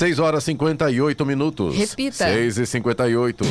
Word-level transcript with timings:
6 0.00 0.18
horas 0.18 0.44
e 0.44 0.46
58 0.46 1.26
minutos. 1.26 1.76
Repita. 1.76 2.24
6 2.24 2.56
e 2.56 2.66
58. 2.66 3.44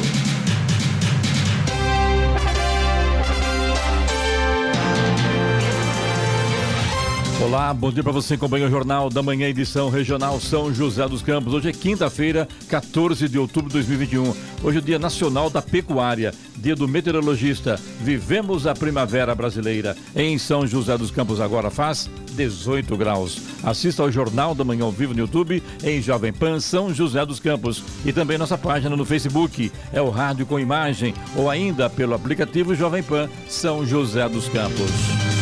Olá, 7.40 7.72
bom 7.72 7.92
dia 7.92 8.02
para 8.02 8.12
você 8.12 8.30
que 8.30 8.44
acompanha 8.44 8.66
o 8.66 8.70
Jornal 8.70 9.10
da 9.10 9.22
Manhã, 9.22 9.48
edição 9.48 9.90
regional 9.90 10.40
São 10.40 10.74
José 10.74 11.08
dos 11.08 11.22
Campos. 11.22 11.54
Hoje 11.54 11.70
é 11.70 11.72
quinta-feira, 11.72 12.48
14 12.68 13.30
de 13.30 13.38
outubro 13.38 13.70
de 13.70 13.74
2021. 13.74 14.36
Hoje 14.62 14.78
é 14.78 14.82
o 14.82 14.84
Dia 14.84 15.00
Nacional 15.00 15.50
da 15.50 15.62
Pecuária, 15.62 16.34
Dia 16.58 16.76
do 16.76 16.88
Meteorologista. 16.88 17.80
Vivemos 18.02 18.68
a 18.68 18.74
primavera 18.74 19.34
brasileira. 19.34 19.96
Em 20.14 20.38
São 20.38 20.68
José 20.68 20.98
dos 20.98 21.12
Campos 21.12 21.40
agora 21.40 21.70
faz 21.70 22.10
18 22.34 22.98
graus. 22.98 23.42
Assista 23.64 24.04
ao 24.04 24.12
Jornal 24.12 24.54
da 24.54 24.66
Manhã 24.66 24.84
ao 24.84 24.92
vivo 24.92 25.14
no 25.14 25.20
YouTube, 25.22 25.64
em 25.82 26.02
Jovem 26.02 26.34
Pan 26.34 26.60
São 26.60 26.94
José 26.94 27.26
dos 27.26 27.40
Campos. 27.40 27.82
E 28.06 28.12
também 28.12 28.38
nossa 28.38 28.58
página 28.58 28.98
no 28.98 29.06
Facebook, 29.06 29.72
é 29.94 30.02
o 30.02 30.10
Rádio 30.10 30.46
com 30.46 30.60
Imagem, 30.60 31.14
ou 31.36 31.50
ainda 31.50 31.90
pelo 31.90 32.14
aplicativo 32.14 32.76
Jovem 32.76 33.02
Pan 33.02 33.30
São 33.48 33.86
José 33.86 34.28
dos 34.28 34.50
Campos. 34.50 35.39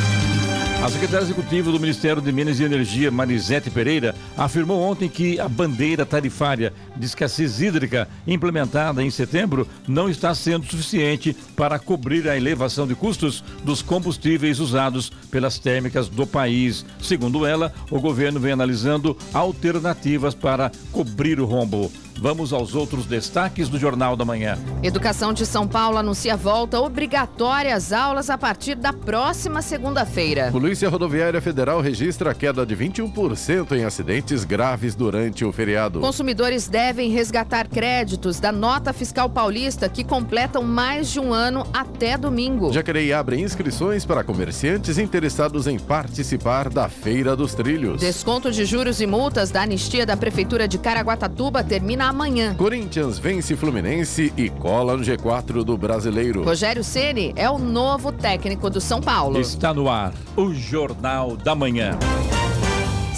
A 0.80 0.90
secretária 0.90 1.24
executiva 1.24 1.72
do 1.72 1.80
Ministério 1.80 2.22
de 2.22 2.32
Minas 2.32 2.60
e 2.60 2.64
Energia, 2.64 3.10
Marisete 3.10 3.70
Pereira, 3.70 4.14
afirmou 4.38 4.80
ontem 4.80 5.10
que 5.10 5.40
a 5.40 5.50
bandeira 5.50 6.06
tarifária 6.06 6.72
de 6.96 7.06
escassez 7.06 7.60
hídrica 7.60 8.08
implementada 8.28 9.04
em 9.04 9.10
setembro 9.10 9.68
não 9.88 10.08
está 10.08 10.36
sendo 10.36 10.68
suficiente 10.68 11.36
para 11.58 11.80
cobrir 11.80 12.30
a 12.30 12.38
elevação 12.38 12.88
de 12.88 12.94
custos 12.94 13.44
dos 13.64 13.82
combustíveis 13.82 14.60
usados 14.60 15.10
pelas 15.32 15.58
térmicas 15.58 16.08
do 16.08 16.28
país. 16.28 16.86
Segundo 17.02 17.48
ela, 17.48 17.74
o 17.90 18.00
governo 18.00 18.40
vem 18.40 18.52
analisando 18.52 19.18
alternativas 19.34 20.36
para 20.36 20.72
cobrir 20.92 21.40
o 21.40 21.46
rombo. 21.46 21.92
Vamos 22.20 22.52
aos 22.52 22.74
outros 22.74 23.06
destaques 23.06 23.70
do 23.70 23.78
Jornal 23.78 24.16
da 24.16 24.26
Manhã. 24.26 24.58
Educação 24.82 25.32
de 25.34 25.46
São 25.46 25.68
Paulo 25.68 25.98
anuncia 25.98 26.36
volta 26.36 26.80
obrigatória 26.80 27.76
às 27.76 27.94
aulas 27.94 28.30
a 28.30 28.38
partir 28.38 28.76
da 28.76 28.92
próxima 28.92 29.62
segunda-feira. 29.62 30.50
Polícia 30.52 30.90
Rodoviária 30.90 31.40
Federal 31.40 31.80
registra 31.80 32.34
queda 32.34 32.66
de 32.66 32.76
21% 32.76 33.74
em 33.74 33.84
acidentes 33.84 34.44
graves 34.44 34.96
durante 34.96 35.46
o 35.46 35.52
feriado. 35.52 36.00
Consumidores 36.00 36.68
devem 36.68 37.12
resgatar 37.12 37.68
créditos 37.68 38.40
da 38.40 38.52
nota 38.52 38.92
fiscal 38.94 39.30
paulista 39.30 39.88
que 39.88 40.04
completam 40.04 40.64
mais 40.64 41.12
de 41.12 41.20
um 41.20 41.32
ano 41.32 41.47
até 41.74 42.18
domingo. 42.18 42.72
Jacareí 42.72 43.14
abre 43.14 43.40
inscrições 43.40 44.06
para 44.06 44.24
comerciantes 44.24 44.98
interessados 44.98 45.68
em 45.68 45.80
participar 45.80 46.70
da 46.70 46.90
Feira 46.90 47.36
dos 47.36 47.54
Trilhos. 47.54 48.00
Desconto 48.02 48.52
de 48.52 48.66
juros 48.66 49.02
e 49.02 49.08
multas 49.08 49.52
da 49.52 49.62
anistia 49.62 50.06
da 50.06 50.18
Prefeitura 50.18 50.68
de 50.68 50.78
Caraguatatuba 50.78 51.64
termina 51.64 52.08
amanhã. 52.08 52.56
Corinthians 52.56 53.18
vence 53.18 53.56
Fluminense 53.56 54.34
e 54.36 54.50
cola 54.50 54.98
no 54.98 55.04
G4 55.04 55.64
do 55.64 55.78
Brasileiro. 55.78 56.44
Rogério 56.44 56.84
Ceni 56.84 57.34
é 57.36 57.50
o 57.50 57.58
novo 57.58 58.12
técnico 58.12 58.70
do 58.70 58.82
São 58.82 59.02
Paulo. 59.02 59.40
Está 59.40 59.74
no 59.74 59.90
ar 59.90 60.14
o 60.36 60.54
Jornal 60.54 61.36
da 61.36 61.56
Manhã. 61.56 61.98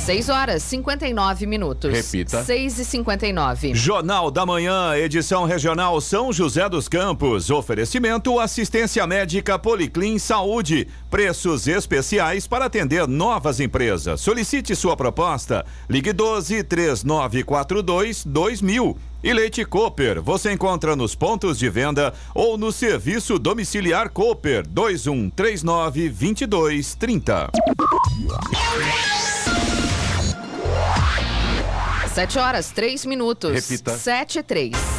6 0.05 0.29
horas 0.29 0.63
59 0.63 1.45
minutos. 1.45 1.91
Repita. 1.91 2.43
6 2.43 2.79
e 2.79 2.85
59. 2.85 3.75
Jornal 3.75 4.31
da 4.31 4.45
Manhã, 4.45 4.95
edição 4.95 5.45
regional 5.45 5.99
São 6.01 6.33
José 6.33 6.67
dos 6.67 6.87
Campos. 6.87 7.49
Oferecimento 7.49 8.39
assistência 8.39 9.05
médica 9.05 9.59
Policlin 9.59 10.17
Saúde. 10.17 10.87
Preços 11.09 11.67
especiais 11.67 12.47
para 12.47 12.65
atender 12.65 13.07
novas 13.07 13.59
empresas. 13.59 14.21
Solicite 14.21 14.75
sua 14.75 14.95
proposta. 14.95 15.65
Ligue 15.89 16.13
12 16.13 16.63
3942 16.63 18.25
2000. 18.25 18.97
E 19.21 19.33
Leite 19.33 19.65
Cooper, 19.65 20.21
você 20.21 20.53
encontra 20.53 20.95
nos 20.95 21.13
pontos 21.13 21.59
de 21.59 21.69
venda 21.69 22.13
ou 22.33 22.57
no 22.57 22.71
serviço 22.71 23.37
domiciliar 23.37 24.09
Cooper 24.09 24.65
2139 24.65 26.09
2230. 26.09 27.49
7 32.19 32.37
horas 32.37 32.71
3 32.71 33.05
minutos. 33.05 33.53
Repita. 33.53 33.97
7 33.97 34.39
e 34.39 34.43
3. 34.43 34.98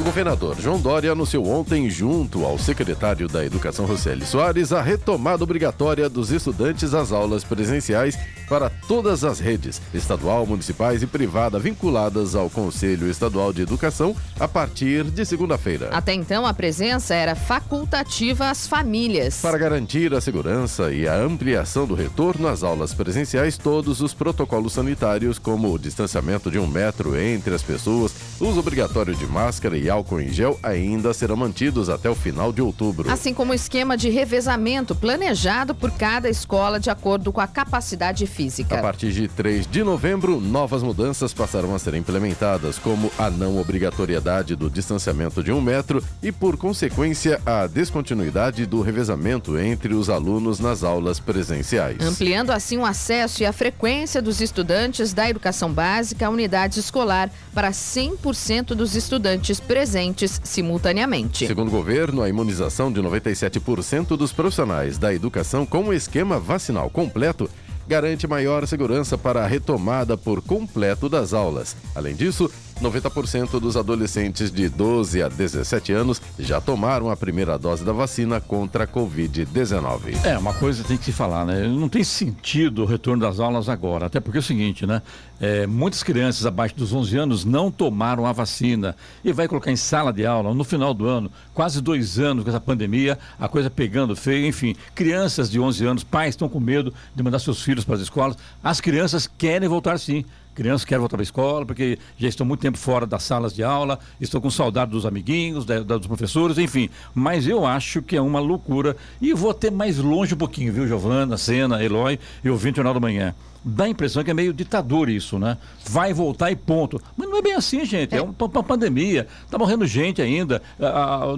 O 0.00 0.02
governador 0.02 0.58
João 0.58 0.80
Dória 0.80 1.12
anunciou 1.12 1.46
ontem, 1.46 1.90
junto 1.90 2.42
ao 2.42 2.58
secretário 2.58 3.28
da 3.28 3.44
Educação 3.44 3.84
Roseli 3.84 4.24
Soares, 4.24 4.72
a 4.72 4.80
retomada 4.80 5.44
obrigatória 5.44 6.08
dos 6.08 6.32
estudantes 6.32 6.94
às 6.94 7.12
aulas 7.12 7.44
presenciais 7.44 8.18
para 8.48 8.70
todas 8.70 9.24
as 9.24 9.38
redes, 9.38 9.80
estadual, 9.92 10.46
municipais 10.46 11.02
e 11.02 11.06
privada, 11.06 11.58
vinculadas 11.58 12.34
ao 12.34 12.48
Conselho 12.48 13.08
Estadual 13.08 13.52
de 13.52 13.60
Educação, 13.60 14.16
a 14.40 14.48
partir 14.48 15.04
de 15.04 15.24
segunda-feira. 15.24 15.90
Até 15.92 16.14
então, 16.14 16.46
a 16.46 16.54
presença 16.54 17.14
era 17.14 17.36
facultativa 17.36 18.48
às 18.48 18.66
famílias. 18.66 19.40
Para 19.42 19.58
garantir 19.58 20.14
a 20.14 20.20
segurança 20.20 20.90
e 20.90 21.06
a 21.06 21.14
ampliação 21.14 21.86
do 21.86 21.94
retorno 21.94 22.48
às 22.48 22.62
aulas 22.62 22.94
presenciais, 22.94 23.58
todos 23.58 24.00
os 24.00 24.14
protocolos 24.14 24.72
sanitários, 24.72 25.38
como 25.38 25.70
o 25.72 25.78
distanciamento 25.78 26.50
de 26.50 26.58
um 26.58 26.66
metro 26.66 27.16
entre 27.20 27.54
as 27.54 27.62
pessoas, 27.62 28.12
uso 28.40 28.58
obrigatório 28.58 29.14
de 29.14 29.26
máscara 29.26 29.76
e 29.76 29.89
álcool 29.90 30.20
em 30.20 30.32
gel, 30.32 30.58
ainda 30.62 31.12
serão 31.12 31.36
mantidos 31.36 31.88
até 31.88 32.08
o 32.08 32.14
final 32.14 32.52
de 32.52 32.62
outubro. 32.62 33.10
Assim 33.10 33.34
como 33.34 33.52
o 33.52 33.54
esquema 33.54 33.96
de 33.96 34.08
revezamento 34.08 34.94
planejado 34.94 35.74
por 35.74 35.90
cada 35.90 36.28
escola 36.28 36.78
de 36.78 36.90
acordo 36.90 37.32
com 37.32 37.40
a 37.40 37.46
capacidade 37.46 38.24
A 38.24 38.26
física. 38.26 38.80
partir 38.80 39.12
de 39.12 39.28
3 39.28 39.66
de 39.66 39.82
novembro, 39.82 40.40
novas 40.40 40.82
mudanças 40.82 41.34
passarão 41.34 41.74
a 41.74 41.78
ser 41.78 41.94
implementadas, 41.94 42.78
como 42.78 43.10
a 43.18 43.28
não 43.28 43.58
obrigatoriedade 43.58 44.54
do 44.56 44.70
distanciamento 44.70 45.42
de 45.42 45.52
um 45.52 45.60
metro 45.60 46.02
e, 46.22 46.30
por 46.30 46.56
consequência, 46.56 47.40
a 47.44 47.66
descontinuidade 47.66 48.66
do 48.66 48.80
revezamento 48.80 49.58
entre 49.58 49.94
os 49.94 50.08
alunos 50.08 50.60
nas 50.60 50.84
aulas 50.84 51.18
presenciais. 51.18 52.00
Ampliando 52.00 52.50
assim 52.50 52.78
o 52.78 52.84
acesso 52.84 53.42
e 53.42 53.46
a 53.46 53.52
frequência 53.52 54.22
dos 54.22 54.40
estudantes 54.40 55.12
da 55.12 55.28
educação 55.28 55.72
básica 55.72 56.26
à 56.26 56.30
unidade 56.30 56.78
escolar 56.80 57.30
para 57.52 57.70
100% 57.70 58.74
dos 58.74 58.94
estudantes 58.94 59.58
presentes 59.80 60.38
simultaneamente. 60.44 61.46
Segundo 61.46 61.68
o 61.68 61.70
governo, 61.70 62.20
a 62.20 62.28
imunização 62.28 62.92
de 62.92 63.00
97% 63.00 64.14
dos 64.14 64.30
profissionais 64.30 64.98
da 64.98 65.14
educação 65.14 65.64
com 65.64 65.84
o 65.84 65.94
esquema 65.94 66.38
vacinal 66.38 66.90
completo 66.90 67.48
garante 67.88 68.26
maior 68.26 68.66
segurança 68.66 69.16
para 69.16 69.42
a 69.42 69.46
retomada 69.46 70.18
por 70.18 70.42
completo 70.42 71.08
das 71.08 71.32
aulas. 71.32 71.74
Além 71.94 72.14
disso, 72.14 72.50
90% 72.80 73.60
dos 73.60 73.76
adolescentes 73.76 74.50
de 74.50 74.68
12 74.68 75.22
a 75.22 75.28
17 75.28 75.92
anos 75.92 76.20
já 76.38 76.60
tomaram 76.60 77.10
a 77.10 77.16
primeira 77.16 77.58
dose 77.58 77.84
da 77.84 77.92
vacina 77.92 78.40
contra 78.40 78.84
a 78.84 78.86
Covid-19. 78.86 80.24
É, 80.24 80.38
uma 80.38 80.54
coisa 80.54 80.82
tem 80.82 80.96
que 80.96 81.04
se 81.04 81.12
falar, 81.12 81.44
né? 81.44 81.66
Não 81.68 81.88
tem 81.88 82.02
sentido 82.02 82.82
o 82.82 82.86
retorno 82.86 83.22
das 83.22 83.38
aulas 83.38 83.68
agora, 83.68 84.06
até 84.06 84.20
porque 84.20 84.38
é 84.38 84.40
o 84.40 84.42
seguinte, 84.42 84.86
né? 84.86 85.02
É, 85.40 85.66
muitas 85.66 86.02
crianças 86.02 86.44
abaixo 86.44 86.74
dos 86.76 86.92
11 86.92 87.16
anos 87.16 87.44
não 87.44 87.70
tomaram 87.70 88.26
a 88.26 88.32
vacina 88.32 88.94
e 89.24 89.32
vai 89.32 89.48
colocar 89.48 89.70
em 89.70 89.76
sala 89.76 90.12
de 90.12 90.26
aula 90.26 90.52
no 90.52 90.64
final 90.64 90.92
do 90.92 91.06
ano, 91.06 91.30
quase 91.54 91.80
dois 91.80 92.18
anos 92.18 92.44
com 92.44 92.50
essa 92.50 92.60
pandemia, 92.60 93.18
a 93.38 93.48
coisa 93.48 93.70
pegando 93.70 94.14
feio, 94.14 94.46
enfim. 94.46 94.76
Crianças 94.94 95.50
de 95.50 95.58
11 95.58 95.86
anos, 95.86 96.04
pais 96.04 96.30
estão 96.30 96.48
com 96.48 96.60
medo 96.60 96.92
de 97.14 97.22
mandar 97.22 97.38
seus 97.38 97.62
filhos 97.62 97.84
para 97.84 97.94
as 97.94 98.02
escolas. 98.02 98.36
As 98.62 98.80
crianças 98.80 99.26
querem 99.26 99.68
voltar 99.68 99.98
sim. 99.98 100.24
Crianças 100.54 100.84
querem 100.84 101.00
voltar 101.00 101.16
para 101.16 101.22
a 101.22 101.24
escola 101.24 101.64
porque 101.64 101.98
já 102.18 102.28
estão 102.28 102.44
muito 102.44 102.60
tempo 102.60 102.76
fora 102.76 103.06
das 103.06 103.22
salas 103.22 103.54
de 103.54 103.62
aula, 103.62 103.98
estão 104.20 104.40
com 104.40 104.50
saudade 104.50 104.90
dos 104.90 105.06
amiguinhos, 105.06 105.64
da- 105.64 105.80
dos 105.80 106.06
professores, 106.06 106.58
enfim. 106.58 106.90
Mas 107.14 107.46
eu 107.46 107.64
acho 107.64 108.02
que 108.02 108.16
é 108.16 108.20
uma 108.20 108.40
loucura. 108.40 108.96
E 109.20 109.32
vou 109.32 109.50
até 109.50 109.70
mais 109.70 109.98
longe 109.98 110.34
um 110.34 110.38
pouquinho, 110.38 110.72
viu, 110.72 110.86
Giovana, 110.86 111.36
Sena, 111.36 111.82
Eloy 111.82 112.18
e 112.44 112.50
ouvinte 112.50 112.76
Jornal 112.76 112.94
da 112.94 113.00
Manhã. 113.00 113.34
Dá 113.62 113.84
a 113.84 113.88
impressão 113.88 114.24
que 114.24 114.30
é 114.30 114.34
meio 114.34 114.52
ditador 114.52 115.10
isso, 115.10 115.38
né? 115.38 115.58
Vai 115.88 116.14
voltar 116.14 116.50
e 116.50 116.56
ponto. 116.56 117.00
Mas 117.16 117.28
não 117.28 117.36
é 117.36 117.42
bem 117.42 117.52
assim, 117.52 117.84
gente. 117.84 118.14
É, 118.14 118.22
uma, 118.22 118.34
uma 118.38 118.62
pandemia. 118.62 119.26
Tá 119.50 119.58
morrendo 119.58 119.86
gente 119.86 120.22
ainda. 120.22 120.62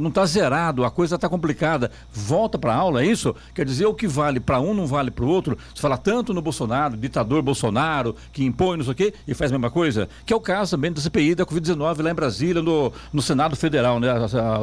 não 0.00 0.10
tá 0.10 0.24
zerado. 0.24 0.84
A 0.84 0.90
coisa 0.90 1.18
tá 1.18 1.28
complicada. 1.28 1.90
Volta 2.12 2.58
para 2.58 2.74
aula, 2.74 3.02
é 3.02 3.06
isso? 3.06 3.34
Quer 3.54 3.64
dizer, 3.64 3.86
o 3.86 3.94
que 3.94 4.06
vale 4.06 4.38
para 4.38 4.60
um 4.60 4.72
não 4.72 4.86
vale 4.86 5.10
para 5.10 5.24
o 5.24 5.28
outro. 5.28 5.58
Se 5.74 5.80
fala 5.80 5.98
tanto 5.98 6.32
no 6.32 6.40
Bolsonaro, 6.40 6.96
ditador 6.96 7.42
Bolsonaro, 7.42 8.14
que 8.32 8.44
impõe 8.44 8.76
não 8.76 8.84
sei 8.84 8.92
o 8.92 8.96
quê, 8.96 9.14
e 9.26 9.34
faz 9.34 9.50
a 9.50 9.54
mesma 9.54 9.70
coisa. 9.70 10.08
Que 10.24 10.32
é 10.32 10.36
o 10.36 10.40
caso 10.40 10.72
também 10.76 10.92
da 10.92 11.00
CPI 11.00 11.34
da 11.34 11.44
Covid-19 11.44 12.02
lá 12.02 12.10
em 12.10 12.14
Brasília, 12.14 12.62
no, 12.62 12.92
no 13.12 13.20
Senado 13.20 13.56
Federal, 13.56 13.98
né? 13.98 14.08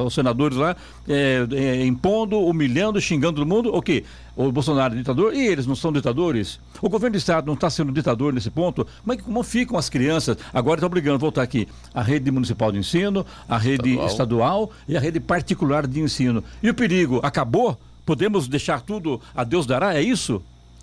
Os 0.05 0.13
senadores 0.13 0.57
lá 0.57 0.75
é, 1.07 1.45
é, 1.51 1.85
impondo, 1.85 2.39
humilhando, 2.39 3.01
xingando 3.01 3.41
todo 3.41 3.47
mundo. 3.47 3.75
O 3.75 3.81
quê? 3.81 4.05
O 4.35 4.51
Bolsonaro 4.51 4.93
é 4.93 4.97
ditador 4.97 5.33
e 5.33 5.45
eles 5.45 5.65
não 5.67 5.75
são 5.75 5.91
ditadores? 5.91 6.59
O 6.81 6.87
governo 6.89 7.13
do 7.13 7.17
Estado 7.17 7.45
não 7.47 7.55
está 7.55 7.69
sendo 7.69 7.91
ditador 7.91 8.31
nesse 8.33 8.49
ponto? 8.49 8.85
Que- 9.05 9.17
como 9.17 9.43
ficam 9.43 9.77
as 9.77 9.89
crianças? 9.89 10.37
Agora 10.53 10.77
está 10.79 10.87
obrigando 10.87 11.15
a 11.15 11.19
voltar 11.19 11.41
aqui 11.43 11.67
a 11.93 12.01
rede 12.01 12.31
municipal 12.31 12.71
de 12.71 12.77
ensino, 12.77 13.25
a 13.47 13.57
rede 13.57 13.89
Estadual. 13.89 14.07
estadual 14.07 14.71
e 14.87 14.95
a 14.95 14.99
rede 14.99 15.19
particular 15.19 15.85
de 15.85 15.99
ensino. 15.99 16.43
E 16.63 16.69
o 16.69 16.73
perigo 16.73 17.19
acabou? 17.23 17.77
Podemos 18.05 18.47
deixar 18.47 18.81
tudo 18.81 19.21
a 19.35 19.43
Deus 19.43 19.65
dará? 19.65 19.93
É 19.93 20.01
isso? 20.01 20.41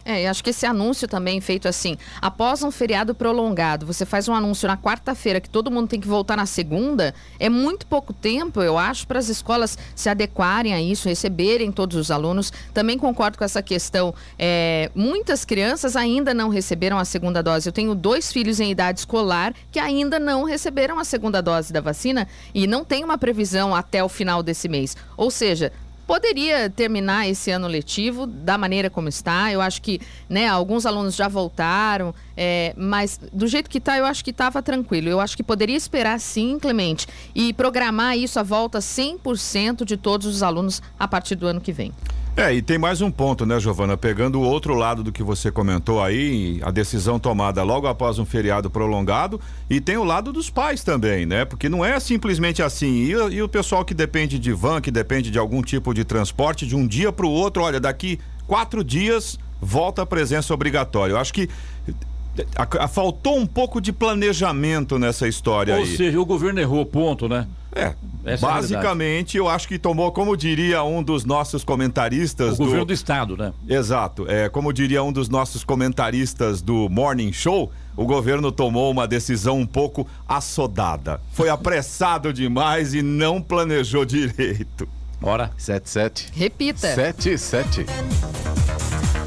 É, 0.09 0.29
acho 0.29 0.45
que 0.45 0.51
esse 0.51 0.65
anúncio 0.65 1.09
também 1.09 1.41
feito 1.41 1.67
assim, 1.67 1.99
após 2.23 2.63
um 2.63 2.71
feriado 2.71 3.13
prolongado, 3.13 3.85
você 3.85 4.07
faz 4.07 4.29
um 4.29 4.35
anúncio 4.35 4.69
na 4.69 4.77
quarta-feira 4.77 5.41
que 5.41 5.51
todo 5.51 5.69
mundo 5.69 5.89
tem 5.89 5.99
que 5.99 6.07
voltar 6.07 6.37
na 6.37 6.47
segunda, 6.47 7.13
é 7.41 7.49
muito 7.49 7.89
pouco 7.89 8.13
tempo, 8.13 8.63
eu 8.63 8.79
acho, 8.79 9.05
para 9.05 9.19
as 9.19 9.29
escolas 9.29 9.77
se 9.97 10.09
adequarem 10.09 10.73
a 10.73 10.81
isso, 10.81 11.09
receberem 11.09 11.73
todos 11.73 11.97
os 11.97 12.13
alunos. 12.13 12.53
Também 12.73 12.97
concordo 12.97 13.37
com 13.37 13.43
essa 13.43 13.61
questão. 13.61 14.15
É, 14.39 14.93
muitas 14.95 15.45
crianças 15.45 15.97
ainda 15.97 16.33
não 16.33 16.51
receberam 16.51 16.99
a 16.99 17.05
segunda 17.05 17.43
dose. 17.43 17.69
Eu 17.69 17.73
tenho 17.73 17.93
dois 17.93 18.33
filhos 18.33 18.61
em 18.61 18.71
idade 18.71 19.01
escolar 19.01 19.53
que 19.73 19.81
ainda 19.81 20.21
não 20.21 20.45
receberam 20.45 21.01
a 21.01 21.05
segunda 21.05 21.43
dose 21.43 21.73
da 21.73 21.81
vacina 21.81 22.29
e 22.55 22.69
não 22.69 22.85
tem 22.85 23.03
uma 23.03 23.19
previsão 23.19 23.75
até 23.75 24.05
o 24.05 24.09
final 24.09 24.41
desse 24.41 24.69
mês. 24.69 24.97
Ou 25.17 25.33
seja, 25.33 25.73
poderia 26.07 26.71
terminar 26.71 27.29
esse 27.29 27.51
ano 27.51 27.67
letivo 27.67 28.27
da 28.27 28.57
maneira 28.57 28.89
como 28.89 29.09
está. 29.09 29.53
Eu 29.53 29.61
acho 29.61 29.83
que 29.83 30.01
né, 30.29 30.47
alguns 30.47 30.87
alunos 30.87 31.17
já 31.17 31.29
voltaram, 31.29 32.15
é, 32.37 32.73
mas 32.77 33.19
do 33.33 33.47
jeito 33.47 33.69
que 33.69 33.79
está, 33.79 33.99
eu 33.99 34.07
acho 34.07 34.25
que 34.25 34.31
estava 34.31 34.63
tranquilo. 34.63 35.09
Eu 35.09 35.21
acho 35.21 35.37
que 35.37 35.43
poderia 35.43 35.77
esperar 35.77 36.19
sim, 36.21 36.59
Clemente, 36.59 37.07
e 37.35 37.53
programar 37.53 38.17
isso 38.17 38.39
a 38.39 38.43
volta 38.43 38.79
100% 38.79 39.85
de 39.85 39.97
todos 39.97 40.27
os 40.27 40.43
alunos 40.43 40.81
a 40.99 41.09
partir 41.09 41.35
do 41.35 41.47
ano 41.47 41.61
que 41.61 41.73
vem. 41.73 41.93
É, 42.37 42.53
e 42.53 42.61
tem 42.61 42.77
mais 42.77 43.01
um 43.01 43.11
ponto, 43.11 43.47
né, 43.47 43.59
Giovana? 43.59 43.97
Pegando 43.97 44.39
o 44.39 44.43
outro 44.43 44.75
lado 44.75 45.03
do 45.03 45.11
que 45.11 45.23
você 45.23 45.51
comentou 45.51 46.03
aí, 46.03 46.61
a 46.63 46.71
decisão 46.71 47.19
tomada 47.19 47.63
logo 47.63 47.87
após 47.87 48.19
um 48.19 48.27
feriado 48.27 48.69
prolongado, 48.69 49.41
e 49.71 49.81
tem 49.81 49.97
o 49.97 50.05
lado 50.05 50.35
dos 50.35 50.51
pais 50.51 50.85
também, 50.85 51.25
né? 51.25 51.47
Porque 51.47 51.67
não 51.67 51.83
é 51.83 51.99
simplesmente 51.99 52.63
assim. 52.63 53.05
E, 53.05 53.13
e 53.13 53.43
o 53.43 53.49
pessoal 53.49 53.87
que 53.87 53.95
depende 53.95 54.39
de 54.39 54.53
van, 54.53 54.83
que 54.83 54.91
depende 54.91 55.31
de 55.31 55.39
algum 55.39 55.63
tipo 55.63 55.95
de 55.95 56.05
transporte, 56.05 56.67
de 56.67 56.77
um 56.77 56.87
dia 56.87 57.11
para 57.11 57.25
o 57.25 57.31
outro, 57.31 57.63
olha, 57.63 57.81
daqui 57.81 58.21
quatro 58.47 58.85
dias 58.85 59.39
volta 59.59 60.03
a 60.03 60.07
presença 60.07 60.53
obrigatória. 60.53 61.15
Eu 61.15 61.19
acho 61.19 61.33
que 61.33 61.49
a, 62.55 62.85
a, 62.85 62.89
faltou 62.89 63.39
um 63.39 63.47
pouco 63.47 63.81
de 63.81 63.95
planejamento 63.95 64.99
nessa 64.99 65.27
história 65.27 65.75
Ou 65.75 65.83
aí. 65.83 65.91
Ou 65.91 65.97
seja, 65.97 66.21
o 66.21 66.27
governo 66.27 66.61
errou, 66.61 66.85
ponto, 66.85 67.29
né? 67.31 67.47
É. 67.75 67.95
Essa 68.27 68.47
basicamente, 68.47 69.37
é 69.37 69.41
eu 69.41 69.49
acho 69.49 69.69
que 69.69 69.79
tomou, 69.79 70.11
como 70.11 70.37
diria 70.37 70.83
um 70.83 71.01
dos 71.01 71.25
nossos 71.25 71.63
comentaristas. 71.63 72.55
O 72.55 72.57
do... 72.57 72.65
governo 72.65 72.85
do 72.85 72.93
Estado, 72.93 73.37
né? 73.37 73.53
Exato. 73.69 74.27
É, 74.29 74.49
como 74.49 74.73
diria 74.73 75.03
um 75.03 75.13
dos 75.13 75.29
nossos 75.29 75.63
comentaristas 75.63 76.61
do 76.61 76.89
Morning 76.89 77.33
Show, 77.33 77.73
o 77.97 78.05
governo 78.05 78.51
tomou 78.51 78.91
uma 78.91 79.07
decisão 79.07 79.61
um 79.61 79.67
pouco 79.67 80.07
assodada. 80.29 81.21
Foi 81.33 81.49
apressado 81.51 82.33
demais 82.33 82.95
e 82.95 83.01
não 83.01 83.41
planejou 83.41 84.05
direito. 84.05 84.89
Bora. 85.21 85.51
77. 85.57 86.33
Repita. 86.35 86.95
77. 86.95 87.87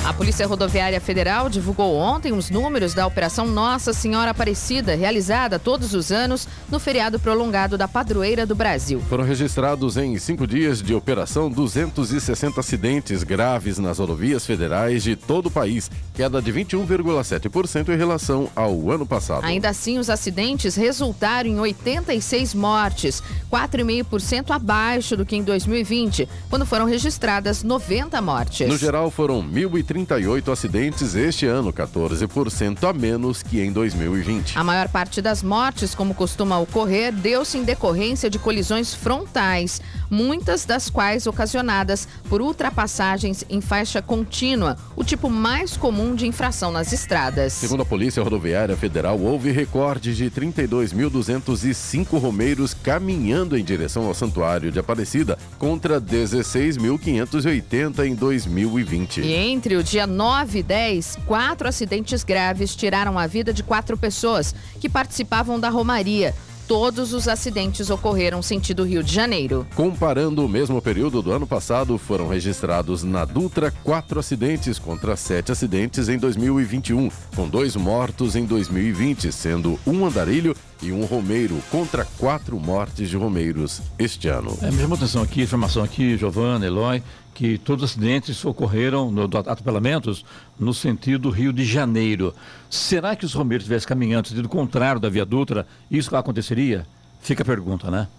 A 0.09 0.13
Polícia 0.19 0.47
Rodoviária 0.47 0.99
Federal 0.99 1.47
divulgou 1.49 1.95
ontem 1.95 2.33
os 2.33 2.49
números 2.49 2.95
da 2.95 3.05
Operação 3.05 3.45
Nossa 3.45 3.93
Senhora 3.93 4.31
Aparecida, 4.31 4.95
realizada 4.95 5.59
todos 5.59 5.93
os 5.93 6.11
anos 6.11 6.47
no 6.67 6.79
feriado 6.79 7.19
prolongado 7.19 7.77
da 7.77 7.87
Padroeira 7.87 8.43
do 8.43 8.55
Brasil. 8.55 8.99
Foram 9.07 9.23
registrados 9.23 9.97
em 9.97 10.17
cinco 10.17 10.47
dias 10.47 10.81
de 10.81 10.95
operação 10.95 11.47
260 11.47 12.59
acidentes 12.59 13.21
graves 13.21 13.77
nas 13.77 13.99
rodovias 13.99 14.47
federais 14.47 15.03
de 15.03 15.15
todo 15.15 15.45
o 15.45 15.51
país, 15.51 15.91
queda 16.15 16.41
de 16.41 16.51
21,7% 16.51 17.89
em 17.89 17.97
relação 17.97 18.49
ao 18.55 18.89
ano 18.89 19.05
passado. 19.05 19.45
Ainda 19.45 19.69
assim, 19.69 19.99
os 19.99 20.09
acidentes 20.09 20.75
resultaram 20.75 21.47
em 21.47 21.59
86 21.59 22.55
mortes, 22.55 23.21
4,5% 23.51 24.49
abaixo 24.49 25.15
do 25.15 25.23
que 25.23 25.35
em 25.35 25.43
2020, 25.43 26.27
quando 26.49 26.65
foram 26.65 26.85
registradas 26.85 27.61
90 27.61 28.19
mortes. 28.23 28.67
No 28.67 28.75
geral, 28.75 29.11
foram 29.11 29.43
1.030 29.43 29.98
38 30.05 30.51
acidentes 30.51 31.15
este 31.15 31.45
ano, 31.45 31.73
14% 31.73 32.89
a 32.89 32.93
menos 32.93 33.43
que 33.43 33.59
em 33.59 33.71
2020. 33.71 34.57
A 34.57 34.63
maior 34.63 34.87
parte 34.87 35.21
das 35.21 35.43
mortes, 35.43 35.93
como 35.93 36.13
costuma 36.13 36.57
ocorrer, 36.57 37.11
deu-se 37.11 37.57
em 37.57 37.63
decorrência 37.63 38.29
de 38.29 38.39
colisões 38.39 38.93
frontais, 38.93 39.81
muitas 40.09 40.65
das 40.65 40.89
quais 40.89 41.27
ocasionadas 41.27 42.07
por 42.27 42.41
ultrapassagens 42.41 43.45
em 43.49 43.61
faixa 43.61 44.01
contínua, 44.01 44.75
o 44.95 45.03
tipo 45.03 45.29
mais 45.29 45.77
comum 45.77 46.15
de 46.15 46.25
infração 46.27 46.71
nas 46.71 46.91
estradas. 46.91 47.53
Segundo 47.53 47.83
a 47.83 47.85
Polícia 47.85 48.23
Rodoviária 48.23 48.75
Federal, 48.75 49.19
houve 49.19 49.51
recorde 49.51 50.15
de 50.15 50.31
32.205 50.31 52.19
romeiros 52.19 52.73
caminhando 52.73 53.55
em 53.57 53.63
direção 53.63 54.05
ao 54.05 54.13
Santuário 54.13 54.69
de 54.71 54.79
Aparecida, 54.79 55.37
contra 55.57 56.01
16.580 56.01 58.05
em 58.05 58.15
2020. 58.15 59.21
E 59.21 59.33
entre 59.33 59.75
o 59.75 59.83
dia 59.83 60.07
9 60.07 60.59
e 60.59 60.63
10, 60.63 61.19
quatro 61.25 61.67
acidentes 61.67 62.23
graves 62.23 62.73
tiraram 62.75 63.19
a 63.19 63.27
vida 63.27 63.53
de 63.53 63.63
quatro 63.63 63.97
pessoas 63.97 64.55
que 64.79 64.89
participavam 64.89 65.59
da 65.59 65.69
Romaria 65.69 66.33
todos 66.69 67.13
os 67.13 67.27
acidentes 67.27 67.89
ocorreram 67.89 68.43
sentido 68.43 68.83
Rio 68.83 69.03
de 69.03 69.11
Janeiro. 69.11 69.65
Comparando 69.73 70.45
o 70.45 70.47
mesmo 70.47 70.79
período 70.79 71.19
do 71.19 71.31
ano 71.31 71.47
passado, 71.47 71.97
foram 71.97 72.27
registrados 72.27 73.03
na 73.03 73.25
Dutra 73.25 73.71
quatro 73.83 74.19
acidentes 74.19 74.77
contra 74.77 75.15
sete 75.15 75.51
acidentes 75.51 76.07
em 76.09 76.19
2021, 76.19 77.09
com 77.35 77.49
dois 77.49 77.75
mortos 77.75 78.35
em 78.35 78.45
2020, 78.45 79.31
sendo 79.31 79.79
um 79.85 80.05
andarilho 80.05 80.55
e 80.79 80.91
um 80.91 81.05
romeiro 81.05 81.57
contra 81.71 82.05
quatro 82.19 82.59
mortes 82.59 83.09
de 83.09 83.17
romeiros 83.17 83.81
este 83.97 84.27
ano. 84.27 84.55
É, 84.61 84.69
mesma 84.69 84.95
atenção 84.95 85.23
aqui, 85.23 85.41
informação 85.41 85.83
aqui, 85.83 86.15
Giovana, 86.17 86.67
Eloy, 86.67 87.01
que 87.39 87.57
todos 87.57 87.85
os 87.85 87.91
acidentes 87.91 88.43
ocorreram, 88.43 89.09
no, 89.09 89.23
atropelamentos, 89.23 90.25
no 90.59 90.73
sentido 90.73 91.29
Rio 91.29 91.53
de 91.53 91.63
Janeiro. 91.63 92.35
Será 92.69 93.15
que 93.15 93.25
os 93.25 93.33
romeiros 93.33 93.63
estivessem 93.63 93.87
caminhando 93.87 94.23
no 94.23 94.27
sentido 94.27 94.49
contrário 94.49 94.99
da 94.99 95.07
Via 95.07 95.25
Dutra, 95.25 95.65
isso 95.89 96.13
aconteceria? 96.17 96.85
Fica 97.21 97.43
a 97.43 97.45
pergunta, 97.45 97.89
né? 97.89 98.09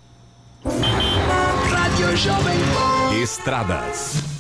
Estradas. 3.22 4.40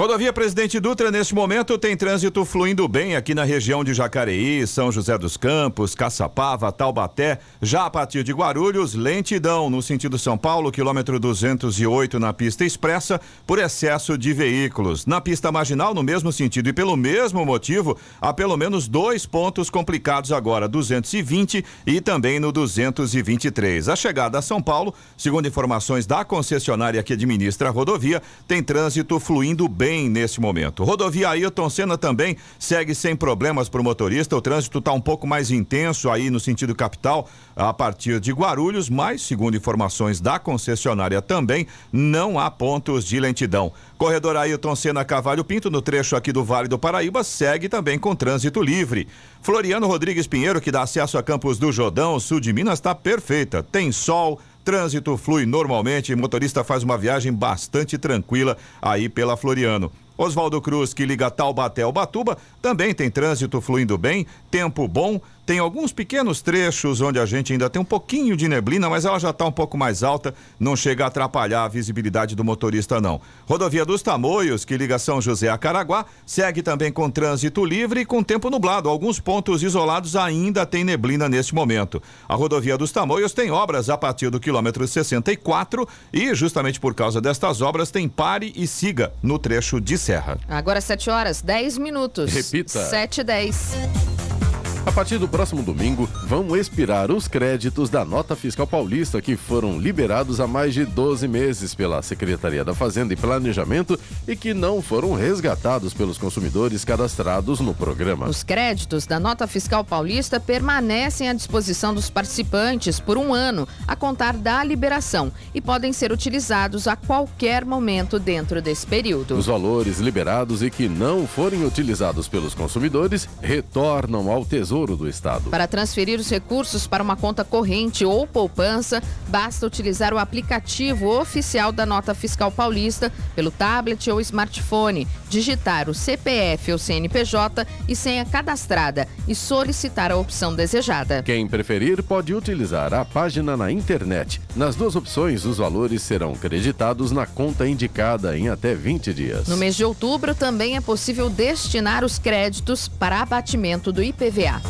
Rodovia 0.00 0.32
Presidente 0.32 0.80
Dutra, 0.80 1.10
neste 1.10 1.34
momento, 1.34 1.76
tem 1.76 1.94
trânsito 1.94 2.42
fluindo 2.46 2.88
bem 2.88 3.16
aqui 3.16 3.34
na 3.34 3.44
região 3.44 3.84
de 3.84 3.92
Jacareí, 3.92 4.66
São 4.66 4.90
José 4.90 5.18
dos 5.18 5.36
Campos, 5.36 5.94
Caçapava, 5.94 6.72
Taubaté. 6.72 7.38
Já 7.60 7.84
a 7.84 7.90
partir 7.90 8.24
de 8.24 8.32
Guarulhos, 8.32 8.94
lentidão 8.94 9.68
no 9.68 9.82
sentido 9.82 10.18
São 10.18 10.38
Paulo, 10.38 10.72
quilômetro 10.72 11.20
208 11.20 12.18
na 12.18 12.32
pista 12.32 12.64
expressa, 12.64 13.20
por 13.46 13.58
excesso 13.58 14.16
de 14.16 14.32
veículos. 14.32 15.04
Na 15.04 15.20
pista 15.20 15.52
marginal, 15.52 15.92
no 15.92 16.02
mesmo 16.02 16.32
sentido 16.32 16.70
e 16.70 16.72
pelo 16.72 16.96
mesmo 16.96 17.44
motivo, 17.44 17.94
há 18.22 18.32
pelo 18.32 18.56
menos 18.56 18.88
dois 18.88 19.26
pontos 19.26 19.68
complicados 19.68 20.32
agora, 20.32 20.66
220 20.66 21.62
e 21.86 22.00
também 22.00 22.40
no 22.40 22.50
223. 22.50 23.86
A 23.90 23.94
chegada 23.94 24.38
a 24.38 24.42
São 24.42 24.62
Paulo, 24.62 24.94
segundo 25.14 25.46
informações 25.46 26.06
da 26.06 26.24
concessionária 26.24 27.02
que 27.02 27.12
administra 27.12 27.68
a 27.68 27.70
rodovia, 27.70 28.22
tem 28.48 28.62
trânsito 28.62 29.20
fluindo 29.20 29.68
bem 29.68 29.89
bem 29.90 30.08
nesse 30.08 30.40
momento. 30.40 30.84
Rodovia 30.84 31.30
Ailton 31.30 31.68
Senna 31.68 31.98
também 31.98 32.36
segue 32.60 32.94
sem 32.94 33.16
problemas 33.16 33.68
para 33.68 33.80
o 33.80 33.84
motorista. 33.84 34.36
O 34.36 34.40
trânsito 34.40 34.78
está 34.78 34.92
um 34.92 35.00
pouco 35.00 35.26
mais 35.26 35.50
intenso 35.50 36.08
aí 36.08 36.30
no 36.30 36.38
sentido 36.38 36.76
capital 36.76 37.28
a 37.56 37.74
partir 37.74 38.20
de 38.20 38.32
Guarulhos, 38.32 38.88
mas, 38.88 39.20
segundo 39.20 39.56
informações 39.56 40.20
da 40.20 40.38
concessionária 40.38 41.20
também, 41.20 41.66
não 41.92 42.38
há 42.38 42.48
pontos 42.48 43.04
de 43.04 43.18
lentidão. 43.18 43.72
Corredor 43.98 44.36
Ailton 44.36 44.76
Senna 44.76 45.04
Cavalho 45.04 45.44
Pinto, 45.44 45.68
no 45.68 45.82
trecho 45.82 46.14
aqui 46.14 46.32
do 46.32 46.44
Vale 46.44 46.68
do 46.68 46.78
Paraíba, 46.78 47.24
segue 47.24 47.68
também 47.68 47.98
com 47.98 48.14
trânsito 48.14 48.62
livre. 48.62 49.08
Floriano 49.42 49.88
Rodrigues 49.88 50.28
Pinheiro, 50.28 50.60
que 50.60 50.70
dá 50.70 50.82
acesso 50.82 51.18
a 51.18 51.22
Campos 51.22 51.58
do 51.58 51.72
Jordão, 51.72 52.20
sul 52.20 52.38
de 52.38 52.52
Minas, 52.52 52.78
está 52.78 52.94
perfeita. 52.94 53.62
Tem 53.62 53.90
sol 53.90 54.38
Trânsito 54.64 55.16
flui 55.16 55.46
normalmente, 55.46 56.14
motorista 56.14 56.62
faz 56.62 56.82
uma 56.82 56.98
viagem 56.98 57.32
bastante 57.32 57.96
tranquila 57.96 58.56
aí 58.80 59.08
pela 59.08 59.36
Floriano. 59.36 59.90
Oswaldo 60.18 60.60
Cruz, 60.60 60.92
que 60.92 61.06
liga 61.06 61.30
Taubaté 61.30 61.80
ao 61.80 61.90
Batuba, 61.90 62.36
também 62.60 62.92
tem 62.92 63.10
trânsito 63.10 63.58
fluindo 63.58 63.96
bem, 63.96 64.26
tempo 64.50 64.86
bom, 64.86 65.18
tem 65.44 65.58
alguns 65.58 65.92
pequenos 65.92 66.40
trechos 66.40 67.00
onde 67.00 67.18
a 67.18 67.26
gente 67.26 67.52
ainda 67.52 67.68
tem 67.68 67.80
um 67.80 67.84
pouquinho 67.84 68.36
de 68.36 68.48
neblina, 68.48 68.88
mas 68.88 69.04
ela 69.04 69.18
já 69.18 69.30
está 69.30 69.44
um 69.44 69.52
pouco 69.52 69.76
mais 69.76 70.02
alta, 70.02 70.34
não 70.58 70.76
chega 70.76 71.04
a 71.04 71.08
atrapalhar 71.08 71.64
a 71.64 71.68
visibilidade 71.68 72.34
do 72.36 72.44
motorista, 72.44 73.00
não. 73.00 73.20
Rodovia 73.46 73.84
dos 73.84 74.02
Tamoios, 74.02 74.64
que 74.64 74.76
liga 74.76 74.98
São 74.98 75.20
José 75.20 75.48
a 75.48 75.58
Caraguá, 75.58 76.06
segue 76.24 76.62
também 76.62 76.92
com 76.92 77.10
trânsito 77.10 77.64
livre 77.64 78.00
e 78.00 78.04
com 78.04 78.22
tempo 78.22 78.50
nublado. 78.50 78.88
Alguns 78.88 79.18
pontos 79.18 79.62
isolados 79.62 80.16
ainda 80.16 80.64
tem 80.64 80.84
neblina 80.84 81.28
neste 81.28 81.54
momento. 81.54 82.02
A 82.28 82.34
rodovia 82.34 82.78
dos 82.78 82.92
Tamoios 82.92 83.32
tem 83.32 83.50
obras 83.50 83.90
a 83.90 83.98
partir 83.98 84.30
do 84.30 84.40
quilômetro 84.40 84.86
64 84.86 85.88
e, 86.12 86.34
justamente 86.34 86.78
por 86.78 86.94
causa 86.94 87.20
destas 87.20 87.60
obras, 87.60 87.90
tem 87.90 88.08
pare 88.08 88.52
e 88.54 88.66
siga 88.66 89.12
no 89.22 89.38
trecho 89.38 89.80
de 89.80 89.98
serra. 89.98 90.38
Agora 90.48 90.80
7 90.80 91.10
horas, 91.10 91.42
10 91.42 91.78
minutos. 91.78 92.32
Repita. 92.32 92.84
7 92.84 93.20
e 93.20 93.24
10. 93.24 94.49
A 94.90 94.92
partir 94.92 95.18
do 95.18 95.28
próximo 95.28 95.62
domingo, 95.62 96.10
vão 96.24 96.56
expirar 96.56 97.12
os 97.12 97.28
créditos 97.28 97.88
da 97.88 98.04
nota 98.04 98.34
fiscal 98.34 98.66
paulista 98.66 99.22
que 99.22 99.36
foram 99.36 99.78
liberados 99.78 100.40
há 100.40 100.48
mais 100.48 100.74
de 100.74 100.84
12 100.84 101.28
meses 101.28 101.76
pela 101.76 102.02
Secretaria 102.02 102.64
da 102.64 102.74
Fazenda 102.74 103.14
e 103.14 103.16
Planejamento 103.16 103.96
e 104.26 104.34
que 104.34 104.52
não 104.52 104.82
foram 104.82 105.14
resgatados 105.14 105.94
pelos 105.94 106.18
consumidores 106.18 106.84
cadastrados 106.84 107.60
no 107.60 107.72
programa. 107.72 108.28
Os 108.28 108.42
créditos 108.42 109.06
da 109.06 109.20
nota 109.20 109.46
fiscal 109.46 109.84
paulista 109.84 110.40
permanecem 110.40 111.28
à 111.28 111.32
disposição 111.34 111.94
dos 111.94 112.10
participantes 112.10 112.98
por 112.98 113.16
um 113.16 113.32
ano, 113.32 113.68
a 113.86 113.94
contar 113.94 114.36
da 114.36 114.64
liberação, 114.64 115.30
e 115.54 115.60
podem 115.60 115.92
ser 115.92 116.10
utilizados 116.10 116.88
a 116.88 116.96
qualquer 116.96 117.64
momento 117.64 118.18
dentro 118.18 118.60
desse 118.60 118.88
período. 118.88 119.36
Os 119.36 119.46
valores 119.46 120.00
liberados 120.00 120.64
e 120.64 120.68
que 120.68 120.88
não 120.88 121.28
forem 121.28 121.64
utilizados 121.64 122.26
pelos 122.26 122.54
consumidores 122.54 123.28
retornam 123.40 124.28
ao 124.28 124.44
Tesouro 124.44 124.79
Tesouro 124.80 124.96
do 124.96 125.08
Estado. 125.08 125.50
Para 125.50 125.66
transferir 125.66 126.18
os 126.18 126.30
recursos 126.30 126.86
para 126.86 127.02
uma 127.02 127.16
conta 127.16 127.44
corrente 127.44 128.04
ou 128.04 128.26
poupança, 128.26 129.02
basta 129.28 129.66
utilizar 129.66 130.14
o 130.14 130.18
aplicativo 130.18 131.08
oficial 131.08 131.70
da 131.72 131.84
Nota 131.84 132.14
Fiscal 132.14 132.50
Paulista 132.50 133.12
pelo 133.34 133.50
tablet 133.50 134.10
ou 134.10 134.20
smartphone, 134.20 135.06
digitar 135.28 135.88
o 135.88 135.94
CPF 135.94 136.72
ou 136.72 136.78
CNPJ 136.78 137.66
e 137.88 137.94
senha 137.94 138.24
cadastrada 138.24 139.06
e 139.28 139.34
solicitar 139.34 140.10
a 140.10 140.16
opção 140.16 140.54
desejada. 140.54 141.22
Quem 141.22 141.46
preferir 141.46 142.02
pode 142.02 142.34
utilizar 142.34 142.94
a 142.94 143.04
página 143.04 143.56
na 143.56 143.70
internet. 143.70 144.40
Nas 144.56 144.76
duas 144.76 144.96
opções, 144.96 145.44
os 145.44 145.58
valores 145.58 146.02
serão 146.02 146.34
creditados 146.34 147.12
na 147.12 147.26
conta 147.26 147.68
indicada 147.68 148.36
em 148.36 148.48
até 148.48 148.74
20 148.74 149.12
dias. 149.12 149.48
No 149.48 149.56
mês 149.56 149.76
de 149.76 149.84
outubro, 149.84 150.34
também 150.34 150.76
é 150.76 150.80
possível 150.80 151.28
destinar 151.28 152.04
os 152.04 152.18
créditos 152.18 152.88
para 152.88 153.20
abatimento 153.20 153.92
do 153.92 154.02
IPVA. 154.02 154.69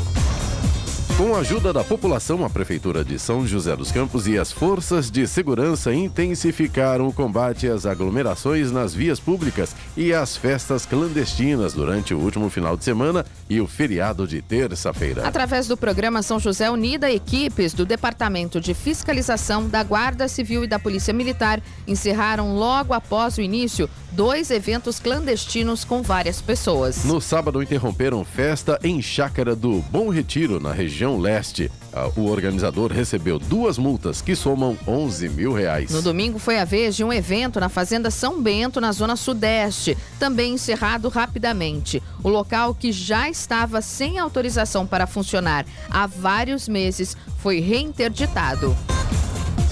Com 1.21 1.35
a 1.35 1.41
ajuda 1.41 1.71
da 1.71 1.85
população, 1.85 2.47
a 2.47 2.49
Prefeitura 2.49 3.05
de 3.05 3.19
São 3.19 3.47
José 3.47 3.77
dos 3.77 3.93
Campos 3.93 4.27
e 4.27 4.39
as 4.39 4.51
forças 4.51 5.11
de 5.11 5.27
segurança 5.27 5.93
intensificaram 5.93 7.07
o 7.07 7.13
combate 7.13 7.69
às 7.69 7.85
aglomerações 7.85 8.73
nas 8.73 8.95
vias 8.95 9.21
públicas 9.21 9.77
e 9.95 10.15
às 10.15 10.35
festas 10.35 10.87
clandestinas 10.87 11.75
durante 11.75 12.15
o 12.15 12.19
último 12.19 12.49
final 12.49 12.75
de 12.75 12.85
semana 12.85 13.23
e 13.51 13.61
o 13.61 13.67
feriado 13.67 14.27
de 14.27 14.41
terça-feira. 14.41 15.29
Através 15.29 15.69
do 15.69 15.77
programa 15.77 16.23
São 16.23 16.41
José 16.41 16.71
Unida, 16.71 17.11
equipes 17.13 17.75
do 17.75 17.85
Departamento 17.85 18.59
de 18.59 18.73
Fiscalização 18.73 19.69
da 19.69 19.83
Guarda 19.83 20.27
Civil 20.27 20.65
e 20.65 20.67
da 20.67 20.79
Polícia 20.79 21.13
Militar 21.13 21.61
encerraram 21.87 22.55
logo 22.55 22.95
após 22.95 23.37
o 23.37 23.43
início 23.43 23.91
dois 24.13 24.51
eventos 24.51 24.99
clandestinos 24.99 25.85
com 25.85 26.03
várias 26.03 26.41
pessoas. 26.41 27.05
No 27.05 27.21
sábado, 27.21 27.63
interromperam 27.63 28.25
festa 28.25 28.79
em 28.83 29.01
Chácara 29.01 29.55
do 29.55 29.81
Bom 29.91 30.09
Retiro, 30.09 30.61
na 30.61 30.73
região 30.73 31.19
leste. 31.19 31.71
Ah, 31.93 32.09
o 32.17 32.27
organizador 32.27 32.93
recebeu 32.93 33.39
duas 33.39 33.77
multas 33.77 34.23
que 34.23 34.37
somam 34.37 34.79
11 34.87 35.29
mil 35.29 35.53
reais. 35.53 35.91
No 35.91 36.03
domingo 36.03 36.39
foi 36.39 36.59
a 36.59 36.65
vez 36.65 36.95
de 36.95 37.03
um 37.03 37.13
evento 37.13 37.59
na 37.59 37.69
Fazenda 37.69 38.11
São 38.11 38.41
Bento, 38.41 38.81
na 38.81 38.93
zona 38.93 39.17
sudeste, 39.17 39.97
também 40.19 40.55
encerrado 40.55 41.09
rapidamente. 41.09 42.03
O 42.23 42.29
local, 42.29 42.75
que 42.75 42.93
já 42.93 43.29
estava 43.29 43.81
sem 43.81 44.19
autorização 44.19 44.87
para 44.87 45.07
funcionar 45.07 45.67
há 45.91 46.07
vários 46.07 46.69
meses, 46.69 47.17
foi 47.39 47.61
reinterditado. 47.61 48.77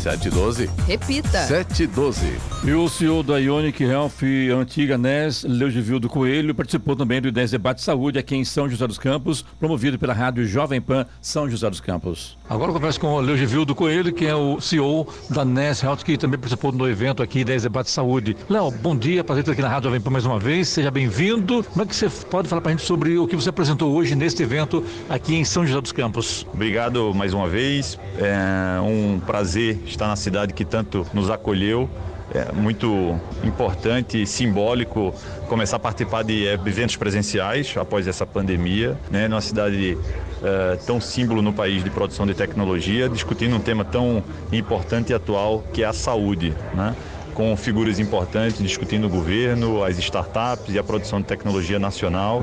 712. 0.09 0.71
Repita. 0.87 1.43
712. 1.47 2.39
E 2.65 2.73
o 2.73 2.89
CEO 2.89 3.23
da 3.23 3.37
Ionic 3.37 3.85
Health, 3.85 4.23
antiga 4.59 4.97
NES, 4.97 5.45
Leugivildo 5.45 6.09
Coelho, 6.09 6.55
participou 6.55 6.97
também 6.97 7.21
do 7.21 7.31
10 7.31 7.51
Debate 7.51 7.79
de 7.79 7.85
Saúde 7.85 8.19
aqui 8.19 8.35
em 8.35 8.45
São 8.45 8.71
José 8.71 8.87
dos 8.87 8.99
Campos, 8.99 9.45
promovido 9.61 9.99
pela 9.99 10.15
Rádio 10.15 10.47
Jovem 10.47 10.81
Pan 10.81 11.05
São 11.21 11.49
José 11.51 11.69
dos 11.69 11.81
Campos. 11.81 12.38
Agora 12.51 12.71
eu 12.71 12.75
converso 12.75 12.99
com 12.99 13.09
o 13.09 13.21
Leugivildo 13.21 13.75
Coelho, 13.75 14.11
que 14.11 14.25
é 14.25 14.35
o 14.35 14.59
CEO 14.59 15.07
da 15.29 15.45
NES 15.45 15.83
Health, 15.83 15.99
que 15.99 16.17
também 16.17 16.39
participou 16.39 16.73
do 16.73 16.89
evento 16.89 17.23
aqui, 17.23 17.45
10 17.45 17.65
Debate 17.65 17.87
de 17.87 17.93
Saúde. 17.93 18.35
Léo, 18.49 18.71
bom 18.71 18.97
dia, 18.97 19.23
prazer 19.23 19.43
estar 19.43 19.53
aqui 19.53 19.61
na 19.61 19.69
Rádio 19.69 19.89
Jovem 19.91 20.01
Pan 20.01 20.09
mais 20.09 20.25
uma 20.25 20.39
vez, 20.39 20.67
seja 20.69 20.91
bem-vindo. 20.91 21.63
Como 21.63 21.83
é 21.83 21.87
que 21.87 21.95
você 21.95 22.09
pode 22.09 22.49
falar 22.49 22.63
para 22.63 22.71
a 22.71 22.75
gente 22.75 22.87
sobre 22.87 23.19
o 23.19 23.29
que 23.29 23.37
você 23.37 23.51
apresentou 23.51 23.95
hoje 23.95 24.15
neste 24.15 24.43
evento 24.43 24.83
aqui 25.11 25.35
em 25.35 25.45
São 25.45 25.67
José 25.67 25.79
dos 25.79 25.93
Campos? 25.93 26.47
Obrigado 26.51 27.13
mais 27.15 27.35
uma 27.35 27.47
vez, 27.47 27.99
é 28.17 28.81
um 28.81 29.21
prazer 29.21 29.79
estar 29.85 30.09
na 30.09 30.17
cidade 30.17 30.55
que 30.55 30.65
tanto 30.65 31.07
nos 31.13 31.29
acolheu. 31.29 31.87
É 32.35 32.53
muito 32.53 33.19
importante 33.43 34.27
simbólico 34.27 35.15
começar 35.49 35.77
a 35.77 35.79
participar 35.79 36.23
de 36.23 36.45
eventos 36.45 36.97
presenciais 36.97 37.75
após 37.77 38.07
essa 38.07 38.27
pandemia, 38.27 38.99
né? 39.11 39.29
Numa 39.29 39.41
cidade 39.41 39.97
é, 40.43 40.77
tão 40.87 41.01
símbolo 41.01 41.41
no 41.41 41.55
país 41.55 41.83
de 41.83 41.91
produção 41.91 42.27
de 42.27 42.35
tecnologia, 42.35 43.09
discutindo 43.09 43.57
um 43.57 43.61
tema 43.61 43.85
tão 43.85 44.23
importante 44.53 45.11
e 45.11 45.15
atual 45.15 45.65
que 45.73 45.83
é 45.83 45.87
a 45.87 45.93
saúde, 45.93 46.55
né? 46.75 46.95
com 47.39 47.57
figuras 47.57 48.01
importantes 48.01 48.61
discutindo 48.61 49.07
o 49.07 49.09
governo, 49.09 49.85
as 49.85 49.97
startups 49.97 50.75
e 50.75 50.79
a 50.79 50.83
produção 50.83 51.21
de 51.21 51.27
tecnologia 51.27 51.79
nacional. 51.79 52.43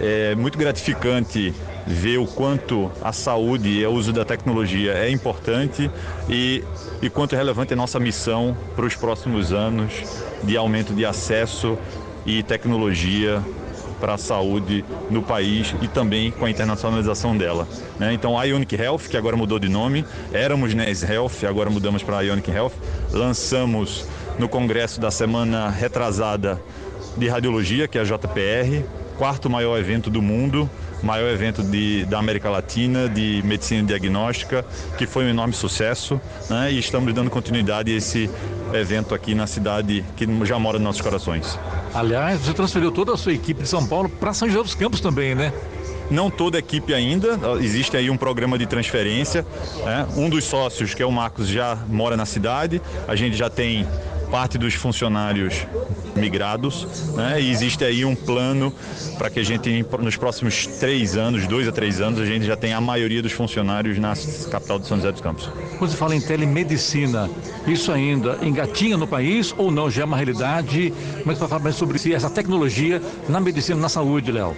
É 0.00 0.36
muito 0.36 0.56
gratificante 0.56 1.52
ver 1.88 2.18
o 2.18 2.26
quanto 2.26 2.90
a 3.02 3.12
saúde 3.12 3.68
e 3.68 3.86
o 3.86 3.90
uso 3.90 4.12
da 4.12 4.24
tecnologia 4.24 4.92
é 4.92 5.10
importante 5.10 5.90
e, 6.28 6.62
e 7.00 7.08
quanto 7.08 7.34
é 7.34 7.38
relevante 7.38 7.72
a 7.72 7.76
nossa 7.76 7.98
missão 7.98 8.56
para 8.76 8.84
os 8.84 8.94
próximos 8.94 9.52
anos 9.52 9.92
de 10.44 10.56
aumento 10.56 10.92
de 10.92 11.06
acesso 11.06 11.78
e 12.26 12.42
tecnologia 12.42 13.42
para 13.98 14.14
a 14.14 14.18
saúde 14.18 14.84
no 15.10 15.22
país 15.22 15.74
e 15.80 15.88
também 15.88 16.30
com 16.30 16.44
a 16.44 16.50
internacionalização 16.50 17.36
dela. 17.36 17.66
Né? 17.98 18.12
Então 18.12 18.38
a 18.38 18.44
Ionic 18.44 18.76
Health, 18.76 19.08
que 19.10 19.16
agora 19.16 19.36
mudou 19.36 19.58
de 19.58 19.68
nome, 19.68 20.04
éramos 20.32 20.74
NES 20.74 21.02
Health, 21.02 21.44
agora 21.48 21.70
mudamos 21.70 22.02
para 22.02 22.18
a 22.18 22.20
Ionic 22.20 22.50
Health, 22.50 22.74
lançamos 23.10 24.06
no 24.38 24.48
congresso 24.48 25.00
da 25.00 25.10
semana 25.10 25.68
retrasada 25.68 26.60
de 27.16 27.28
radiologia, 27.28 27.88
que 27.88 27.98
é 27.98 28.02
a 28.02 28.04
JPR, 28.04 28.84
quarto 29.16 29.50
maior 29.50 29.76
evento 29.78 30.08
do 30.08 30.22
mundo, 30.22 30.70
maior 31.02 31.30
evento 31.30 31.62
de, 31.62 32.04
da 32.06 32.18
América 32.18 32.50
Latina 32.50 33.08
de 33.08 33.42
medicina 33.44 33.82
diagnóstica, 33.82 34.64
que 34.96 35.06
foi 35.06 35.24
um 35.24 35.28
enorme 35.28 35.54
sucesso, 35.54 36.20
né? 36.48 36.72
E 36.72 36.78
estamos 36.78 37.12
dando 37.14 37.30
continuidade 37.30 37.92
a 37.92 37.96
esse 37.96 38.30
evento 38.72 39.14
aqui 39.14 39.34
na 39.34 39.46
cidade 39.46 40.04
que 40.16 40.26
já 40.44 40.58
mora 40.58 40.78
nos 40.78 40.84
nossos 40.84 41.00
corações. 41.00 41.58
Aliás, 41.94 42.40
você 42.40 42.52
transferiu 42.52 42.90
toda 42.90 43.14
a 43.14 43.16
sua 43.16 43.32
equipe 43.32 43.62
de 43.62 43.68
São 43.68 43.86
Paulo 43.86 44.08
para 44.08 44.32
São 44.32 44.48
José 44.48 44.62
dos 44.62 44.74
Campos 44.74 45.00
também, 45.00 45.34
né? 45.34 45.52
Não 46.10 46.30
toda 46.30 46.56
a 46.56 46.60
equipe 46.60 46.94
ainda, 46.94 47.38
existe 47.60 47.94
aí 47.96 48.08
um 48.08 48.16
programa 48.16 48.56
de 48.56 48.66
transferência. 48.66 49.44
Né? 49.84 50.06
Um 50.16 50.30
dos 50.30 50.44
sócios, 50.44 50.94
que 50.94 51.02
é 51.02 51.06
o 51.06 51.12
Marcos, 51.12 51.48
já 51.48 51.76
mora 51.86 52.16
na 52.16 52.24
cidade. 52.24 52.80
A 53.06 53.14
gente 53.14 53.36
já 53.36 53.50
tem 53.50 53.86
parte 54.30 54.58
dos 54.58 54.74
funcionários 54.74 55.66
migrados, 56.14 56.86
né? 57.14 57.40
E 57.40 57.50
existe 57.50 57.84
aí 57.84 58.04
um 58.04 58.14
plano 58.14 58.72
para 59.16 59.30
que 59.30 59.40
a 59.40 59.44
gente, 59.44 59.84
nos 60.00 60.16
próximos 60.16 60.66
três 60.66 61.16
anos, 61.16 61.46
dois 61.46 61.66
a 61.68 61.72
três 61.72 62.00
anos, 62.00 62.20
a 62.20 62.26
gente 62.26 62.44
já 62.44 62.56
tenha 62.56 62.76
a 62.76 62.80
maioria 62.80 63.22
dos 63.22 63.32
funcionários 63.32 63.98
na 63.98 64.14
capital 64.50 64.78
de 64.78 64.86
São 64.86 64.96
José 64.96 65.12
dos 65.12 65.20
Campos. 65.20 65.48
Quando 65.78 65.90
você 65.90 65.96
fala 65.96 66.14
em 66.14 66.20
telemedicina, 66.20 67.30
isso 67.66 67.90
ainda 67.92 68.38
engatinha 68.42 68.96
no 68.96 69.06
país 69.06 69.54
ou 69.56 69.70
não? 69.70 69.90
Já 69.90 70.02
é 70.02 70.04
uma 70.04 70.16
realidade? 70.16 70.92
Como 71.18 71.30
é 71.30 71.34
que 71.34 71.40
você 71.40 71.48
fala 71.48 71.62
mais 71.62 71.76
sobre 71.76 72.12
essa 72.12 72.30
tecnologia 72.30 73.00
na 73.28 73.40
medicina, 73.40 73.80
na 73.80 73.88
saúde, 73.88 74.30
Léo? 74.32 74.56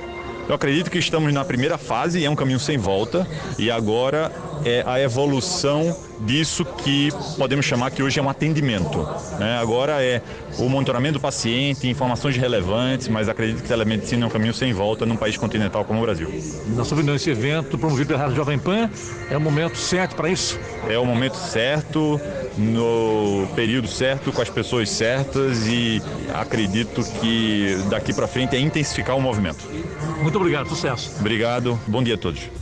Eu 0.48 0.54
acredito 0.56 0.90
que 0.90 0.98
estamos 0.98 1.32
na 1.32 1.44
primeira 1.44 1.78
fase, 1.78 2.24
é 2.24 2.28
um 2.28 2.34
caminho 2.34 2.58
sem 2.58 2.76
volta, 2.76 3.24
e 3.56 3.70
agora 3.70 4.32
é 4.64 4.82
a 4.86 5.00
evolução 5.00 5.96
disso 6.20 6.64
que 6.64 7.08
podemos 7.38 7.64
chamar 7.64 7.90
que 7.90 8.02
hoje 8.02 8.18
é 8.18 8.22
um 8.22 8.28
atendimento. 8.28 9.06
Né? 9.38 9.58
Agora 9.58 10.02
é 10.02 10.22
o 10.58 10.68
monitoramento 10.68 11.14
do 11.14 11.20
paciente, 11.20 11.88
informações 11.88 12.36
relevantes, 12.36 13.08
mas 13.08 13.28
acredito 13.28 13.62
que 13.62 13.68
telemedicina 13.68 14.24
é 14.24 14.26
um 14.26 14.30
caminho 14.30 14.52
sem 14.52 14.72
volta 14.72 15.06
num 15.06 15.16
país 15.16 15.36
continental 15.36 15.84
como 15.84 16.00
o 16.00 16.02
Brasil. 16.02 16.28
Na 16.68 16.84
sua 16.84 16.96
opinião, 16.96 17.16
esse 17.16 17.30
evento 17.30 17.78
promovido 17.78 18.08
pela 18.08 18.20
Rádio 18.20 18.36
Jovem 18.36 18.58
Pan 18.58 18.90
é 19.30 19.36
o 19.36 19.40
momento 19.40 19.76
certo 19.76 20.14
para 20.14 20.28
isso? 20.28 20.58
É 20.88 20.98
o 20.98 21.04
momento 21.04 21.36
certo, 21.36 22.20
no 22.56 23.48
período 23.54 23.88
certo, 23.88 24.32
com 24.32 24.42
as 24.42 24.50
pessoas 24.50 24.90
certas 24.90 25.66
e 25.66 26.02
acredito 26.34 27.02
que 27.20 27.76
daqui 27.88 28.12
para 28.12 28.26
frente 28.26 28.56
é 28.56 28.60
intensificar 28.60 29.16
o 29.16 29.20
movimento. 29.20 29.64
Muito 30.22 30.36
obrigado, 30.36 30.68
sucesso. 30.68 31.12
Obrigado, 31.18 31.78
bom 31.86 32.02
dia 32.02 32.14
a 32.14 32.18
todos. 32.18 32.59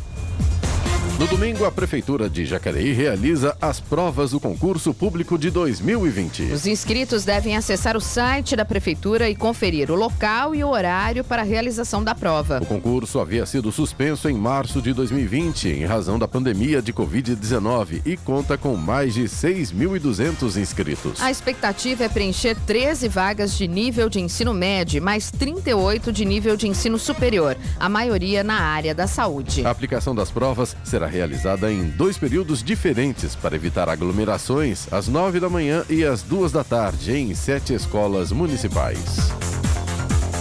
No 1.19 1.27
domingo, 1.27 1.65
a 1.65 1.73
Prefeitura 1.73 2.31
de 2.31 2.47
Jacareí 2.47 2.93
realiza 2.93 3.57
as 3.61 3.81
provas 3.81 4.31
do 4.31 4.39
concurso 4.39 4.95
público 4.95 5.37
de 5.37 5.51
2020. 5.51 6.45
Os 6.53 6.65
inscritos 6.65 7.25
devem 7.25 7.57
acessar 7.57 7.97
o 7.97 8.01
site 8.01 8.55
da 8.55 8.65
Prefeitura 8.65 9.29
e 9.29 9.35
conferir 9.35 9.91
o 9.91 9.97
local 9.97 10.55
e 10.55 10.63
o 10.63 10.69
horário 10.69 11.25
para 11.25 11.43
a 11.43 11.45
realização 11.45 12.05
da 12.05 12.15
prova. 12.15 12.61
O 12.63 12.67
concurso 12.67 13.19
havia 13.19 13.45
sido 13.47 13.73
suspenso 13.73 14.29
em 14.29 14.35
março 14.35 14.81
de 14.81 14.93
2020, 14.93 15.69
em 15.69 15.85
razão 15.85 16.21
da 16.21 16.29
pandemia 16.29 16.81
de 16.81 16.93
Covid-19, 16.93 18.01
e 18.07 18.17
conta 18.17 18.57
com 18.57 18.77
mais 18.77 19.13
de 19.13 19.25
6.200 19.25 20.57
inscritos. 20.57 21.21
A 21.21 21.33
expectativa 21.33 22.05
é 22.05 22.09
preencher 22.09 22.57
13 22.65 23.09
vagas 23.09 23.59
de 23.59 23.67
nível 23.67 24.09
de 24.09 24.21
ensino 24.21 24.55
médio, 24.55 25.03
mais 25.03 25.33
38 25.33 26.13
de 26.13 26.25
nível 26.25 26.57
de 26.57 26.69
ensino 26.69 26.97
superior, 26.97 27.57
a 27.77 27.89
maioria 27.89 28.45
na 28.45 28.61
área 28.61 28.95
da 28.95 29.09
saúde. 29.09 29.67
A 29.67 29.71
aplicação 29.71 30.15
das 30.15 30.31
provas 30.31 30.77
será 30.85 31.08
realizada 31.09 31.73
em 31.73 31.89
dois 31.89 32.17
períodos 32.17 32.63
diferentes 32.63 33.35
para 33.35 33.57
evitar 33.57 33.89
aglomerações, 33.89 34.87
às 34.93 35.09
nove 35.09 35.41
da 35.41 35.49
manhã 35.49 35.85
e 35.89 36.05
às 36.05 36.23
duas 36.23 36.53
da 36.53 36.63
tarde, 36.63 37.13
em 37.13 37.35
sete 37.35 37.75
escolas 37.75 38.31
municipais. 38.31 39.33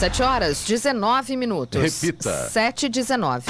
7 0.00 0.22
horas 0.22 0.64
19 0.64 1.36
minutos. 1.36 1.82
Repita. 1.82 2.48
7 2.48 2.86
e 2.86 2.88
19. 2.88 3.44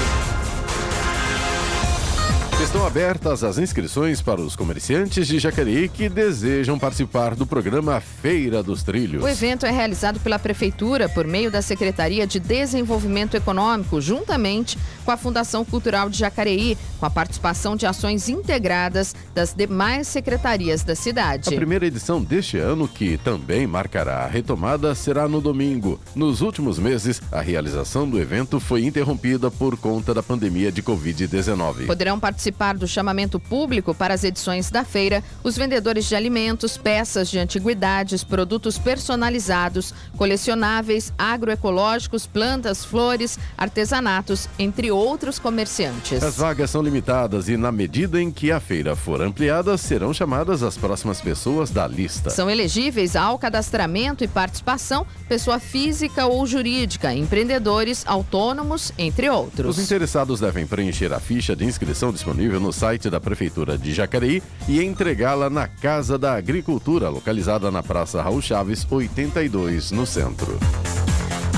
Estão 2.62 2.86
abertas 2.86 3.42
as 3.42 3.56
inscrições 3.56 4.20
para 4.20 4.38
os 4.38 4.54
comerciantes 4.54 5.26
de 5.26 5.38
Jacareí 5.38 5.88
que 5.88 6.10
desejam 6.10 6.78
participar 6.78 7.34
do 7.34 7.46
programa 7.46 8.02
Feira 8.02 8.62
dos 8.62 8.82
Trilhos. 8.82 9.24
O 9.24 9.28
evento 9.28 9.64
é 9.64 9.70
realizado 9.70 10.20
pela 10.20 10.38
Prefeitura 10.38 11.08
por 11.08 11.26
meio 11.26 11.50
da 11.50 11.62
Secretaria 11.62 12.26
de 12.26 12.38
Desenvolvimento 12.38 13.34
Econômico, 13.34 13.98
juntamente 13.98 14.78
com 15.06 15.10
a 15.10 15.16
Fundação 15.16 15.64
Cultural 15.64 16.10
de 16.10 16.18
Jacareí, 16.18 16.76
com 16.98 17.06
a 17.06 17.10
participação 17.10 17.74
de 17.74 17.86
ações 17.86 18.28
integradas 18.28 19.14
das 19.34 19.54
demais 19.54 20.06
secretarias 20.06 20.84
da 20.84 20.94
cidade. 20.94 21.48
A 21.48 21.56
primeira 21.56 21.86
edição 21.86 22.22
deste 22.22 22.58
ano, 22.58 22.86
que 22.86 23.16
também 23.16 23.66
marcará 23.66 24.18
a 24.18 24.28
retomada, 24.28 24.94
será 24.94 25.26
no 25.26 25.40
domingo. 25.40 25.98
Nos 26.14 26.42
últimos 26.42 26.78
meses, 26.78 27.22
a 27.32 27.40
realização 27.40 28.08
do 28.08 28.20
evento 28.20 28.60
foi 28.60 28.84
interrompida 28.84 29.50
por 29.50 29.78
conta 29.78 30.12
da 30.12 30.22
pandemia 30.22 30.70
de 30.70 30.82
Covid-19. 30.82 31.86
Poderão 31.86 32.20
participar 32.20 32.49
do 32.78 32.86
chamamento 32.86 33.38
público 33.38 33.94
para 33.94 34.14
as 34.14 34.24
edições 34.24 34.70
da 34.70 34.84
feira 34.84 35.22
os 35.42 35.56
vendedores 35.56 36.06
de 36.06 36.14
alimentos, 36.14 36.76
peças 36.76 37.30
de 37.30 37.38
antiguidades, 37.38 38.22
produtos 38.22 38.78
personalizados, 38.78 39.94
colecionáveis, 40.16 41.12
agroecológicos, 41.18 42.26
plantas, 42.26 42.84
flores, 42.84 43.38
artesanatos, 43.56 44.48
entre 44.58 44.90
outros 44.90 45.38
comerciantes. 45.38 46.22
As 46.22 46.36
vagas 46.36 46.70
são 46.70 46.82
limitadas 46.82 47.48
e, 47.48 47.56
na 47.56 47.72
medida 47.72 48.20
em 48.20 48.30
que 48.30 48.50
a 48.50 48.60
feira 48.60 48.94
for 48.94 49.22
ampliada, 49.22 49.76
serão 49.78 50.12
chamadas 50.12 50.62
as 50.62 50.76
próximas 50.76 51.20
pessoas 51.20 51.70
da 51.70 51.86
lista. 51.86 52.30
São 52.30 52.50
elegíveis 52.50 53.16
ao 53.16 53.38
cadastramento 53.38 54.24
e 54.24 54.28
participação 54.28 55.06
pessoa 55.28 55.58
física 55.58 56.26
ou 56.26 56.46
jurídica, 56.46 57.14
empreendedores, 57.14 58.04
autônomos, 58.06 58.92
entre 58.98 59.28
outros. 59.28 59.78
Os 59.78 59.84
interessados 59.84 60.40
devem 60.40 60.66
preencher 60.66 61.12
a 61.12 61.20
ficha 61.20 61.54
de 61.54 61.64
inscrição 61.64 62.12
disponível 62.12 62.39
no 62.48 62.72
site 62.72 63.10
da 63.10 63.20
Prefeitura 63.20 63.76
de 63.76 63.92
Jacareí 63.92 64.42
e 64.68 64.82
entregá-la 64.82 65.50
na 65.50 65.68
Casa 65.68 66.18
da 66.18 66.34
Agricultura, 66.34 67.08
localizada 67.08 67.70
na 67.70 67.82
Praça 67.82 68.22
Raul 68.22 68.40
Chaves, 68.40 68.86
82, 68.88 69.90
no 69.90 70.06
centro. 70.06 70.58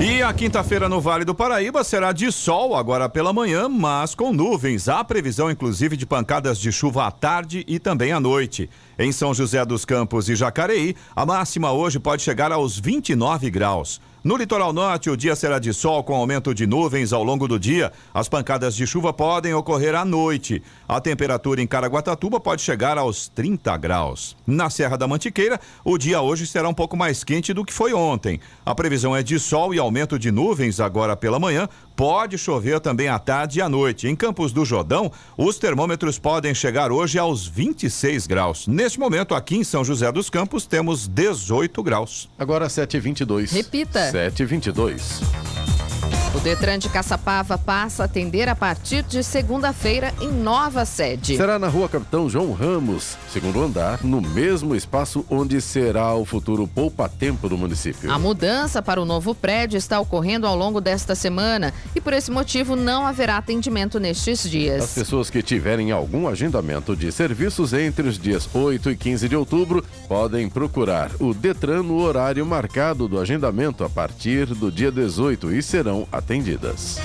E 0.00 0.20
a 0.22 0.32
quinta-feira 0.32 0.88
no 0.88 1.00
Vale 1.00 1.24
do 1.24 1.34
Paraíba 1.34 1.84
será 1.84 2.10
de 2.10 2.32
sol 2.32 2.74
agora 2.74 3.08
pela 3.08 3.32
manhã, 3.32 3.68
mas 3.68 4.14
com 4.14 4.32
nuvens. 4.32 4.88
Há 4.88 5.04
previsão, 5.04 5.50
inclusive, 5.50 5.96
de 5.96 6.04
pancadas 6.04 6.58
de 6.58 6.72
chuva 6.72 7.06
à 7.06 7.10
tarde 7.10 7.64
e 7.68 7.78
também 7.78 8.12
à 8.12 8.18
noite. 8.18 8.68
Em 8.98 9.12
São 9.12 9.32
José 9.32 9.64
dos 9.64 9.84
Campos 9.84 10.28
e 10.28 10.34
Jacareí, 10.34 10.96
a 11.14 11.24
máxima 11.24 11.70
hoje 11.70 12.00
pode 12.00 12.22
chegar 12.22 12.50
aos 12.50 12.78
29 12.78 13.50
graus. 13.50 14.00
No 14.24 14.36
litoral 14.36 14.72
norte, 14.72 15.10
o 15.10 15.16
dia 15.16 15.34
será 15.34 15.58
de 15.58 15.74
sol 15.74 16.04
com 16.04 16.14
aumento 16.14 16.54
de 16.54 16.64
nuvens 16.64 17.12
ao 17.12 17.24
longo 17.24 17.48
do 17.48 17.58
dia. 17.58 17.90
As 18.14 18.28
pancadas 18.28 18.76
de 18.76 18.86
chuva 18.86 19.12
podem 19.12 19.52
ocorrer 19.52 19.96
à 19.96 20.04
noite. 20.04 20.62
A 20.88 21.00
temperatura 21.00 21.60
em 21.60 21.66
Caraguatatuba 21.66 22.38
pode 22.38 22.62
chegar 22.62 22.96
aos 22.96 23.26
30 23.26 23.76
graus. 23.78 24.36
Na 24.46 24.70
Serra 24.70 24.96
da 24.96 25.08
Mantiqueira, 25.08 25.58
o 25.84 25.98
dia 25.98 26.22
hoje 26.22 26.46
será 26.46 26.68
um 26.68 26.74
pouco 26.74 26.96
mais 26.96 27.24
quente 27.24 27.52
do 27.52 27.64
que 27.64 27.72
foi 27.72 27.92
ontem. 27.92 28.38
A 28.64 28.76
previsão 28.76 29.16
é 29.16 29.24
de 29.24 29.40
sol 29.40 29.74
e 29.74 29.80
aumento 29.80 30.16
de 30.16 30.30
nuvens 30.30 30.78
agora 30.78 31.16
pela 31.16 31.40
manhã. 31.40 31.68
Pode 31.96 32.38
chover 32.38 32.80
também 32.80 33.08
à 33.08 33.18
tarde 33.18 33.58
e 33.58 33.62
à 33.62 33.68
noite. 33.68 34.08
Em 34.08 34.16
Campos 34.16 34.52
do 34.52 34.64
Jordão, 34.64 35.10
os 35.36 35.58
termômetros 35.58 36.18
podem 36.18 36.54
chegar 36.54 36.90
hoje 36.90 37.18
aos 37.18 37.46
26 37.46 38.26
graus. 38.26 38.66
Neste 38.66 38.98
momento, 38.98 39.34
aqui 39.34 39.56
em 39.56 39.64
São 39.64 39.84
José 39.84 40.10
dos 40.10 40.30
Campos, 40.30 40.66
temos 40.66 41.06
18 41.06 41.82
graus. 41.82 42.28
Agora 42.38 42.66
7h22. 42.66 43.52
Repita. 43.52 44.10
7h22. 44.12 45.91
O 46.34 46.40
Detran 46.40 46.78
de 46.78 46.88
Caçapava 46.88 47.58
passa 47.58 48.02
a 48.02 48.06
atender 48.06 48.48
a 48.48 48.56
partir 48.56 49.02
de 49.02 49.22
segunda-feira 49.22 50.14
em 50.18 50.32
nova 50.32 50.86
sede. 50.86 51.36
Será 51.36 51.58
na 51.58 51.68
rua 51.68 51.90
Capitão 51.90 52.26
João 52.26 52.52
Ramos, 52.52 53.18
segundo 53.30 53.62
andar, 53.62 54.02
no 54.02 54.22
mesmo 54.22 54.74
espaço 54.74 55.26
onde 55.28 55.60
será 55.60 56.14
o 56.14 56.24
futuro 56.24 56.66
poupa-tempo 56.66 57.50
do 57.50 57.58
município. 57.58 58.10
A 58.10 58.18
mudança 58.18 58.80
para 58.80 59.00
o 59.00 59.04
novo 59.04 59.34
prédio 59.34 59.76
está 59.76 60.00
ocorrendo 60.00 60.46
ao 60.46 60.56
longo 60.56 60.80
desta 60.80 61.14
semana 61.14 61.72
e 61.94 62.00
por 62.00 62.14
esse 62.14 62.30
motivo 62.30 62.76
não 62.76 63.06
haverá 63.06 63.36
atendimento 63.36 64.00
nestes 64.00 64.48
dias. 64.48 64.84
As 64.84 64.94
pessoas 64.94 65.28
que 65.28 65.42
tiverem 65.42 65.92
algum 65.92 66.26
agendamento 66.26 66.96
de 66.96 67.12
serviços 67.12 67.74
entre 67.74 68.08
os 68.08 68.18
dias 68.18 68.48
8 68.54 68.90
e 68.90 68.96
15 68.96 69.28
de 69.28 69.36
outubro 69.36 69.84
podem 70.08 70.48
procurar 70.48 71.10
o 71.20 71.34
Detran 71.34 71.82
no 71.82 72.00
horário 72.00 72.46
marcado 72.46 73.06
do 73.06 73.20
agendamento 73.20 73.84
a 73.84 73.90
partir 73.90 74.46
do 74.46 74.72
dia 74.72 74.90
18 74.90 75.52
e 75.52 75.62
serão 75.62 76.08
atendidas. 76.22 77.00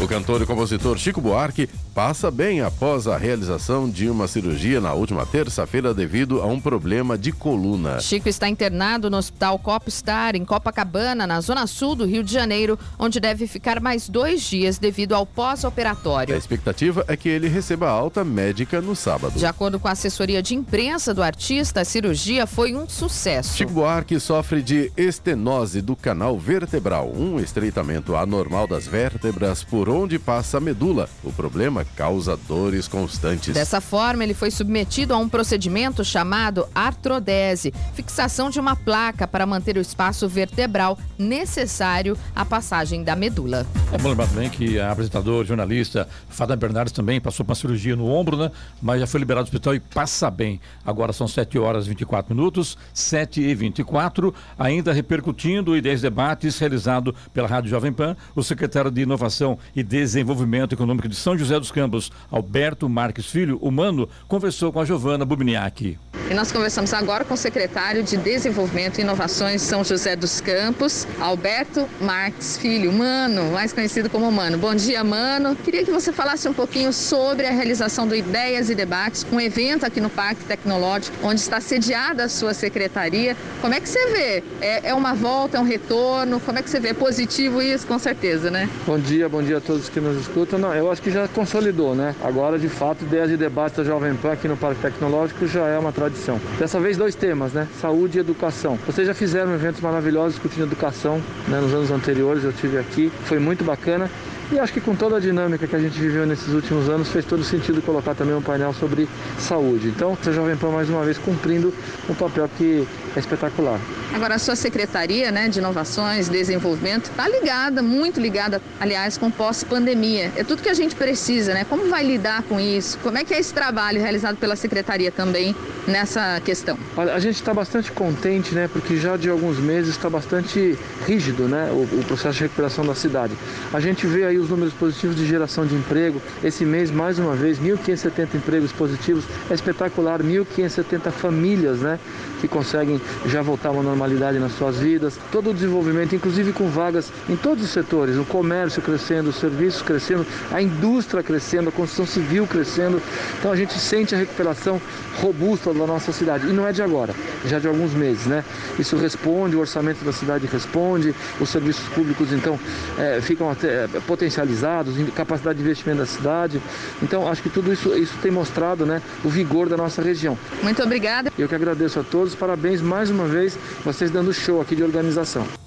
O 0.00 0.08
cantor 0.08 0.42
e 0.42 0.46
compositor 0.46 0.98
Chico 0.98 1.20
Buarque 1.20 1.68
passa 1.94 2.28
bem 2.28 2.60
após 2.60 3.06
a 3.06 3.16
realização 3.16 3.88
de 3.88 4.10
uma 4.10 4.26
cirurgia 4.26 4.80
na 4.80 4.92
última 4.92 5.24
terça-feira 5.24 5.94
devido 5.94 6.42
a 6.42 6.46
um 6.46 6.60
problema 6.60 7.16
de 7.16 7.30
coluna. 7.30 8.00
Chico 8.00 8.28
está 8.28 8.48
internado 8.48 9.08
no 9.08 9.16
Hospital 9.16 9.56
Copstar, 9.60 10.34
em 10.34 10.44
Copacabana, 10.44 11.24
na 11.28 11.40
zona 11.40 11.68
sul 11.68 11.94
do 11.94 12.04
Rio 12.04 12.24
de 12.24 12.32
Janeiro, 12.32 12.76
onde 12.98 13.20
deve 13.20 13.46
ficar 13.46 13.80
mais 13.80 14.08
dois 14.08 14.42
dias 14.42 14.78
devido 14.78 15.14
ao 15.14 15.24
pós-operatório. 15.24 16.34
A 16.34 16.38
expectativa 16.38 17.04
é 17.06 17.16
que 17.16 17.28
ele 17.28 17.46
receba 17.46 17.88
alta 17.88 18.24
médica 18.24 18.80
no 18.80 18.96
sábado. 18.96 19.38
De 19.38 19.46
acordo 19.46 19.78
com 19.78 19.86
a 19.86 19.92
assessoria 19.92 20.42
de 20.42 20.56
imprensa 20.56 21.14
do 21.14 21.22
artista, 21.22 21.82
a 21.82 21.84
cirurgia 21.84 22.48
foi 22.48 22.74
um 22.74 22.88
sucesso. 22.88 23.56
Chico 23.56 23.72
Buarque 23.72 24.18
sofre 24.18 24.60
de 24.60 24.90
estenose 24.96 25.80
do 25.80 25.94
canal 25.94 26.36
vertebral, 26.36 27.12
um 27.14 27.38
estreitamento 27.38 28.16
anormal 28.16 28.66
das 28.66 28.88
vértebras 28.88 29.62
por 29.62 29.83
onde 29.88 30.18
passa 30.18 30.58
a 30.58 30.60
medula. 30.60 31.08
O 31.22 31.32
problema 31.32 31.84
causa 31.96 32.36
dores 32.48 32.88
constantes. 32.88 33.54
Dessa 33.54 33.80
forma, 33.80 34.24
ele 34.24 34.34
foi 34.34 34.50
submetido 34.50 35.14
a 35.14 35.18
um 35.18 35.28
procedimento 35.28 36.04
chamado 36.04 36.66
artrodese, 36.74 37.72
fixação 37.94 38.50
de 38.50 38.60
uma 38.60 38.76
placa 38.76 39.26
para 39.26 39.46
manter 39.46 39.76
o 39.76 39.80
espaço 39.80 40.28
vertebral 40.28 40.98
necessário 41.18 42.16
à 42.34 42.44
passagem 42.44 43.02
da 43.02 43.16
medula. 43.16 43.66
É 43.92 43.98
bom 43.98 44.08
lembrar 44.08 44.26
também 44.26 44.50
que 44.50 44.78
a 44.78 44.90
apresentadora, 44.90 45.46
jornalista 45.46 46.08
Fada 46.28 46.56
Bernardes 46.56 46.92
também 46.92 47.20
passou 47.20 47.44
por 47.44 47.50
uma 47.50 47.56
cirurgia 47.56 47.96
no 47.96 48.06
ombro, 48.06 48.36
né? 48.36 48.50
Mas 48.82 49.00
já 49.00 49.06
foi 49.06 49.20
liberado 49.20 49.44
do 49.44 49.48
hospital 49.48 49.74
e 49.74 49.80
passa 49.80 50.30
bem. 50.30 50.60
Agora 50.84 51.12
são 51.12 51.28
7 51.28 51.58
horas 51.58 51.86
e 51.86 51.88
24 51.90 52.34
minutos, 52.34 52.76
7 52.92 53.40
e 53.40 53.54
24, 53.54 54.34
ainda 54.58 54.92
repercutindo 54.92 55.76
ideias 55.76 56.00
debates 56.00 56.58
realizado 56.58 57.14
pela 57.32 57.48
Rádio 57.48 57.70
Jovem 57.70 57.92
Pan, 57.92 58.16
o 58.34 58.42
secretário 58.42 58.90
de 58.90 59.02
Inovação 59.02 59.58
e 59.74 59.82
Desenvolvimento 59.82 60.74
Econômico 60.74 61.08
de 61.08 61.16
São 61.16 61.36
José 61.36 61.58
dos 61.58 61.70
Campos, 61.70 62.10
Alberto 62.30 62.88
Marques 62.88 63.26
Filho, 63.26 63.58
humano, 63.60 64.08
conversou 64.28 64.72
com 64.72 64.80
a 64.80 64.84
Giovana 64.84 65.24
Bubniak. 65.24 65.98
E 66.30 66.32
nós 66.32 66.50
conversamos 66.50 66.94
agora 66.94 67.22
com 67.22 67.34
o 67.34 67.36
secretário 67.36 68.02
de 68.02 68.16
Desenvolvimento 68.16 68.98
e 68.98 69.02
Inovações 69.02 69.60
São 69.60 69.84
José 69.84 70.16
dos 70.16 70.40
Campos, 70.40 71.06
Alberto 71.20 71.86
Marques 72.00 72.56
Filho, 72.56 72.90
Mano, 72.90 73.52
mais 73.52 73.74
conhecido 73.74 74.08
como 74.08 74.32
Mano. 74.32 74.56
Bom 74.56 74.74
dia, 74.74 75.04
Mano. 75.04 75.54
Queria 75.54 75.84
que 75.84 75.90
você 75.90 76.12
falasse 76.12 76.48
um 76.48 76.54
pouquinho 76.54 76.94
sobre 76.94 77.46
a 77.46 77.50
realização 77.50 78.08
do 78.08 78.16
Ideias 78.16 78.70
e 78.70 78.74
Debates, 78.74 79.26
um 79.30 79.38
evento 79.38 79.84
aqui 79.84 80.00
no 80.00 80.08
Parque 80.08 80.44
Tecnológico, 80.44 81.14
onde 81.22 81.40
está 81.40 81.60
sediada 81.60 82.24
a 82.24 82.28
sua 82.28 82.54
secretaria. 82.54 83.36
Como 83.60 83.74
é 83.74 83.80
que 83.80 83.88
você 83.88 84.06
vê? 84.06 84.42
É, 84.62 84.88
é 84.88 84.94
uma 84.94 85.12
volta, 85.12 85.58
é 85.58 85.60
um 85.60 85.64
retorno? 85.64 86.40
Como 86.40 86.58
é 86.58 86.62
que 86.62 86.70
você 86.70 86.80
vê? 86.80 86.88
É 86.88 86.94
positivo 86.94 87.60
isso, 87.60 87.86
com 87.86 87.98
certeza, 87.98 88.50
né? 88.50 88.68
Bom 88.86 88.98
dia, 88.98 89.28
bom 89.28 89.42
dia 89.42 89.58
a 89.58 89.60
todos 89.64 89.88
que 89.88 90.00
nos 90.00 90.16
escutam. 90.20 90.58
Não, 90.58 90.74
eu 90.74 90.90
acho 90.90 91.02
que 91.02 91.10
já 91.10 91.26
consolidou, 91.26 91.94
né? 91.94 92.14
Agora, 92.22 92.58
de 92.58 92.68
fato, 92.68 93.04
Ideias 93.04 93.30
e 93.30 93.36
Debates 93.36 93.78
da 93.78 93.84
Jovem 93.84 94.14
Pan 94.14 94.32
aqui 94.32 94.46
no 94.46 94.56
Parque 94.56 94.80
Tecnológico 94.80 95.46
já 95.46 95.66
é 95.66 95.78
uma 95.78 95.92
tradição. 95.92 96.40
Dessa 96.58 96.78
vez, 96.78 96.96
dois 96.96 97.14
temas, 97.14 97.52
né? 97.52 97.66
Saúde 97.80 98.18
e 98.18 98.20
educação. 98.20 98.78
Vocês 98.86 99.06
já 99.06 99.14
fizeram 99.14 99.54
eventos 99.54 99.80
maravilhosos 99.80 100.34
discutindo 100.34 100.64
educação 100.64 101.20
né? 101.48 101.60
nos 101.60 101.72
anos 101.72 101.90
anteriores, 101.90 102.44
eu 102.44 102.52
tive 102.52 102.78
aqui, 102.78 103.10
foi 103.24 103.38
muito 103.38 103.64
bacana. 103.64 104.10
E 104.52 104.58
acho 104.58 104.72
que 104.72 104.80
com 104.80 104.94
toda 104.94 105.16
a 105.16 105.20
dinâmica 105.20 105.66
que 105.66 105.74
a 105.74 105.78
gente 105.78 105.98
viveu 105.98 106.26
nesses 106.26 106.52
últimos 106.52 106.88
anos, 106.88 107.08
fez 107.08 107.24
todo 107.24 107.42
sentido 107.42 107.80
colocar 107.80 108.14
também 108.14 108.34
um 108.34 108.42
painel 108.42 108.72
sobre 108.74 109.08
saúde. 109.38 109.88
Então, 109.88 110.16
a 110.24 110.30
Jovem 110.30 110.56
Pan 110.56 110.70
mais 110.70 110.88
uma 110.88 111.02
vez 111.02 111.18
cumprindo 111.18 111.72
um 112.08 112.14
papel 112.14 112.48
que 112.56 112.86
é 113.16 113.18
espetacular. 113.18 113.80
Agora, 114.12 114.34
a 114.34 114.38
sua 114.38 114.54
secretaria 114.54 115.30
né, 115.32 115.48
de 115.48 115.58
Inovações, 115.58 116.28
Desenvolvimento, 116.28 117.06
está 117.06 117.26
ligada, 117.28 117.82
muito 117.82 118.20
ligada, 118.20 118.60
aliás, 118.78 119.18
com 119.18 119.30
pós-pandemia. 119.30 120.30
É 120.36 120.44
tudo 120.44 120.62
que 120.62 120.68
a 120.68 120.74
gente 120.74 120.94
precisa, 120.94 121.52
né? 121.52 121.64
Como 121.64 121.88
vai 121.88 122.04
lidar 122.04 122.42
com 122.42 122.60
isso? 122.60 122.98
Como 123.02 123.18
é 123.18 123.24
que 123.24 123.34
é 123.34 123.38
esse 123.40 123.52
trabalho 123.52 124.00
realizado 124.00 124.36
pela 124.36 124.56
secretaria 124.56 125.10
também 125.10 125.54
nessa 125.86 126.40
questão? 126.44 126.78
Olha, 126.96 127.14
a 127.14 127.18
gente 127.18 127.36
está 127.36 127.52
bastante 127.52 127.90
contente, 127.90 128.54
né? 128.54 128.68
Porque 128.72 128.96
já 128.96 129.16
de 129.16 129.28
alguns 129.28 129.58
meses 129.58 129.90
está 129.90 130.08
bastante 130.08 130.78
rígido, 131.06 131.48
né? 131.48 131.70
O, 131.72 131.82
o, 131.98 132.04
processo 132.06 132.38
de 132.38 132.42
recuperação 132.44 132.84
da 132.84 132.94
cidade. 132.94 133.34
A 133.72 133.80
gente 133.80 134.06
vê 134.06 134.24
aí 134.24 134.38
os 134.44 134.50
números 134.50 134.72
positivos 134.74 135.16
de 135.16 135.26
geração 135.26 135.66
de 135.66 135.74
emprego. 135.74 136.20
Esse 136.42 136.64
mês, 136.64 136.90
mais 136.90 137.18
uma 137.18 137.34
vez, 137.34 137.58
1.570 137.58 138.34
empregos 138.34 138.72
positivos. 138.72 139.24
É 139.50 139.54
espetacular, 139.54 140.22
1.570 140.22 141.10
famílias, 141.10 141.80
né? 141.80 141.98
Que 142.44 142.48
conseguem 142.48 143.00
já 143.24 143.40
voltar 143.40 143.70
a 143.70 143.72
uma 143.72 143.82
normalidade 143.82 144.38
nas 144.38 144.52
suas 144.52 144.76
vidas. 144.76 145.18
Todo 145.32 145.48
o 145.48 145.54
desenvolvimento, 145.54 146.14
inclusive 146.14 146.52
com 146.52 146.68
vagas 146.68 147.10
em 147.26 147.36
todos 147.36 147.64
os 147.64 147.70
setores, 147.70 148.18
o 148.18 148.24
comércio 148.26 148.82
crescendo, 148.82 149.30
os 149.30 149.36
serviços 149.36 149.80
crescendo, 149.80 150.26
a 150.52 150.60
indústria 150.60 151.22
crescendo, 151.22 151.70
a 151.70 151.72
construção 151.72 152.04
civil 152.04 152.46
crescendo. 152.46 153.00
Então 153.38 153.50
a 153.50 153.56
gente 153.56 153.72
sente 153.78 154.14
a 154.14 154.18
recuperação 154.18 154.78
robusta 155.22 155.72
da 155.72 155.86
nossa 155.86 156.12
cidade. 156.12 156.46
E 156.46 156.52
não 156.52 156.68
é 156.68 156.72
de 156.72 156.82
agora, 156.82 157.14
já 157.46 157.58
de 157.58 157.66
alguns 157.66 157.94
meses, 157.94 158.26
né? 158.26 158.44
Isso 158.78 158.94
responde, 158.98 159.56
o 159.56 159.60
orçamento 159.60 160.04
da 160.04 160.12
cidade 160.12 160.46
responde, 160.46 161.14
os 161.40 161.48
serviços 161.48 161.88
públicos 161.94 162.30
então 162.30 162.60
é, 162.98 163.22
ficam 163.22 163.50
até, 163.50 163.84
é, 163.84 163.88
potencializados, 164.06 164.96
capacidade 165.14 165.56
de 165.56 165.64
investimento 165.64 166.00
da 166.00 166.06
cidade. 166.06 166.60
Então 167.02 167.26
acho 167.26 167.42
que 167.42 167.48
tudo 167.48 167.72
isso, 167.72 167.94
isso 167.94 168.18
tem 168.20 168.30
mostrado 168.30 168.84
né, 168.84 169.00
o 169.24 169.30
vigor 169.30 169.66
da 169.66 169.78
nossa 169.78 170.02
região. 170.02 170.36
Muito 170.62 170.82
obrigada. 170.82 171.32
Eu 171.38 171.48
que 171.48 171.54
agradeço 171.54 172.00
a 172.00 172.02
todos, 172.02 172.33
parabéns 172.34 172.80
mais 172.80 173.10
uma 173.10 173.26
vez, 173.26 173.58
vocês 173.84 174.10
dando 174.10 174.32
show 174.32 174.60
aqui 174.60 174.76
de 174.76 174.82
organização. 174.82 175.63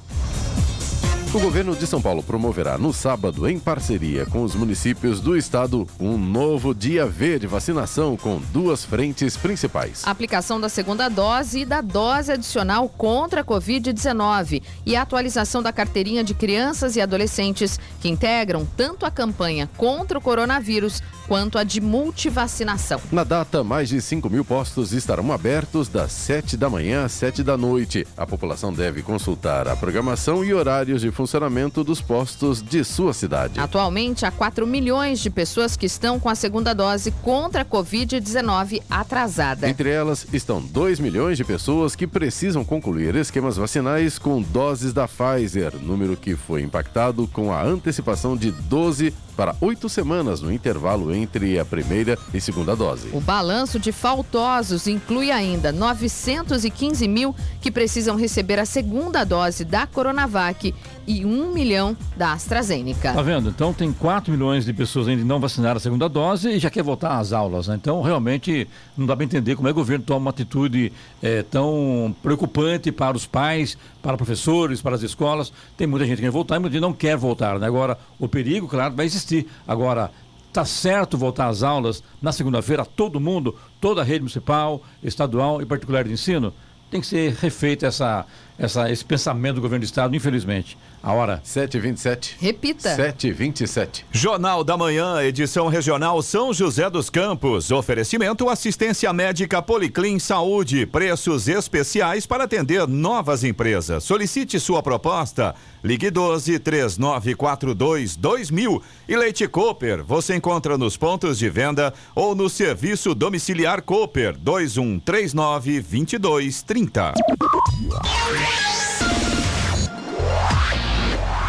O 1.34 1.40
governo 1.40 1.76
de 1.76 1.86
São 1.86 2.02
Paulo 2.02 2.24
promoverá 2.24 2.78
no 2.78 2.94
sábado, 2.94 3.50
em 3.50 3.60
parceria 3.60 4.26
com 4.26 4.44
os 4.44 4.56
municípios 4.56 5.20
do 5.20 5.36
estado, 5.36 5.86
um 6.00 6.18
novo 6.18 6.74
dia 6.74 7.06
V 7.06 7.38
de 7.38 7.46
vacinação 7.46 8.16
com 8.16 8.42
duas 8.54 8.86
frentes 8.86 9.36
principais. 9.36 10.08
A 10.08 10.12
aplicação 10.12 10.60
da 10.60 10.70
segunda 10.70 11.10
dose 11.10 11.60
e 11.60 11.66
da 11.66 11.82
dose 11.82 12.32
adicional 12.32 12.88
contra 12.88 13.42
a 13.42 13.44
Covid-19 13.44 14.64
e 14.86 14.96
a 14.96 15.02
atualização 15.02 15.62
da 15.62 15.74
carteirinha 15.74 16.24
de 16.24 16.34
crianças 16.34 16.96
e 16.96 17.02
adolescentes 17.02 17.78
que 18.00 18.08
integram 18.08 18.66
tanto 18.78 19.06
a 19.06 19.12
campanha 19.12 19.70
contra 19.76 20.18
o 20.18 20.22
coronavírus 20.22 21.04
quanto 21.28 21.58
a 21.58 21.64
de 21.64 21.82
multivacinação. 21.82 23.02
Na 23.12 23.26
data, 23.26 23.66
mais 23.66 23.90
de 23.90 24.02
5 24.02 24.30
mil 24.30 24.46
postos 24.46 24.94
estarão 24.94 25.32
abertos 25.34 25.90
das 25.90 26.14
7 26.14 26.56
da 26.56 26.70
manhã 26.70 27.04
às 27.04 27.12
7 27.12 27.44
da 27.44 27.58
noite. 27.58 28.08
A 28.16 28.26
população 28.26 28.72
deve 28.72 29.04
consultar 29.04 29.68
a 29.68 29.76
programação 29.76 30.44
e 30.44 30.54
horários 30.54 31.02
de 31.02 31.12
funcionamento 31.18 31.84
dos 31.84 32.00
postos 32.00 32.62
de 32.62 32.84
sua 32.84 33.12
cidade. 33.12 33.60
Atualmente, 33.60 34.24
há 34.24 34.30
4 34.30 34.68
milhões 34.68 35.20
de 35.20 35.32
pessoas 35.32 35.76
que 35.76 35.88
estão 35.88 36.20
com 36.20 36.30
a 36.30 36.36
segunda 36.36 36.76
dose 36.76 37.10
contra 37.24 37.64
a 37.64 37.66
Covid-19 37.66 38.84
atrasada. 38.88 39.68
Entre 39.68 39.90
elas 39.90 40.28
estão 40.32 40.62
2 40.62 41.00
milhões 41.00 41.36
de 41.36 41.44
pessoas 41.44 41.96
que 41.96 42.06
precisam 42.06 42.64
concluir 42.64 43.16
esquemas 43.16 43.58
vacinais 43.58 44.20
com 44.20 44.40
doses 44.40 44.94
da 44.94 45.08
Pfizer, 45.08 45.76
número 45.82 46.16
que 46.16 46.36
foi 46.36 46.62
impactado 46.62 47.28
com 47.28 47.52
a 47.52 47.64
antecipação 47.64 48.38
de 48.38 48.52
12 48.52 49.12
para 49.38 49.56
oito 49.62 49.88
semanas 49.88 50.42
no 50.42 50.52
intervalo 50.52 51.14
entre 51.14 51.60
a 51.60 51.64
primeira 51.64 52.18
e 52.34 52.42
segunda 52.42 52.76
dose. 52.76 53.10
O 53.14 53.22
balanço 53.22 53.80
de 53.80 53.92
faltosos 53.92 54.88
inclui 54.88 55.30
ainda 55.30 55.72
915 55.72 57.08
mil 57.08 57.36
que 57.62 57.70
precisam 57.70 58.16
receber 58.16 58.60
a 58.60 58.66
segunda 58.66 59.24
dose 59.24 59.64
da 59.64 59.86
Coronavac 59.86 60.74
e 61.06 61.24
1 61.24 61.54
milhão 61.54 61.96
da 62.18 62.34
AstraZeneca. 62.34 63.14
Tá 63.14 63.22
vendo? 63.22 63.50
Então 63.50 63.72
tem 63.72 63.94
4 63.94 64.32
milhões 64.32 64.66
de 64.66 64.74
pessoas 64.74 65.08
ainda 65.08 65.24
não 65.24 65.40
vacinaram 65.40 65.78
a 65.78 65.80
segunda 65.80 66.10
dose 66.10 66.50
e 66.50 66.60
já 66.60 66.70
quer 66.72 66.84
voltar 66.84 67.20
às 67.20 67.32
aulas, 67.32 67.68
né? 67.68 67.76
Então 67.76 68.02
realmente 68.02 68.68
não 68.98 69.06
dá 69.06 69.16
para 69.16 69.24
entender 69.24 69.56
como 69.56 69.68
é 69.68 69.72
que 69.72 69.78
o 69.78 69.82
governo 69.82 70.04
toma 70.04 70.20
uma 70.20 70.32
atitude 70.32 70.92
é, 71.22 71.44
tão 71.44 72.16
preocupante 72.24 72.92
para 72.92 73.16
os 73.16 73.28
pais, 73.28 73.78
para 74.08 74.16
professores, 74.16 74.82
para 74.82 74.96
as 74.96 75.04
escolas. 75.04 75.52
Tem 75.76 75.86
muita 75.86 76.06
gente 76.06 76.16
que 76.16 76.22
quer 76.22 76.32
voltar 76.32 76.56
e 76.56 76.60
muita 76.60 76.74
gente 76.76 76.82
não 76.82 76.94
quer 76.94 77.18
voltar, 77.18 77.60
né? 77.60 77.68
Agora, 77.68 78.00
o 78.18 78.26
perigo, 78.26 78.66
claro, 78.66 78.96
vai 78.96 79.06
existir. 79.06 79.46
Agora, 79.68 80.10
Está 80.48 80.64
certo 80.66 81.18
voltar 81.18 81.50
às 81.50 81.62
aulas 81.62 82.02
na 82.20 82.32
segunda-feira, 82.32 82.84
todo 82.84 83.20
mundo, 83.20 83.56
toda 83.80 84.02
a 84.02 84.04
rede 84.04 84.22
municipal, 84.22 84.82
estadual 85.04 85.62
e 85.62 85.68
particular 85.68 86.04
de 86.06 86.14
ensino? 86.14 86.52
Tem 86.90 87.00
que 87.00 87.06
ser 87.06 87.34
refeito 87.34 87.86
essa, 87.86 88.26
essa, 88.58 88.90
esse 88.90 89.06
pensamento 89.06 89.56
do 89.56 89.62
governo 89.62 89.84
do 89.84 89.86
estado, 89.86 90.16
infelizmente. 90.16 90.76
A 91.08 91.14
hora? 91.14 91.42
7h27. 91.42 92.34
Repita. 92.38 92.94
7h27. 92.98 94.04
Jornal 94.12 94.62
da 94.62 94.76
Manhã, 94.76 95.24
edição 95.24 95.70
regional 95.70 96.22
São 96.22 96.54
José 96.54 96.90
dos 96.90 97.10
Campos. 97.10 97.72
Oferecimento 97.72 98.50
assistência 98.50 99.14
médica 99.14 99.62
Policlin 99.62 100.20
Saúde. 100.20 100.86
Preços 100.86 101.48
especiais 101.48 102.26
para 102.26 102.44
atender 102.44 102.86
novas 102.90 103.46
empresas. 103.46 104.04
Solicite 104.04 104.60
sua 104.60 104.84
proposta. 104.84 105.56
Ligue 105.82 106.12
12 106.12 106.60
3942 106.60 108.18
2000. 108.18 108.84
E 109.08 109.16
Leite 109.16 109.48
Cooper. 109.48 110.04
Você 110.04 110.36
encontra 110.36 110.78
nos 110.78 110.98
pontos 110.98 111.40
de 111.40 111.50
venda 111.50 111.94
ou 112.14 112.36
no 112.36 112.50
serviço 112.50 113.16
domiciliar 113.16 113.82
Cooper 113.82 114.38
2139 114.38 115.80
2230. 115.80 117.14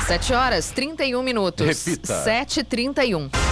7 0.09 0.33
horas 0.35 0.71
31 0.75 1.23
minutos. 1.23 1.67
Repita. 1.67 2.25
7h31. 2.25 3.48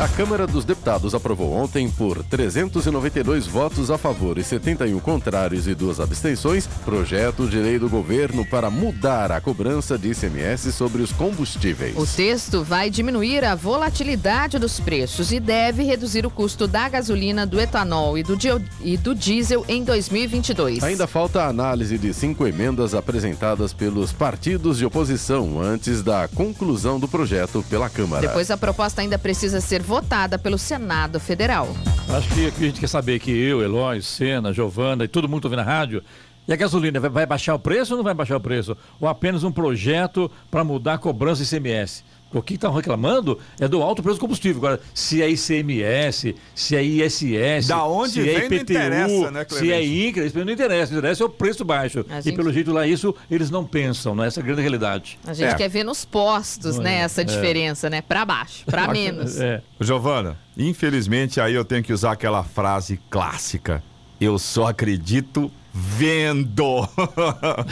A 0.00 0.06
Câmara 0.06 0.46
dos 0.46 0.64
Deputados 0.64 1.12
aprovou 1.12 1.52
ontem, 1.52 1.90
por 1.90 2.22
392 2.22 3.48
votos 3.48 3.90
a 3.90 3.98
favor 3.98 4.38
e 4.38 4.44
71 4.44 5.00
contrários 5.00 5.66
e 5.66 5.74
duas 5.74 5.98
abstenções, 5.98 6.68
projeto 6.84 7.48
de 7.48 7.56
lei 7.58 7.80
do 7.80 7.88
governo 7.88 8.44
para 8.46 8.70
mudar 8.70 9.32
a 9.32 9.40
cobrança 9.40 9.98
de 9.98 10.10
ICMS 10.12 10.70
sobre 10.70 11.02
os 11.02 11.10
combustíveis. 11.10 11.96
O 11.96 12.06
texto 12.06 12.62
vai 12.62 12.90
diminuir 12.90 13.44
a 13.44 13.56
volatilidade 13.56 14.56
dos 14.56 14.78
preços 14.78 15.32
e 15.32 15.40
deve 15.40 15.82
reduzir 15.82 16.24
o 16.24 16.30
custo 16.30 16.68
da 16.68 16.88
gasolina, 16.88 17.44
do 17.44 17.60
etanol 17.60 18.16
e 18.16 18.22
do, 18.22 18.36
dio- 18.36 18.62
e 18.80 18.96
do 18.96 19.16
diesel 19.16 19.64
em 19.66 19.82
2022. 19.82 20.84
Ainda 20.84 21.08
falta 21.08 21.42
a 21.42 21.48
análise 21.48 21.98
de 21.98 22.14
cinco 22.14 22.46
emendas 22.46 22.94
apresentadas 22.94 23.72
pelos 23.72 24.12
partidos 24.12 24.78
de 24.78 24.86
oposição 24.86 25.60
antes 25.60 26.04
da 26.04 26.28
conclusão 26.28 27.00
do 27.00 27.08
projeto 27.08 27.64
pela 27.68 27.90
Câmara. 27.90 28.28
Depois 28.28 28.48
a 28.48 28.56
proposta 28.56 29.00
ainda 29.00 29.18
precisa 29.18 29.60
ser 29.60 29.87
votada 29.88 30.38
pelo 30.38 30.58
Senado 30.58 31.18
Federal. 31.18 31.66
Acho 32.14 32.28
que 32.28 32.46
a 32.46 32.66
gente 32.66 32.78
quer 32.78 32.86
saber 32.86 33.18
que 33.18 33.30
eu, 33.30 33.62
Eloy, 33.62 34.02
Sena, 34.02 34.52
Giovana 34.52 35.04
e 35.04 35.08
todo 35.08 35.26
mundo 35.26 35.46
ouvindo 35.46 35.60
a 35.60 35.64
rádio. 35.64 36.04
E 36.46 36.52
a 36.52 36.56
gasolina 36.56 37.00
vai, 37.00 37.24
baixar 37.24 37.54
o 37.54 37.58
preço 37.58 37.94
ou 37.94 37.96
não 37.96 38.04
vai 38.04 38.12
baixar 38.12 38.36
o 38.36 38.40
preço? 38.40 38.76
Ou 39.00 39.08
apenas 39.08 39.44
um 39.44 39.50
projeto 39.50 40.30
para 40.50 40.62
mudar 40.62 40.94
a 40.94 40.98
cobrança 40.98 41.42
ICMS? 41.42 42.04
O 42.32 42.42
que 42.42 42.54
estão 42.54 42.72
reclamando 42.74 43.38
é 43.58 43.66
do 43.66 43.82
alto 43.82 44.02
preço 44.02 44.18
do 44.18 44.20
combustível. 44.20 44.58
Agora, 44.58 44.80
se 44.92 45.22
é 45.22 45.30
ICMS, 45.30 46.34
se 46.54 46.76
é 46.76 46.82
ISS, 46.82 47.68
Da 47.68 47.84
onde 47.84 48.12
se 48.12 48.22
vem 48.22 48.34
é 48.34 48.38
não 48.40 48.44
IPTU, 48.46 48.72
interessa, 48.72 49.30
né, 49.30 49.46
se 49.48 49.72
é? 49.72 49.82
INCRA, 49.82 50.26
isso 50.26 50.44
não 50.44 50.52
interessa. 50.52 50.84
O 50.84 50.94
que 50.94 50.98
interessa 50.98 51.22
é 51.22 51.26
o 51.26 51.30
preço 51.30 51.64
baixo. 51.64 52.04
A 52.10 52.18
E 52.18 52.22
gente- 52.22 52.36
pelo 52.36 52.52
jeito 52.52 52.70
lá, 52.70 52.86
isso 52.86 53.14
eles 53.30 53.50
não 53.50 53.64
pensam, 53.64 54.14
não 54.14 54.24
é 54.24 54.26
essa 54.26 54.40
a 54.40 54.42
grande 54.42 54.60
realidade. 54.60 55.18
A 55.26 55.32
gente 55.32 55.48
É. 55.52 55.54
quer 55.54 55.68
ver 55.68 55.84
nos 55.84 56.04
postos, 56.04 56.76
né, 56.78 56.96
essa 56.96 57.24
diferença, 57.24 57.88
né? 57.88 58.02
Para 58.02 58.26
baixo, 58.26 58.64
para 58.66 58.88
menos. 58.88 59.40
É. 59.40 59.62
Giovana, 59.80 60.36
infelizmente 60.56 61.40
aí 61.40 61.54
eu 61.54 61.64
tenho 61.64 61.82
que 61.82 61.92
usar 61.94 62.12
aquela 62.12 62.44
frase 62.44 63.00
clássica. 63.08 63.82
Eu 64.20 64.38
só 64.38 64.66
acredito 64.66 65.50
vendo. 65.78 66.88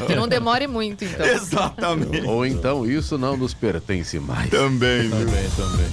Que 0.06 0.14
não 0.14 0.28
demore 0.28 0.66
muito, 0.66 1.04
então. 1.04 1.26
Exatamente. 1.26 2.26
Ou 2.26 2.46
então 2.46 2.86
isso 2.86 3.18
não 3.18 3.36
nos 3.36 3.52
pertence 3.52 4.18
mais. 4.20 4.48
Também? 4.50 5.10
Também, 5.10 5.50
também. 5.56 5.86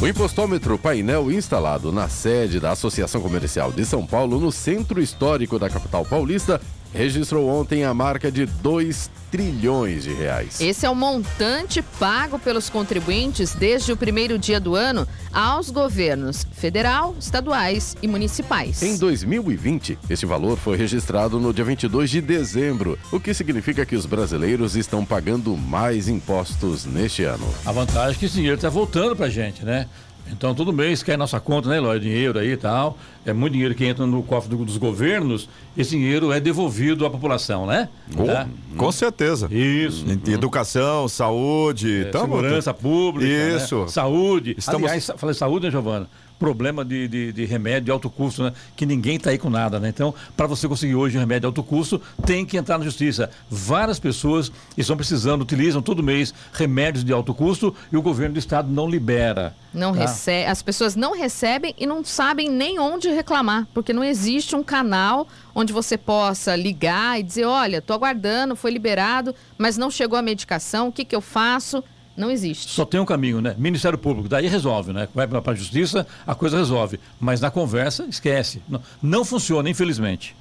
O 0.00 0.06
impostômetro 0.06 0.78
painel 0.78 1.30
instalado 1.30 1.92
na 1.92 2.08
sede 2.08 2.58
da 2.58 2.70
Associação 2.70 3.20
Comercial 3.20 3.70
de 3.70 3.84
São 3.84 4.06
Paulo, 4.06 4.40
no 4.40 4.50
centro 4.50 5.00
histórico 5.00 5.58
da 5.58 5.68
capital 5.68 6.06
paulista, 6.06 6.58
registrou 6.94 7.48
ontem 7.48 7.84
a 7.84 7.94
marca 7.94 8.30
de 8.30 8.46
2 8.46 9.10
trilhões 9.30 10.02
de 10.04 10.12
reais. 10.12 10.60
Esse 10.60 10.84
é 10.84 10.90
o 10.90 10.94
montante 10.94 11.80
pago 11.98 12.38
pelos 12.38 12.68
contribuintes 12.68 13.54
desde 13.54 13.92
o 13.92 13.96
primeiro 13.96 14.38
dia 14.38 14.58
do 14.58 14.74
ano 14.74 15.06
aos 15.32 15.70
governos 15.70 16.44
federal, 16.52 17.14
estaduais 17.18 17.96
e 18.02 18.08
municipais. 18.08 18.82
Em 18.82 18.96
2020, 18.96 19.98
este 20.08 20.26
valor 20.26 20.58
foi 20.58 20.76
registrado 20.76 21.38
no 21.38 21.54
dia 21.54 21.64
22 21.64 22.10
de 22.10 22.20
dezembro, 22.20 22.98
o 23.12 23.20
que 23.20 23.32
significa 23.32 23.86
que 23.86 23.94
os 23.94 24.04
brasileiros 24.04 24.74
estão 24.74 25.04
pagando 25.04 25.56
mais 25.56 26.08
impostos 26.08 26.84
neste 26.84 27.22
ano. 27.22 27.46
A 27.64 27.70
vantagem 27.70 28.16
é 28.16 28.18
que 28.18 28.26
esse 28.26 28.34
dinheiro 28.34 28.56
está 28.56 28.68
voltando 28.68 29.14
para 29.14 29.26
a 29.26 29.30
gente, 29.30 29.64
né? 29.64 29.86
Então, 30.32 30.54
todo 30.54 30.72
mês 30.72 31.02
cai 31.02 31.16
nossa 31.16 31.40
conta, 31.40 31.68
né, 31.68 31.76
Eloy? 31.78 31.98
Dinheiro 31.98 32.38
aí 32.38 32.52
e 32.52 32.56
tal. 32.56 32.96
É 33.26 33.32
muito 33.32 33.52
dinheiro 33.54 33.74
que 33.74 33.84
entra 33.84 34.06
no 34.06 34.22
cofre 34.22 34.48
do- 34.54 34.64
dos 34.64 34.76
governos. 34.76 35.48
Esse 35.76 35.90
dinheiro 35.90 36.32
é 36.32 36.38
devolvido 36.40 37.04
à 37.04 37.10
população, 37.10 37.66
né? 37.66 37.88
Com, 38.14 38.26
Tá? 38.26 38.46
com 38.76 38.92
certeza. 38.92 39.48
Isso. 39.52 40.04
Em 40.08 40.32
Educação, 40.32 41.08
saúde, 41.08 42.02
É, 42.02 42.04
tamo- 42.04 42.36
segurança 42.36 42.72
pública, 42.72 43.28
né? 43.30 43.56
Isso. 43.56 43.86
saúde. 43.88 44.54
Estamos- 44.56 44.84
Aliás, 44.90 45.10
falei 45.16 45.34
saúde, 45.34 45.66
né, 45.66 45.70
Giovana? 45.72 46.08
Problema 46.40 46.84
de, 46.84 47.06
de, 47.06 47.32
de 47.32 47.44
remédio 47.44 47.82
de 47.82 47.90
alto 47.90 48.08
custo, 48.08 48.42
né? 48.42 48.52
Que 48.74 48.86
ninguém 48.86 49.16
está 49.16 49.28
aí 49.28 49.38
com 49.38 49.50
nada, 49.50 49.78
né? 49.78 49.90
Então, 49.90 50.14
para 50.34 50.46
você 50.46 50.66
conseguir 50.66 50.94
hoje 50.94 51.18
um 51.18 51.20
remédio 51.20 51.42
de 51.42 51.46
alto 51.46 51.62
custo, 51.62 52.00
tem 52.24 52.46
que 52.46 52.56
entrar 52.56 52.78
na 52.78 52.84
justiça. 52.84 53.30
Várias 53.50 53.98
pessoas 53.98 54.50
estão 54.74 54.96
precisando, 54.96 55.42
utilizam 55.42 55.82
todo 55.82 56.02
mês 56.02 56.32
remédios 56.52 57.04
de 57.04 57.12
alto 57.12 57.34
custo 57.34 57.76
e 57.92 57.96
o 57.98 58.02
governo 58.02 58.34
do 58.34 58.38
estado 58.38 58.72
não 58.72 58.88
libera. 58.88 59.54
Não 59.72 59.92
tá? 59.92 60.00
recebe, 60.00 60.46
as 60.46 60.62
pessoas 60.62 60.96
não 60.96 61.14
recebem 61.14 61.74
e 61.78 61.86
não 61.86 62.02
sabem 62.02 62.50
nem 62.50 62.78
onde 62.78 63.10
reclamar, 63.10 63.68
porque 63.72 63.92
não 63.92 64.02
existe 64.02 64.56
um 64.56 64.62
canal 64.62 65.28
onde 65.54 65.72
você 65.72 65.98
possa 65.98 66.56
ligar 66.56 67.20
e 67.20 67.22
dizer, 67.22 67.44
olha, 67.44 67.82
tô 67.82 67.92
aguardando, 67.92 68.56
foi 68.56 68.70
liberado, 68.70 69.34
mas 69.58 69.76
não 69.76 69.90
chegou 69.90 70.18
a 70.18 70.22
medicação, 70.22 70.88
o 70.88 70.92
que, 70.92 71.04
que 71.04 71.14
eu 71.14 71.20
faço? 71.20 71.84
Não 72.20 72.30
existe. 72.30 72.70
Só 72.70 72.84
tem 72.84 73.00
um 73.00 73.06
caminho, 73.06 73.40
né? 73.40 73.54
Ministério 73.56 73.96
Público, 73.96 74.28
daí 74.28 74.46
resolve, 74.46 74.92
né? 74.92 75.08
Vai 75.14 75.26
para 75.26 75.52
a 75.52 75.54
justiça, 75.54 76.06
a 76.26 76.34
coisa 76.34 76.58
resolve. 76.58 77.00
Mas 77.18 77.40
na 77.40 77.50
conversa, 77.50 78.04
esquece. 78.10 78.62
Não, 78.68 78.82
não 79.02 79.24
funciona, 79.24 79.70
infelizmente. 79.70 80.36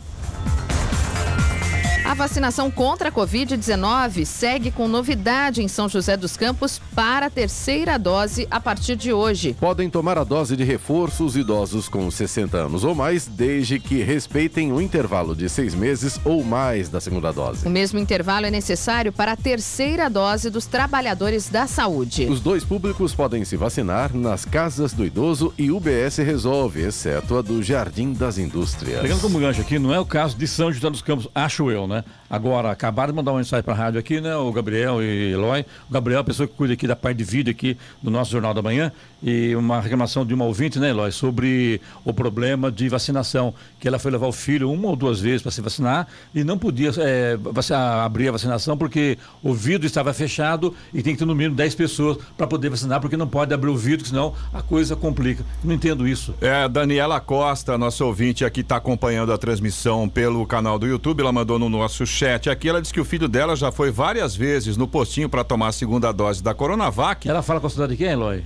A 2.10 2.16
vacinação 2.16 2.72
contra 2.72 3.10
a 3.10 3.12
Covid-19 3.12 4.26
segue 4.26 4.72
com 4.72 4.88
novidade 4.88 5.62
em 5.62 5.68
São 5.68 5.88
José 5.88 6.18
dos 6.18 6.36
Campos 6.36 6.82
para 6.96 7.28
a 7.28 7.30
terceira 7.30 8.00
dose 8.00 8.48
a 8.50 8.60
partir 8.60 8.96
de 8.96 9.14
hoje. 9.14 9.56
Podem 9.60 9.92
tomar 9.92 10.18
a 10.18 10.24
dose 10.24 10.58
de 10.58 10.64
reforço 10.64 11.24
os 11.24 11.38
idosos 11.38 11.88
com 11.88 12.10
60 12.10 12.58
anos 12.58 12.84
ou 12.84 12.96
mais, 12.96 13.28
desde 13.28 13.80
que 13.80 14.02
respeitem 14.02 14.74
o 14.74 14.82
intervalo 14.82 15.36
de 15.36 15.48
seis 15.48 15.76
meses 15.76 16.20
ou 16.26 16.44
mais 16.44 16.90
da 16.90 17.00
segunda 17.00 17.32
dose. 17.32 17.68
O 17.68 17.70
mesmo 17.70 18.00
intervalo 18.00 18.48
é 18.48 18.50
necessário 18.50 19.14
para 19.14 19.34
a 19.34 19.38
terceira 19.38 20.10
dose 20.10 20.50
dos 20.50 20.66
trabalhadores 20.66 21.48
da 21.48 21.68
saúde. 21.68 22.26
Os 22.26 22.40
dois 22.40 22.64
públicos 22.64 23.14
podem 23.14 23.46
se 23.46 23.56
vacinar 23.56 24.16
nas 24.16 24.46
casas 24.46 24.94
do 24.94 25.06
idoso 25.06 25.54
e 25.60 25.70
UBS 25.70 26.18
resolve, 26.18 26.82
exceto 26.82 27.38
a 27.38 27.44
do 27.44 27.62
Jardim 27.62 28.14
das 28.14 28.40
Indústrias. 28.40 29.04
Pegando 29.04 29.22
como 29.22 29.40
gancho 29.40 29.62
aqui, 29.62 29.78
não 29.78 29.94
é 29.94 30.00
o 30.00 30.06
caso 30.08 30.36
de 30.36 30.48
São 30.48 30.72
José 30.72 30.90
dos 30.90 31.04
Campos, 31.04 31.28
acho 31.36 31.70
eu, 31.70 31.86
né? 31.86 31.99
Agora, 32.30 32.72
acabaram 32.72 33.12
de 33.12 33.18
mandar 33.18 33.32
uma 33.32 33.38
mensagem 33.40 33.64
para 33.64 33.74
a 33.74 33.78
rádio 33.78 34.00
aqui, 34.00 34.22
né? 34.22 34.36
O 34.36 34.52
Gabriel 34.52 35.02
e 35.02 35.32
Eloy. 35.34 35.66
O 35.90 35.94
Gabriel 35.94 36.20
é 36.20 36.22
a 36.22 36.24
pessoa 36.24 36.48
que 36.48 36.54
cuida 36.54 36.74
aqui 36.74 36.86
da 36.88 36.96
parte 36.96 37.18
de 37.18 37.24
vídeo 37.24 37.52
aqui 37.52 37.78
do 38.02 38.12
nosso 38.12 38.32
Jornal 38.32 38.54
da 38.54 38.62
Manhã. 38.62 38.92
E 39.22 39.54
uma 39.56 39.82
reclamação 39.82 40.26
de 40.26 40.34
uma 40.34 40.46
ouvinte, 40.46 40.80
né, 40.80 40.92
Eloy, 40.92 41.12
sobre 41.12 41.82
o 42.06 42.14
problema 42.14 42.72
de 42.72 42.88
vacinação. 42.88 43.54
Que 43.80 43.88
ela 43.88 44.00
foi 44.00 44.12
levar 44.12 44.28
o 44.28 44.32
filho 44.32 44.72
uma 44.72 44.88
ou 44.90 44.96
duas 44.96 45.20
vezes 45.20 45.42
para 45.42 45.52
se 45.52 45.62
vacinar 45.62 46.08
e 46.34 46.44
não 46.44 46.58
podia 46.58 46.92
é, 46.98 47.36
vaci- 47.38 47.74
abrir 47.74 48.30
a 48.30 48.32
vacinação 48.34 48.78
porque 48.78 49.18
o 49.44 49.54
vidro 49.54 49.86
estava 49.88 50.14
fechado 50.14 50.74
e 50.94 51.02
tem 51.02 51.14
que 51.14 51.20
ter 51.20 51.26
no 51.26 51.36
mínimo 51.36 51.56
10 51.56 51.76
pessoas 51.76 52.18
para 52.38 52.48
poder 52.48 52.70
vacinar, 52.70 53.02
porque 53.02 53.18
não 53.18 53.28
pode 53.28 53.54
abrir 53.54 53.70
o 53.70 53.76
vidro, 53.78 54.06
senão 54.08 54.34
a 54.54 54.62
coisa 54.62 54.96
complica. 54.96 55.44
Não 55.64 55.74
entendo 55.74 56.08
isso. 56.08 56.34
É, 56.40 56.68
Daniela 56.70 57.20
Costa, 57.20 57.78
nossa 57.78 58.06
ouvinte 58.06 58.46
aqui, 58.46 58.62
está 58.62 58.78
acompanhando 58.78 59.34
a 59.34 59.38
transmissão 59.38 60.08
pelo 60.08 60.46
canal 60.46 60.78
do 60.80 60.88
YouTube. 60.88 61.22
Ela 61.22 61.32
mandou 61.32 61.58
no 61.60 61.68
nosso 61.70 61.89
chat 62.06 62.50
aqui. 62.50 62.70
Ela 62.70 62.82
disse 62.82 62.94
que 62.94 63.02
o 63.02 63.06
filho 63.06 63.28
dela 63.28 63.56
já 63.56 63.72
foi 63.72 63.92
várias 63.92 64.36
vezes 64.36 64.78
no 64.78 64.88
postinho 64.88 65.30
para 65.30 65.44
tomar 65.44 65.68
a 65.68 65.72
segunda 65.72 66.12
dose 66.12 66.42
da 66.44 66.54
Coronavac. 66.54 67.28
Ela 67.28 67.42
fala 67.42 67.60
com 67.60 67.68
a 67.68 67.70
cidade 67.70 67.92
de 67.94 67.98
quem, 67.98 68.08
Eloy? 68.08 68.44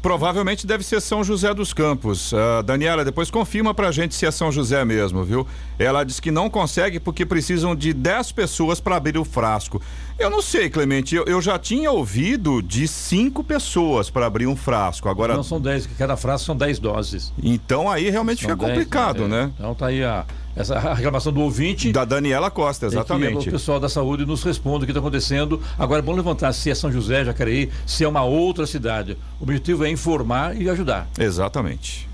Provavelmente 0.00 0.66
deve 0.66 0.82
ser 0.82 0.98
São 1.02 1.22
José 1.22 1.52
dos 1.52 1.74
Campos. 1.74 2.32
Ah, 2.32 2.62
Daniela, 2.62 3.04
depois 3.04 3.30
confirma 3.30 3.74
pra 3.74 3.92
gente 3.92 4.14
se 4.14 4.24
é 4.24 4.30
São 4.30 4.50
José 4.50 4.82
mesmo, 4.82 5.22
viu? 5.24 5.46
Ela 5.78 6.04
diz 6.04 6.18
que 6.18 6.30
não 6.30 6.48
consegue 6.48 6.98
porque 6.98 7.26
precisam 7.26 7.76
de 7.76 7.92
10 7.92 8.32
pessoas 8.32 8.80
para 8.80 8.96
abrir 8.96 9.18
o 9.18 9.24
frasco. 9.26 9.82
Eu 10.18 10.30
não 10.30 10.40
sei, 10.40 10.70
Clemente, 10.70 11.14
eu, 11.14 11.24
eu 11.24 11.42
já 11.42 11.58
tinha 11.58 11.90
ouvido 11.90 12.62
de 12.62 12.88
cinco 12.88 13.44
pessoas 13.44 14.08
para 14.08 14.24
abrir 14.24 14.46
um 14.46 14.56
frasco. 14.56 15.08
Agora, 15.08 15.34
Não 15.34 15.42
são 15.42 15.60
10, 15.60 15.86
que 15.86 15.94
cada 15.96 16.16
frase 16.16 16.44
são 16.44 16.56
10 16.56 16.78
doses. 16.78 17.30
então 17.42 17.90
aí 17.90 18.08
realmente 18.08 18.40
São 18.40 18.52
fica 18.52 18.64
10, 18.64 18.78
complicado, 18.78 19.24
é. 19.24 19.28
né? 19.28 19.52
Então 19.58 19.74
tá 19.74 19.88
aí 19.88 20.02
a, 20.02 20.24
essa 20.56 20.78
reclamação 20.94 21.32
do 21.32 21.40
ouvinte. 21.40 21.92
Da 21.92 22.04
Daniela 22.04 22.50
Costa, 22.50 22.86
é 22.86 22.88
exatamente. 22.88 23.48
o 23.48 23.52
pessoal 23.52 23.80
da 23.80 23.88
saúde 23.88 24.24
nos 24.24 24.42
responde 24.42 24.84
o 24.84 24.86
que 24.86 24.92
está 24.92 25.00
acontecendo. 25.00 25.60
Agora 25.78 25.98
é 25.98 26.02
bom 26.02 26.12
levantar 26.12 26.52
se 26.52 26.70
é 26.70 26.74
São 26.74 26.90
José, 26.90 27.24
Jacareí, 27.24 27.70
se 27.86 28.04
é 28.04 28.08
uma 28.08 28.22
outra 28.22 28.66
cidade. 28.66 29.16
O 29.40 29.44
objetivo 29.44 29.84
é 29.84 29.90
informar 29.90 30.60
e 30.60 30.68
ajudar. 30.68 31.08
Exatamente. 31.18 32.08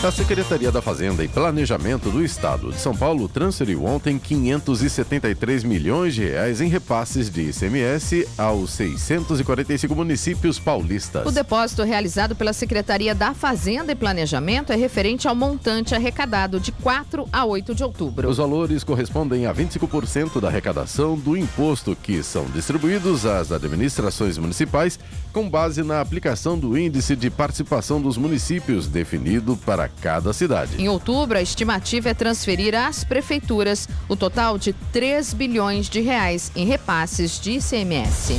A 0.00 0.12
Secretaria 0.12 0.70
da 0.70 0.80
Fazenda 0.80 1.24
e 1.24 1.28
Planejamento 1.28 2.08
do 2.08 2.24
Estado 2.24 2.70
de 2.70 2.78
São 2.78 2.96
Paulo 2.96 3.28
transferiu 3.28 3.84
ontem 3.84 4.16
573 4.16 5.64
milhões 5.64 6.14
de 6.14 6.22
reais 6.22 6.60
em 6.60 6.68
repasses 6.68 7.28
de 7.28 7.50
ICMS 7.50 8.28
aos 8.38 8.70
645 8.70 9.92
municípios 9.96 10.56
paulistas. 10.56 11.26
O 11.26 11.32
depósito 11.32 11.82
realizado 11.82 12.36
pela 12.36 12.52
Secretaria 12.52 13.12
da 13.12 13.34
Fazenda 13.34 13.90
e 13.90 13.96
Planejamento 13.96 14.72
é 14.72 14.76
referente 14.76 15.26
ao 15.26 15.34
montante 15.34 15.96
arrecadado 15.96 16.60
de 16.60 16.70
4 16.70 17.28
a 17.32 17.44
8 17.44 17.74
de 17.74 17.82
outubro. 17.82 18.28
Os 18.28 18.36
valores 18.36 18.84
correspondem 18.84 19.46
a 19.46 19.52
25% 19.52 20.40
da 20.40 20.46
arrecadação 20.46 21.18
do 21.18 21.36
imposto 21.36 21.96
que 22.00 22.22
são 22.22 22.44
distribuídos 22.44 23.26
às 23.26 23.50
administrações 23.50 24.38
municipais 24.38 24.96
com 25.38 25.48
base 25.48 25.84
na 25.84 26.00
aplicação 26.00 26.58
do 26.58 26.76
índice 26.76 27.14
de 27.14 27.30
participação 27.30 28.02
dos 28.02 28.18
municípios 28.18 28.88
definido 28.88 29.56
para 29.56 29.86
cada 29.88 30.32
cidade. 30.32 30.82
Em 30.82 30.88
outubro, 30.88 31.38
a 31.38 31.40
estimativa 31.40 32.08
é 32.08 32.14
transferir 32.14 32.74
às 32.74 33.04
prefeituras 33.04 33.88
o 34.08 34.16
total 34.16 34.58
de 34.58 34.72
3 34.72 35.32
bilhões 35.34 35.88
de 35.88 36.00
reais 36.00 36.50
em 36.56 36.66
repasses 36.66 37.38
de 37.38 37.52
ICMS. 37.52 38.34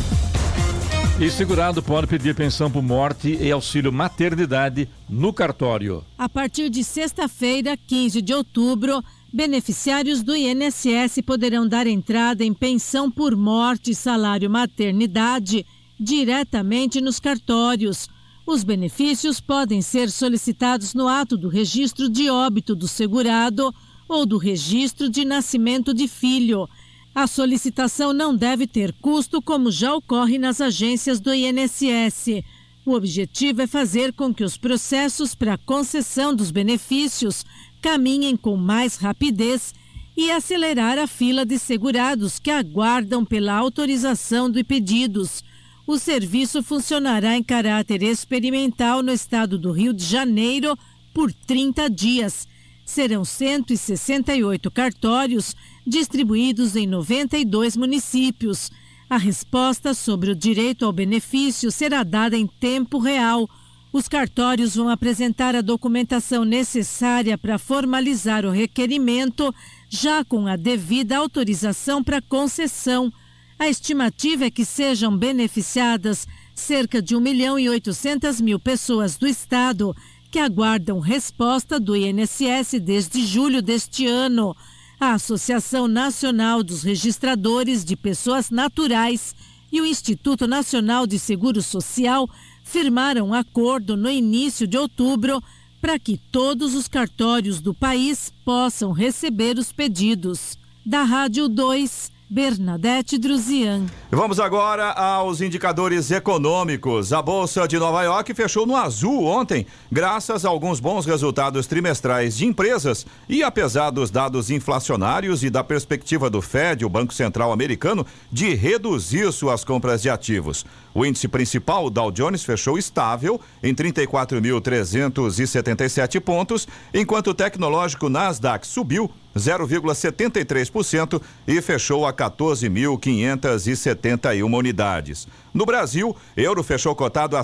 E 1.22 1.32
segurado 1.32 1.82
pode 1.82 2.06
pedir 2.06 2.36
pensão 2.36 2.70
por 2.70 2.84
morte 2.84 3.38
e 3.40 3.50
auxílio 3.50 3.94
maternidade 3.94 4.90
no 5.08 5.32
cartório. 5.32 6.04
A 6.18 6.28
partir 6.28 6.70
de 6.70 6.84
sexta-feira, 6.84 7.78
15 7.78 8.22
de 8.22 8.34
outubro, 8.34 9.02
beneficiários 9.32 10.22
do 10.22 10.36
INSS 10.36 11.22
poderão 11.26 11.66
dar 11.66 11.88
entrada 11.88 12.44
em 12.44 12.54
pensão 12.54 13.10
por 13.10 13.38
morte 13.38 13.92
e 13.92 13.96
salário 13.96 14.50
maternidade 14.50 15.66
diretamente 16.00 17.02
nos 17.02 17.20
cartórios. 17.20 18.08
Os 18.46 18.64
benefícios 18.64 19.40
podem 19.40 19.82
ser 19.82 20.10
solicitados 20.10 20.94
no 20.94 21.08
ato 21.08 21.38
do 21.38 21.50
registro 21.50 22.10
de 22.10 22.30
óbito 22.30 22.76
do 22.76 22.88
segurado 22.88 23.74
ou 24.08 24.26
do 24.26 24.38
registro 24.38 25.10
de 25.10 25.26
nascimento 25.26 25.94
de 25.94 26.08
filho. 26.08 26.68
A 27.14 27.28
solicitação 27.28 28.14
não 28.14 28.36
deve 28.36 28.66
ter 28.66 28.94
custo, 28.94 29.42
como 29.42 29.72
já 29.72 29.94
ocorre 29.94 30.38
nas 30.38 30.62
agências 30.62 31.20
do 31.20 31.34
INSS. 31.34 32.44
O 32.86 32.94
objetivo 32.94 33.62
é 33.62 33.68
fazer 33.68 34.14
com 34.14 34.34
que 34.34 34.44
os 34.44 34.58
processos 34.58 35.36
para 35.36 35.58
concessão 35.58 36.34
dos 36.34 36.50
benefícios 36.50 37.46
caminhem 37.82 38.36
com 38.36 38.56
mais 38.56 38.96
rapidez 38.96 39.74
e 40.18 40.32
acelerar 40.32 40.98
a 40.98 41.08
fila 41.08 41.46
de 41.46 41.60
segurados 41.60 42.40
que 42.40 42.50
aguardam 42.50 43.24
pela 43.24 43.54
autorização 43.54 44.50
de 44.50 44.64
pedidos. 44.64 45.44
O 45.90 45.98
serviço 45.98 46.62
funcionará 46.62 47.36
em 47.36 47.42
caráter 47.42 48.04
experimental 48.04 49.02
no 49.02 49.12
estado 49.12 49.58
do 49.58 49.72
Rio 49.72 49.92
de 49.92 50.06
Janeiro 50.06 50.78
por 51.12 51.34
30 51.34 51.90
dias. 51.90 52.48
Serão 52.86 53.26
168 53.26 54.70
cartórios 54.70 55.56
distribuídos 55.88 56.76
em 56.76 56.86
92 56.86 57.76
municípios. 57.76 58.70
A 59.10 59.18
resposta 59.18 59.96
sobre 59.96 60.30
o 60.30 60.36
direito 60.36 60.86
ao 60.86 60.94
benefício 60.94 61.72
será 61.72 62.04
dada 62.04 62.38
em 62.38 62.46
tempo 62.46 63.00
real. 63.00 63.50
Os 63.92 64.08
cartórios 64.08 64.76
vão 64.76 64.90
apresentar 64.90 65.56
a 65.56 65.62
documentação 65.62 66.46
necessária 66.46 67.36
para 67.36 67.58
formalizar 67.58 68.46
o 68.46 68.52
requerimento, 68.52 69.52
já 69.90 70.24
com 70.24 70.46
a 70.46 70.56
devida 70.56 71.18
autorização 71.18 72.04
para 72.04 72.22
concessão. 72.22 73.12
A 73.60 73.68
estimativa 73.68 74.46
é 74.46 74.50
que 74.50 74.64
sejam 74.64 75.18
beneficiadas 75.18 76.26
cerca 76.56 77.02
de 77.02 77.14
1 77.14 77.20
milhão 77.20 77.60
e 77.60 77.68
800 77.68 78.40
mil 78.40 78.58
pessoas 78.58 79.18
do 79.18 79.28
Estado, 79.28 79.94
que 80.32 80.40
aguardam 80.40 80.98
resposta 81.00 81.78
do 81.78 81.94
INSS 81.94 82.80
desde 82.82 83.26
julho 83.26 83.62
deste 83.62 84.08
ano. 84.08 84.56
A 84.98 85.12
Associação 85.12 85.90
Nacional 85.90 86.64
dos 86.64 86.84
Registradores 86.84 87.84
de 87.84 87.98
Pessoas 87.98 88.50
Naturais 88.50 89.36
e 89.70 89.82
o 89.82 89.86
Instituto 89.86 90.48
Nacional 90.48 91.06
de 91.06 91.20
Seguro 91.20 91.62
Social 91.62 92.30
firmaram 92.64 93.28
um 93.28 93.34
acordo 93.34 93.98
no 93.98 94.10
início 94.10 94.66
de 94.66 94.78
outubro 94.78 95.44
para 95.82 96.00
que 96.00 96.18
todos 96.32 96.76
os 96.76 96.88
cartórios 96.88 97.60
do 97.60 97.74
país 97.74 98.32
possam 98.46 98.94
receber 98.94 99.58
os 99.58 99.74
pedidos. 99.74 100.58
Da 100.86 101.04
Rádio 101.04 101.50
2, 101.50 102.19
Bernadette 102.32 103.18
Druzian. 103.18 103.88
Vamos 104.12 104.40
agora 104.40 104.92
aos 104.92 105.42
indicadores 105.42 106.12
econômicos. 106.12 107.12
A 107.12 107.24
Bolsa 107.24 107.68
de 107.68 107.80
Nova 107.80 108.04
York 108.04 108.36
fechou 108.36 108.68
no 108.68 108.76
azul 108.76 109.26
ontem, 109.26 109.66
graças 109.92 110.46
a 110.46 110.50
alguns 110.50 110.80
bons 110.80 111.08
resultados 111.08 111.66
trimestrais 111.66 112.38
de 112.38 112.46
empresas 112.46 113.04
e 113.28 113.42
apesar 113.42 113.90
dos 113.90 114.12
dados 114.12 114.52
inflacionários 114.52 115.44
e 115.44 115.50
da 115.50 115.64
perspectiva 115.64 116.30
do 116.30 116.40
Fed, 116.40 116.86
o 116.86 116.90
Banco 116.90 117.16
Central 117.16 117.52
Americano, 117.52 118.06
de 118.32 118.54
reduzir 118.54 119.34
suas 119.34 119.64
compras 119.64 120.04
de 120.04 120.10
ativos. 120.12 120.64
O 120.94 121.04
índice 121.04 121.28
principal, 121.28 121.86
o 121.86 121.90
Dow 121.90 122.12
Jones, 122.12 122.44
fechou 122.44 122.78
estável 122.78 123.42
em 123.64 123.74
34.377 123.74 126.20
pontos, 126.20 126.68
enquanto 126.94 127.32
o 127.32 127.34
tecnológico 127.34 128.08
Nasdaq 128.08 128.68
subiu 128.68 129.10
0,73% 129.40 131.22
e 131.48 131.62
fechou 131.62 132.06
a 132.06 132.14
14.571 132.14 134.58
unidades. 134.58 135.28
No 135.54 135.66
Brasil, 135.66 136.16
euro 136.38 136.64
fechou 136.64 136.96
cotado 136.96 137.36
a 137.36 137.44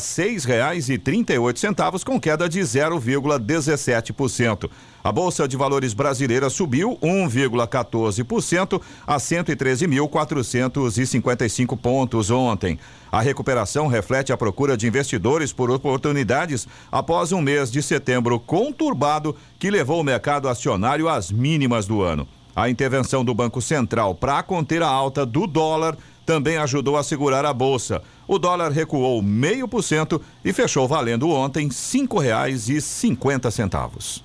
oito 1.39 1.59
centavos 1.59 2.03
com 2.03 2.19
queda 2.19 2.47
de 2.47 2.59
0,17%. 2.59 4.69
A 5.05 5.11
Bolsa 5.11 5.47
de 5.47 5.55
Valores 5.55 5.93
brasileira 5.93 6.49
subiu 6.49 6.97
1,14% 6.99 8.81
a 9.05 9.17
113.455 9.17 11.77
pontos 11.77 12.31
ontem. 12.31 12.79
A 13.11 13.21
recuperação 13.21 13.85
reflete 13.85 14.33
a 14.33 14.37
procura 14.37 14.75
de 14.75 14.87
investidores 14.87 15.53
por 15.53 15.69
oportunidades 15.69 16.67
após 16.91 17.31
um 17.31 17.39
mês 17.39 17.71
de 17.71 17.83
setembro 17.83 18.39
conturbado 18.39 19.35
que 19.59 19.69
levou 19.69 20.01
o 20.01 20.03
mercado 20.03 20.49
acionário 20.49 21.07
às 21.07 21.31
mínimas 21.31 21.85
do 21.85 22.01
ano. 22.01 22.27
A 22.55 22.67
intervenção 22.67 23.23
do 23.23 23.35
Banco 23.35 23.61
Central 23.61 24.15
para 24.15 24.41
conter 24.41 24.81
a 24.81 24.87
alta 24.87 25.23
do 25.23 25.45
dólar 25.45 25.95
também 26.25 26.57
ajudou 26.57 26.97
a 26.97 27.03
segurar 27.03 27.45
a 27.45 27.53
bolsa. 27.53 28.01
O 28.27 28.39
dólar 28.39 28.71
recuou 28.71 29.21
meio 29.21 29.67
por 29.67 29.83
cento 29.83 30.19
e 30.43 30.51
fechou 30.51 30.87
valendo 30.87 31.29
ontem 31.29 31.69
cinquenta 31.69 33.51
centavos. 33.51 34.24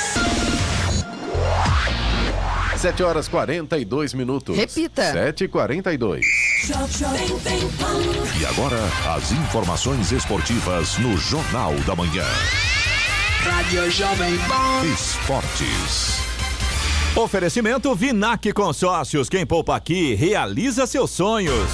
7 2.81 3.03
horas 3.03 3.27
42 3.27 4.15
minutos. 4.15 4.57
Repita. 4.57 5.13
7h42. 5.13 6.23
E 8.39 8.45
agora, 8.47 8.79
as 9.15 9.31
informações 9.31 10.11
esportivas 10.11 10.97
no 10.97 11.15
Jornal 11.15 11.75
da 11.85 11.95
Manhã. 11.95 12.25
Rádio 13.43 13.91
Jovem 13.91 14.35
Pan. 14.47 14.83
Esportes. 14.95 16.21
Oferecimento 17.15 17.93
Vinac 17.93 18.51
Consórcios. 18.51 19.29
Quem 19.29 19.45
poupa 19.45 19.75
aqui 19.75 20.15
realiza 20.15 20.87
seus 20.87 21.11
sonhos. 21.11 21.69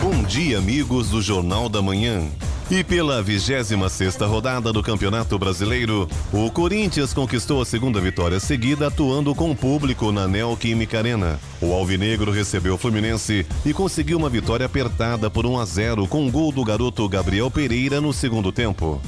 Bom 0.00 0.22
dia, 0.22 0.58
amigos 0.58 1.10
do 1.10 1.20
Jornal 1.20 1.68
da 1.68 1.82
Manhã. 1.82 2.30
E 2.72 2.82
pela 2.82 3.22
26 3.22 3.70
rodada 4.22 4.72
do 4.72 4.82
Campeonato 4.82 5.38
Brasileiro, 5.38 6.08
o 6.32 6.50
Corinthians 6.50 7.12
conquistou 7.12 7.60
a 7.60 7.66
segunda 7.66 8.00
vitória 8.00 8.40
seguida 8.40 8.86
atuando 8.86 9.34
com 9.34 9.50
o 9.50 9.54
público 9.54 10.10
na 10.10 10.26
Neoquímica 10.26 10.96
Arena. 10.96 11.38
O 11.60 11.74
Alvinegro 11.74 12.32
recebeu 12.32 12.72
o 12.72 12.78
Fluminense 12.78 13.44
e 13.66 13.74
conseguiu 13.74 14.16
uma 14.16 14.30
vitória 14.30 14.64
apertada 14.64 15.28
por 15.28 15.44
1 15.44 15.58
a 15.58 15.64
0 15.66 16.08
com 16.08 16.24
um 16.24 16.30
gol 16.30 16.50
do 16.50 16.64
garoto 16.64 17.06
Gabriel 17.10 17.50
Pereira 17.50 18.00
no 18.00 18.10
segundo 18.10 18.50
tempo. 18.50 19.02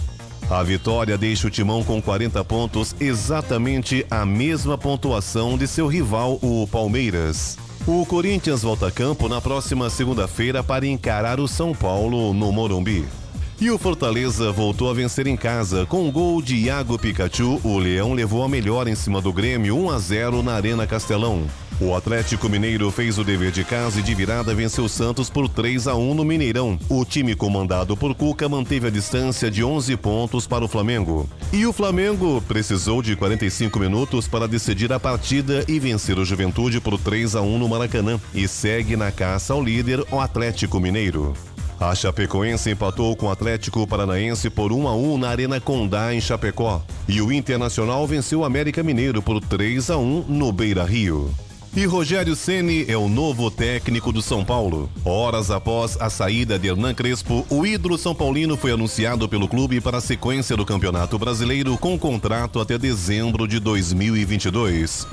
A 0.51 0.63
vitória 0.63 1.17
deixa 1.17 1.47
o 1.47 1.51
Timão 1.51 1.83
com 1.83 2.03
40 2.03 2.45
pontos, 2.45 2.95
exatamente 3.01 4.05
a 4.11 4.27
mesma 4.27 4.77
pontuação 4.77 5.57
de 5.57 5.67
seu 5.67 5.87
rival, 5.87 6.39
o 6.43 6.69
Palmeiras. 6.71 7.57
O 7.87 8.05
Corinthians 8.05 8.61
volta 8.61 8.89
a 8.89 8.91
campo 8.91 9.27
na 9.27 9.41
próxima 9.41 9.89
segunda-feira 9.89 10.63
para 10.63 10.87
encarar 10.87 11.41
o 11.41 11.49
São 11.49 11.73
Paulo 11.75 12.35
no 12.35 12.53
Morumbi. 12.53 13.24
E 13.65 13.71
o 13.71 13.79
Fortaleza 13.79 14.53
voltou 14.53 14.91
a 14.91 14.93
vencer 14.93 15.27
em 15.27 15.39
casa. 15.39 15.87
Com 15.87 16.07
o 16.07 16.13
gol 16.13 16.43
de 16.43 16.55
Iago 16.55 16.99
Pikachu, 16.99 17.59
o 17.65 17.79
Leão 17.79 18.13
levou 18.13 18.45
a 18.45 18.49
melhor 18.49 18.87
em 18.87 18.95
cima 18.95 19.23
do 19.23 19.33
Grêmio 19.33 19.75
1 19.75 19.91
a 19.91 19.99
0 19.99 20.43
na 20.43 20.53
Arena 20.53 20.87
Castelão. 20.87 21.47
O 21.81 21.95
Atlético 21.95 22.47
Mineiro 22.47 22.91
fez 22.91 23.17
o 23.17 23.25
dever 23.25 23.51
de 23.51 23.65
casa 23.65 24.01
e 24.01 24.03
de 24.03 24.15
virada 24.15 24.55
venceu 24.55 24.85
o 24.85 24.89
Santos 24.89 25.31
por 25.31 25.49
3 25.49 25.89
a 25.89 25.95
1 25.95 26.13
no 26.13 26.27
Mineirão. 26.27 26.79
O 26.91 27.07
time 27.07 27.35
comandado 27.35 27.97
por 27.97 28.15
Cuca 28.15 28.47
manteve 28.51 28.89
a 28.89 28.91
distância 28.91 29.51
de 29.51 29.65
11 29.65 29.97
pontos 29.97 30.47
para 30.47 30.63
o 30.63 30.69
Flamengo. 30.69 31.27
E 31.51 31.65
o 31.65 31.73
Flamengo 31.73 32.45
precisou 32.47 33.01
de 33.01 33.17
45 33.17 33.81
minutos 33.81 34.29
para 34.29 34.47
decidir 34.47 34.93
a 34.93 35.01
partida 35.01 35.65
e 35.67 35.81
vencer 35.81 36.19
o 36.19 36.25
Juventude 36.27 36.83
por 36.83 36.99
3 36.99 37.35
a 37.35 37.41
1 37.41 37.59
no 37.59 37.67
Maracanã 37.67 38.21
e 38.35 38.47
segue 38.47 38.95
na 38.95 39.11
caça 39.11 39.55
ao 39.55 39.65
líder, 39.65 40.05
o 40.13 40.21
Atlético 40.21 40.79
Mineiro. 40.79 41.33
A 41.79 41.95
Chapecoense 41.95 42.71
empatou 42.71 43.17
com 43.17 43.27
o 43.27 43.31
Atlético 43.31 43.87
Paranaense 43.87 44.49
por 44.49 44.73
1 44.73 44.89
a 44.89 44.95
1 44.95 45.19
na 45.19 45.29
Arena 45.29 45.61
Condá 45.61 46.15
em 46.15 46.21
Chapecó. 46.21 46.81
E 47.09 47.21
o 47.21 47.33
Internacional 47.33 48.07
venceu 48.07 48.41
o 48.41 48.45
América 48.45 48.83
Mineiro 48.83 49.21
por 49.21 49.41
3 49.41 49.91
a 49.91 49.99
1 49.99 50.25
no 50.29 50.53
Beira-Rio. 50.53 51.35
E 51.77 51.87
Rogério 51.87 52.37
Ceni 52.37 52.85
é 52.87 52.97
o 52.97 53.09
novo 53.09 53.51
técnico 53.51 54.13
do 54.13 54.23
São 54.23 54.45
Paulo. 54.45 54.89
Horas 55.05 55.51
após 55.51 56.01
a 56.01 56.09
saída 56.09 56.57
de 56.57 56.69
Hernan 56.69 56.95
Crespo, 56.95 57.45
o 57.51 57.67
ídolo 57.67 57.99
São 57.99 58.15
Paulino 58.15 58.57
foi 58.57 58.71
anunciado 58.71 59.29
pelo 59.29 59.49
clube 59.49 59.81
para 59.81 59.99
a 59.99 60.01
sequência 60.01 60.57
do 60.57 60.65
Campeonato 60.65 61.19
Brasileiro 61.19 61.77
com 61.77 61.99
contrato 61.99 62.61
até 62.61 62.79
dezembro 62.79 63.49
de 63.49 63.59
2022. 63.59 65.05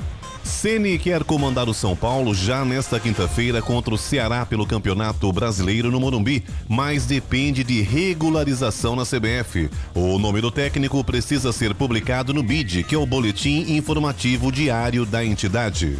Ceni 0.44 0.98
quer 0.98 1.24
comandar 1.24 1.68
o 1.68 1.74
São 1.74 1.96
Paulo 1.96 2.34
já 2.34 2.64
nesta 2.64 2.98
quinta-feira 2.98 3.62
contra 3.62 3.94
o 3.94 3.98
Ceará 3.98 4.44
pelo 4.44 4.66
Campeonato 4.66 5.32
Brasileiro 5.32 5.90
no 5.90 6.00
Morumbi, 6.00 6.44
mas 6.68 7.06
depende 7.06 7.62
de 7.62 7.80
regularização 7.80 8.96
na 8.96 9.04
CBF. 9.04 9.70
O 9.94 10.18
nome 10.18 10.40
do 10.40 10.50
técnico 10.50 11.02
precisa 11.04 11.52
ser 11.52 11.74
publicado 11.74 12.34
no 12.34 12.42
BID, 12.42 12.84
que 12.84 12.94
é 12.94 12.98
o 12.98 13.06
Boletim 13.06 13.76
Informativo 13.76 14.50
Diário 14.50 15.06
da 15.06 15.24
entidade. 15.24 15.96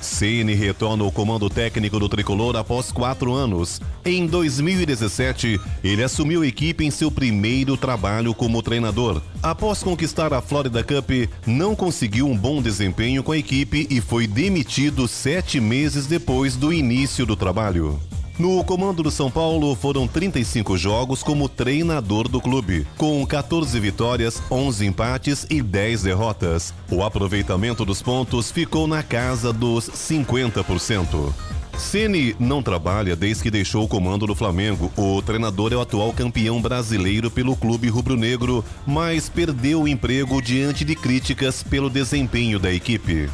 Ceni 0.00 0.54
retorna 0.54 1.04
ao 1.04 1.12
comando 1.12 1.50
técnico 1.50 1.98
do 1.98 2.08
tricolor 2.08 2.56
após 2.56 2.90
quatro 2.90 3.32
anos. 3.32 3.80
Em 4.04 4.26
2017, 4.26 5.60
ele 5.84 6.02
assumiu 6.02 6.42
a 6.42 6.46
equipe 6.46 6.84
em 6.84 6.90
seu 6.90 7.10
primeiro 7.10 7.76
trabalho 7.76 8.34
como 8.34 8.62
treinador. 8.62 9.20
Após 9.42 9.82
conquistar 9.82 10.32
a 10.32 10.40
Florida 10.40 10.82
Cup, 10.82 11.10
não 11.46 11.76
conseguiu 11.76 12.26
um 12.26 12.36
bom 12.36 12.62
desempenho 12.62 13.22
com 13.22 13.32
a 13.32 13.38
equipe 13.38 13.86
e 13.90 14.00
foi 14.00 14.26
demitido 14.26 15.06
sete 15.06 15.60
meses 15.60 16.06
depois 16.06 16.56
do 16.56 16.72
início 16.72 17.26
do 17.26 17.36
trabalho. 17.36 18.00
No 18.40 18.64
comando 18.64 19.02
do 19.02 19.10
São 19.10 19.30
Paulo 19.30 19.74
foram 19.74 20.08
35 20.08 20.74
jogos 20.78 21.22
como 21.22 21.46
treinador 21.46 22.26
do 22.26 22.40
clube, 22.40 22.86
com 22.96 23.26
14 23.26 23.78
vitórias, 23.78 24.42
11 24.50 24.86
empates 24.86 25.46
e 25.50 25.60
10 25.60 26.04
derrotas. 26.04 26.72
O 26.90 27.02
aproveitamento 27.02 27.84
dos 27.84 28.00
pontos 28.00 28.50
ficou 28.50 28.86
na 28.86 29.02
casa 29.02 29.52
dos 29.52 29.90
50%. 29.90 31.30
Ceni 31.76 32.34
não 32.40 32.62
trabalha 32.62 33.14
desde 33.14 33.42
que 33.42 33.50
deixou 33.50 33.84
o 33.84 33.88
comando 33.88 34.26
do 34.26 34.34
Flamengo. 34.34 34.90
O 34.96 35.20
treinador 35.20 35.74
é 35.74 35.76
o 35.76 35.82
atual 35.82 36.10
campeão 36.14 36.62
brasileiro 36.62 37.30
pelo 37.30 37.54
clube 37.54 37.90
rubro-negro, 37.90 38.64
mas 38.86 39.28
perdeu 39.28 39.82
o 39.82 39.88
emprego 39.88 40.40
diante 40.40 40.82
de 40.82 40.96
críticas 40.96 41.62
pelo 41.62 41.90
desempenho 41.90 42.58
da 42.58 42.72
equipe. 42.72 43.28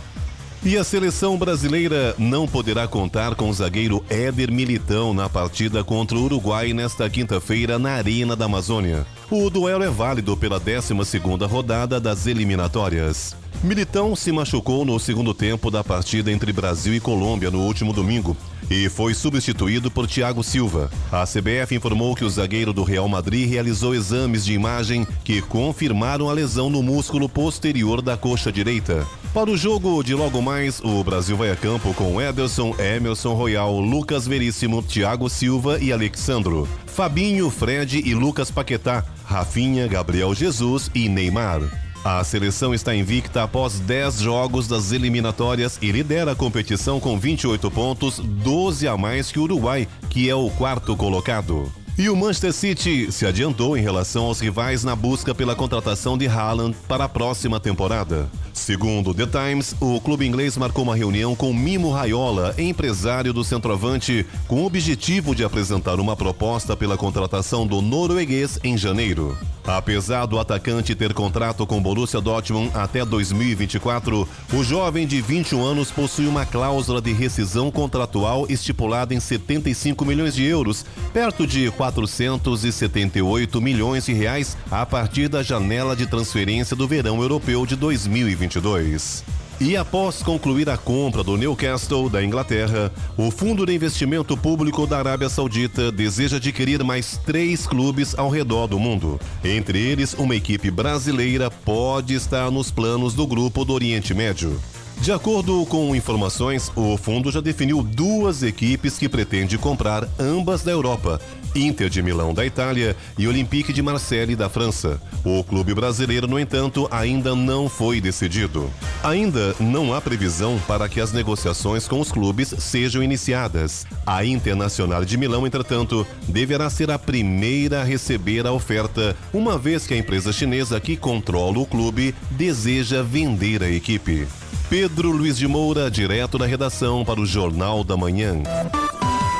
E 0.66 0.76
a 0.76 0.82
seleção 0.82 1.38
brasileira 1.38 2.12
não 2.18 2.48
poderá 2.48 2.88
contar 2.88 3.36
com 3.36 3.48
o 3.48 3.52
zagueiro 3.52 4.04
Éder 4.10 4.50
Militão 4.50 5.14
na 5.14 5.28
partida 5.28 5.84
contra 5.84 6.18
o 6.18 6.24
Uruguai 6.24 6.72
nesta 6.72 7.08
quinta-feira 7.08 7.78
na 7.78 7.92
Arena 7.92 8.34
da 8.34 8.46
Amazônia. 8.46 9.06
O 9.30 9.48
duelo 9.48 9.84
é 9.84 9.88
válido 9.88 10.36
pela 10.36 10.60
12ª 10.60 11.48
rodada 11.48 12.00
das 12.00 12.26
eliminatórias. 12.26 13.36
Militão 13.62 14.14
se 14.14 14.30
machucou 14.30 14.84
no 14.84 14.98
segundo 15.00 15.32
tempo 15.32 15.70
da 15.70 15.82
partida 15.82 16.30
entre 16.30 16.52
Brasil 16.52 16.94
e 16.94 17.00
Colômbia 17.00 17.50
no 17.50 17.60
último 17.62 17.92
domingo 17.92 18.36
e 18.70 18.88
foi 18.88 19.14
substituído 19.14 19.90
por 19.90 20.06
Thiago 20.06 20.42
Silva. 20.42 20.90
A 21.10 21.24
CBF 21.24 21.74
informou 21.74 22.14
que 22.14 22.24
o 22.24 22.30
zagueiro 22.30 22.72
do 22.72 22.82
Real 22.82 23.08
Madrid 23.08 23.48
realizou 23.48 23.94
exames 23.94 24.44
de 24.44 24.52
imagem 24.52 25.06
que 25.24 25.40
confirmaram 25.40 26.28
a 26.28 26.32
lesão 26.32 26.68
no 26.68 26.82
músculo 26.82 27.28
posterior 27.28 28.02
da 28.02 28.16
coxa 28.16 28.52
direita. 28.52 29.06
Para 29.32 29.50
o 29.50 29.56
jogo 29.56 30.02
de 30.02 30.14
logo 30.14 30.40
mais, 30.42 30.80
o 30.80 31.02
Brasil 31.04 31.36
vai 31.36 31.50
a 31.50 31.56
campo 31.56 31.92
com 31.94 32.20
Ederson, 32.20 32.74
Emerson 32.78 33.34
Royal, 33.34 33.80
Lucas 33.80 34.26
Veríssimo, 34.26 34.82
Thiago 34.82 35.28
Silva 35.28 35.78
e 35.80 35.92
Alexandro. 35.92 36.68
Fabinho, 36.86 37.50
Fred 37.50 38.02
e 38.04 38.14
Lucas 38.14 38.50
Paquetá, 38.50 39.04
Rafinha, 39.24 39.86
Gabriel 39.86 40.34
Jesus 40.34 40.90
e 40.94 41.08
Neymar. 41.08 41.85
A 42.08 42.22
seleção 42.22 42.72
está 42.72 42.94
invicta 42.94 43.42
após 43.42 43.80
10 43.80 44.20
jogos 44.20 44.68
das 44.68 44.92
eliminatórias 44.92 45.76
e 45.82 45.90
lidera 45.90 46.30
a 46.30 46.36
competição 46.36 47.00
com 47.00 47.18
28 47.18 47.68
pontos, 47.68 48.20
12 48.20 48.86
a 48.86 48.96
mais 48.96 49.32
que 49.32 49.40
o 49.40 49.42
Uruguai, 49.42 49.88
que 50.08 50.30
é 50.30 50.34
o 50.36 50.48
quarto 50.50 50.96
colocado. 50.96 51.68
E 51.98 52.10
o 52.10 52.16
Manchester 52.16 52.52
City 52.52 53.10
se 53.10 53.24
adiantou 53.24 53.74
em 53.74 53.80
relação 53.80 54.26
aos 54.26 54.38
rivais 54.38 54.84
na 54.84 54.94
busca 54.94 55.34
pela 55.34 55.56
contratação 55.56 56.18
de 56.18 56.26
Haaland 56.26 56.76
para 56.86 57.04
a 57.04 57.08
próxima 57.08 57.58
temporada. 57.58 58.28
Segundo 58.52 59.14
The 59.14 59.26
Times, 59.26 59.74
o 59.80 59.98
clube 59.98 60.26
inglês 60.26 60.58
marcou 60.58 60.84
uma 60.84 60.94
reunião 60.94 61.34
com 61.34 61.54
Mimo 61.54 61.90
Raiola, 61.90 62.54
empresário 62.58 63.32
do 63.32 63.42
centroavante, 63.42 64.26
com 64.46 64.62
o 64.62 64.66
objetivo 64.66 65.34
de 65.34 65.42
apresentar 65.42 65.98
uma 65.98 66.14
proposta 66.14 66.76
pela 66.76 66.98
contratação 66.98 67.66
do 67.66 67.80
norueguês 67.80 68.58
em 68.62 68.76
janeiro. 68.76 69.34
Apesar 69.66 70.26
do 70.26 70.38
atacante 70.38 70.94
ter 70.94 71.12
contrato 71.12 71.66
com 71.66 71.82
Borussia 71.82 72.20
Dortmund 72.20 72.70
até 72.72 73.04
2024, 73.04 74.28
o 74.52 74.62
jovem 74.62 75.06
de 75.06 75.20
21 75.20 75.64
anos 75.64 75.90
possui 75.90 76.28
uma 76.28 76.46
cláusula 76.46 77.00
de 77.00 77.12
rescisão 77.12 77.68
contratual 77.68 78.46
estipulada 78.48 79.12
em 79.12 79.18
75 79.18 80.04
milhões 80.04 80.34
de 80.34 80.44
euros, 80.44 80.86
perto 81.12 81.46
de 81.46 81.68
478 81.92 83.60
milhões 83.60 84.06
de 84.06 84.12
reais 84.12 84.56
a 84.70 84.84
partir 84.84 85.28
da 85.28 85.42
janela 85.42 85.94
de 85.94 86.06
transferência 86.06 86.74
do 86.74 86.88
verão 86.88 87.20
europeu 87.20 87.64
de 87.64 87.76
2022. 87.76 89.24
E 89.58 89.74
após 89.74 90.22
concluir 90.22 90.68
a 90.68 90.76
compra 90.76 91.22
do 91.22 91.36
Newcastle 91.36 92.10
da 92.10 92.22
Inglaterra, 92.22 92.92
o 93.16 93.30
Fundo 93.30 93.64
de 93.64 93.72
Investimento 93.72 94.36
Público 94.36 94.86
da 94.86 94.98
Arábia 94.98 95.30
Saudita 95.30 95.90
deseja 95.90 96.36
adquirir 96.36 96.84
mais 96.84 97.18
três 97.24 97.66
clubes 97.66 98.18
ao 98.18 98.28
redor 98.28 98.66
do 98.66 98.78
mundo. 98.78 99.18
Entre 99.42 99.78
eles, 99.78 100.12
uma 100.12 100.36
equipe 100.36 100.70
brasileira 100.70 101.50
pode 101.50 102.14
estar 102.14 102.50
nos 102.50 102.70
planos 102.70 103.14
do 103.14 103.26
grupo 103.26 103.64
do 103.64 103.72
Oriente 103.72 104.12
Médio. 104.12 104.60
De 105.00 105.12
acordo 105.12 105.64
com 105.66 105.94
informações, 105.94 106.72
o 106.74 106.96
fundo 106.96 107.30
já 107.30 107.40
definiu 107.40 107.82
duas 107.82 108.42
equipes 108.42 108.98
que 108.98 109.08
pretende 109.08 109.56
comprar, 109.58 110.08
ambas 110.18 110.62
da 110.62 110.72
Europa: 110.72 111.20
Inter 111.56 111.88
de 111.88 112.02
Milão 112.02 112.34
da 112.34 112.44
Itália 112.44 112.96
e 113.18 113.26
Olympique 113.26 113.72
de 113.72 113.82
Marseille 113.82 114.36
da 114.36 114.48
França. 114.48 115.00
O 115.24 115.42
clube 115.42 115.74
brasileiro, 115.74 116.26
no 116.26 116.38
entanto, 116.38 116.86
ainda 116.90 117.34
não 117.34 117.68
foi 117.68 118.00
decidido. 118.00 118.70
Ainda 119.02 119.54
não 119.58 119.94
há 119.94 120.00
previsão 120.00 120.60
para 120.66 120.88
que 120.88 121.00
as 121.00 121.12
negociações 121.12 121.88
com 121.88 122.00
os 122.00 122.12
clubes 122.12 122.54
sejam 122.58 123.02
iniciadas. 123.02 123.86
A 124.06 124.24
Internacional 124.24 125.04
de 125.04 125.16
Milão, 125.16 125.46
entretanto, 125.46 126.06
deverá 126.28 126.68
ser 126.68 126.90
a 126.90 126.98
primeira 126.98 127.80
a 127.80 127.84
receber 127.84 128.46
a 128.46 128.52
oferta, 128.52 129.16
uma 129.32 129.58
vez 129.58 129.86
que 129.86 129.94
a 129.94 129.98
empresa 129.98 130.32
chinesa 130.32 130.80
que 130.80 130.96
controla 130.96 131.58
o 131.58 131.66
clube 131.66 132.14
deseja 132.30 133.02
vender 133.02 133.62
a 133.62 133.70
equipe. 133.70 134.26
Pedro 134.68 135.10
Luiz 135.10 135.38
de 135.38 135.46
Moura, 135.46 135.90
direto 135.90 136.38
da 136.38 136.46
redação 136.46 137.04
para 137.04 137.20
o 137.20 137.26
Jornal 137.26 137.84
da 137.84 137.96
Manhã. 137.96 138.42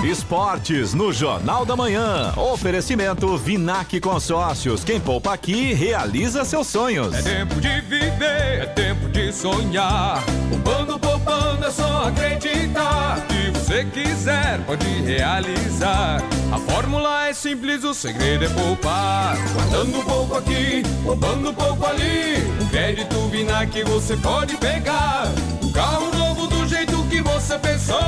Esportes 0.05 0.95
no 0.95 1.13
Jornal 1.13 1.65
da 1.65 1.75
Manhã. 1.75 2.33
Oferecimento 2.37 3.37
Vinac 3.37 3.99
Consórcios. 3.99 4.85
Quem 4.85 5.01
poupa 5.01 5.33
aqui 5.33 5.73
realiza 5.73 6.45
seus 6.45 6.67
sonhos. 6.67 7.15
É 7.15 7.23
tempo 7.23 7.61
de 7.61 7.81
viver, 7.81 8.63
é 8.63 8.67
tempo 8.67 9.09
de 9.09 9.33
sonhar. 9.33 10.23
Poupando, 10.51 10.99
poupando, 10.99 11.65
é 11.65 11.71
só 11.71 12.09
acreditar. 12.09 13.19
O 13.19 13.23
que 13.23 13.59
você 13.59 13.85
quiser, 13.85 14.61
pode 14.67 14.87
realizar. 15.03 16.23
A 16.53 16.59
fórmula 16.59 17.29
é 17.29 17.33
simples, 17.33 17.83
o 17.83 17.95
segredo 17.95 18.45
é 18.45 18.49
poupar. 18.51 19.37
Guardando 19.55 20.05
pouco 20.05 20.37
aqui, 20.37 20.83
poupando 21.03 21.53
pouco 21.53 21.87
ali. 21.87 22.37
Um 22.61 22.69
crédito 22.69 23.29
Vinac 23.29 23.83
você 23.85 24.17
pode 24.19 24.57
pegar. 24.59 25.33
Carro 25.77 26.11
novo 26.17 26.47
do 26.47 26.67
jeito 26.67 27.05
que 27.11 27.21
você 27.21 27.59
pensou. 27.59 27.99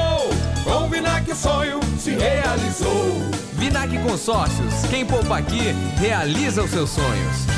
Com 0.65 0.87
o 0.87 0.89
Vinac 0.89 1.31
o 1.31 1.37
sonho 1.37 1.79
se 1.99 2.13
realizou. 2.13 3.21
Vinac 3.59 3.95
Consórcios, 3.99 4.87
quem 4.89 5.05
poupa 5.05 5.37
aqui, 5.37 5.75
realiza 5.99 6.63
os 6.63 6.71
seus 6.71 6.89
sonhos. 6.89 7.58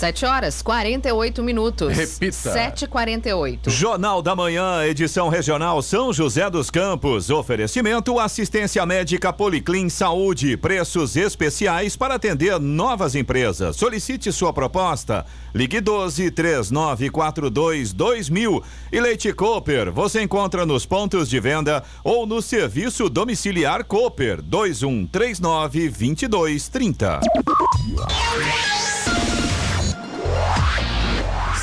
7 0.00 0.24
horas 0.24 0.62
48 0.62 1.42
minutos. 1.42 1.94
Repita. 1.94 2.54
7h48. 2.54 3.68
Jornal 3.68 4.22
da 4.22 4.34
Manhã, 4.34 4.82
edição 4.86 5.28
regional 5.28 5.82
São 5.82 6.10
José 6.10 6.48
dos 6.48 6.70
Campos. 6.70 7.28
Oferecimento 7.28 8.18
assistência 8.18 8.86
médica 8.86 9.30
Policlin 9.30 9.90
Saúde. 9.90 10.56
Preços 10.56 11.16
especiais 11.16 11.96
para 11.96 12.14
atender 12.14 12.58
novas 12.58 13.14
empresas. 13.14 13.76
Solicite 13.76 14.32
sua 14.32 14.54
proposta. 14.54 15.26
Ligue 15.54 15.82
12 15.82 16.30
3942 16.30 17.92
2000. 17.92 18.62
E 18.90 19.00
Leite 19.02 19.34
Cooper. 19.34 19.92
Você 19.92 20.22
encontra 20.22 20.64
nos 20.64 20.86
pontos 20.86 21.28
de 21.28 21.38
venda 21.38 21.84
ou 22.02 22.24
no 22.24 22.40
serviço 22.40 23.10
domiciliar 23.10 23.84
Cooper 23.84 24.40
2139 24.40 25.90
2230. 25.90 27.20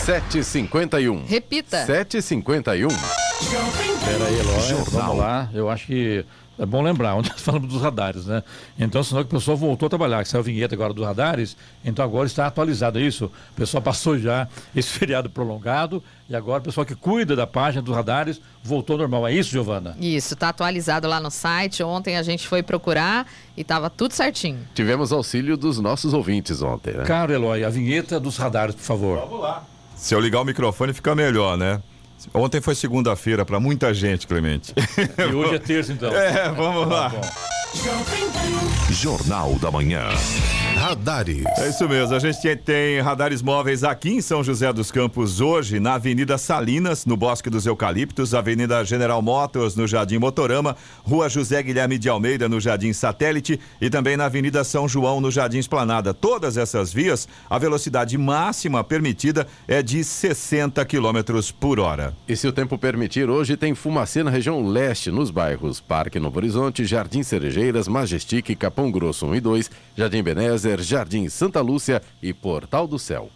7h51. 0.07 1.27
Repita. 1.27 1.85
7h51. 1.85 2.87
Pera 4.05 4.25
aí, 4.25 4.39
Eloy, 4.39 4.83
vamos 4.89 5.17
lá. 5.17 5.49
Eu 5.53 5.69
acho 5.69 5.85
que 5.85 6.23
É 6.57 6.65
bom 6.65 6.81
lembrar, 6.81 7.13
onde 7.15 7.27
nós 7.29 7.41
falamos 7.41 7.67
dos 7.67 7.81
radares, 7.81 8.25
né? 8.25 8.41
Então, 8.79 9.03
senão 9.03 9.21
que 9.21 9.27
o 9.35 9.37
pessoal 9.37 9.57
voltou 9.57 9.87
a 9.87 9.89
trabalhar, 9.89 10.23
que 10.23 10.29
saiu 10.29 10.39
a 10.39 10.43
vinheta 10.45 10.73
agora 10.73 10.93
dos 10.93 11.05
radares, 11.05 11.57
então 11.83 12.05
agora 12.05 12.25
está 12.25 12.47
atualizado, 12.47 12.97
é 12.97 13.01
isso? 13.01 13.25
O 13.25 13.55
pessoal 13.55 13.83
passou 13.83 14.17
já 14.17 14.47
esse 14.73 14.87
feriado 14.97 15.29
prolongado 15.29 16.01
e 16.29 16.35
agora 16.35 16.61
o 16.61 16.63
pessoal 16.63 16.85
que 16.85 16.95
cuida 16.95 17.35
da 17.35 17.45
página 17.45 17.81
dos 17.81 17.93
radares 17.93 18.39
voltou 18.63 18.93
ao 18.93 18.99
normal. 18.99 19.27
É 19.27 19.33
isso, 19.33 19.51
Giovana? 19.51 19.93
Isso, 19.99 20.35
está 20.35 20.49
atualizado 20.49 21.05
lá 21.05 21.19
no 21.19 21.29
site. 21.29 21.83
Ontem 21.83 22.15
a 22.15 22.23
gente 22.23 22.47
foi 22.47 22.63
procurar 22.63 23.27
e 23.57 23.61
estava 23.61 23.89
tudo 23.89 24.13
certinho. 24.13 24.59
Tivemos 24.73 25.11
auxílio 25.11 25.57
dos 25.57 25.79
nossos 25.79 26.13
ouvintes 26.13 26.61
ontem, 26.61 26.93
né? 26.93 27.03
Caro 27.03 27.33
Eloy, 27.33 27.65
a 27.65 27.69
vinheta 27.69 28.21
dos 28.21 28.37
radares, 28.37 28.73
por 28.73 28.83
favor. 28.83 29.19
Vamos 29.19 29.41
lá. 29.41 29.65
Se 29.97 30.13
eu 30.13 30.19
ligar 30.19 30.41
o 30.41 30.45
microfone 30.45 30.93
fica 30.93 31.15
melhor, 31.15 31.57
né? 31.57 31.81
Ontem 32.33 32.61
foi 32.61 32.75
segunda-feira 32.75 33.45
para 33.45 33.59
muita 33.59 33.93
gente, 33.93 34.27
Clemente. 34.27 34.73
E 35.17 35.33
hoje 35.33 35.55
é 35.55 35.59
terça, 35.59 35.93
então. 35.93 36.11
É, 36.17 36.49
vamos 36.49 36.87
lá. 36.87 37.09
Tá 37.09 37.21
Jornal 38.89 39.55
da 39.55 39.69
Manhã. 39.69 40.03
Radares. 40.75 41.43
É 41.57 41.69
isso 41.69 41.87
mesmo, 41.87 42.15
a 42.15 42.19
gente 42.19 42.55
tem 42.57 42.99
radares 43.01 43.41
móveis 43.41 43.83
aqui 43.83 44.09
em 44.09 44.21
São 44.21 44.43
José 44.43 44.71
dos 44.71 44.91
Campos 44.91 45.41
hoje, 45.41 45.79
na 45.79 45.95
Avenida 45.95 46.37
Salinas, 46.37 47.05
no 47.05 47.17
Bosque 47.17 47.49
dos 47.49 47.65
Eucaliptos, 47.65 48.33
Avenida 48.33 48.83
General 48.85 49.21
Motors, 49.21 49.75
no 49.75 49.87
Jardim 49.87 50.17
Motorama, 50.17 50.75
Rua 51.03 51.29
José 51.29 51.61
Guilherme 51.61 51.97
de 51.97 52.09
Almeida, 52.09 52.47
no 52.47 52.59
Jardim 52.59 52.93
Satélite 52.93 53.59
e 53.81 53.89
também 53.89 54.15
na 54.15 54.25
Avenida 54.25 54.63
São 54.63 54.87
João, 54.87 55.19
no 55.19 55.29
Jardim 55.29 55.59
Esplanada. 55.59 56.13
Todas 56.13 56.57
essas 56.57 56.93
vias, 56.93 57.27
a 57.49 57.57
velocidade 57.57 58.17
máxima 58.17 58.83
permitida 58.83 59.45
é 59.67 59.83
de 59.83 60.03
60 60.03 60.85
km 60.85 61.41
por 61.59 61.79
hora. 61.79 62.06
E 62.27 62.35
se 62.35 62.47
o 62.47 62.51
tempo 62.51 62.77
permitir, 62.77 63.29
hoje 63.29 63.57
tem 63.57 63.73
fumacê 63.73 64.23
na 64.23 64.31
região 64.31 64.65
leste, 64.67 65.11
nos 65.11 65.31
bairros 65.31 65.79
Parque 65.79 66.19
Novo 66.19 66.37
Horizonte, 66.37 66.85
Jardim 66.85 67.23
Cerejeiras, 67.23 67.87
Majestic, 67.87 68.55
Capão 68.55 68.91
Grosso 68.91 69.25
1 69.25 69.35
e 69.35 69.41
2, 69.41 69.71
Jardim 69.95 70.23
Benézer, 70.23 70.81
Jardim 70.81 71.29
Santa 71.29 71.61
Lúcia 71.61 72.01
e 72.21 72.33
Portal 72.33 72.87
do 72.87 72.99
Céu. 72.99 73.29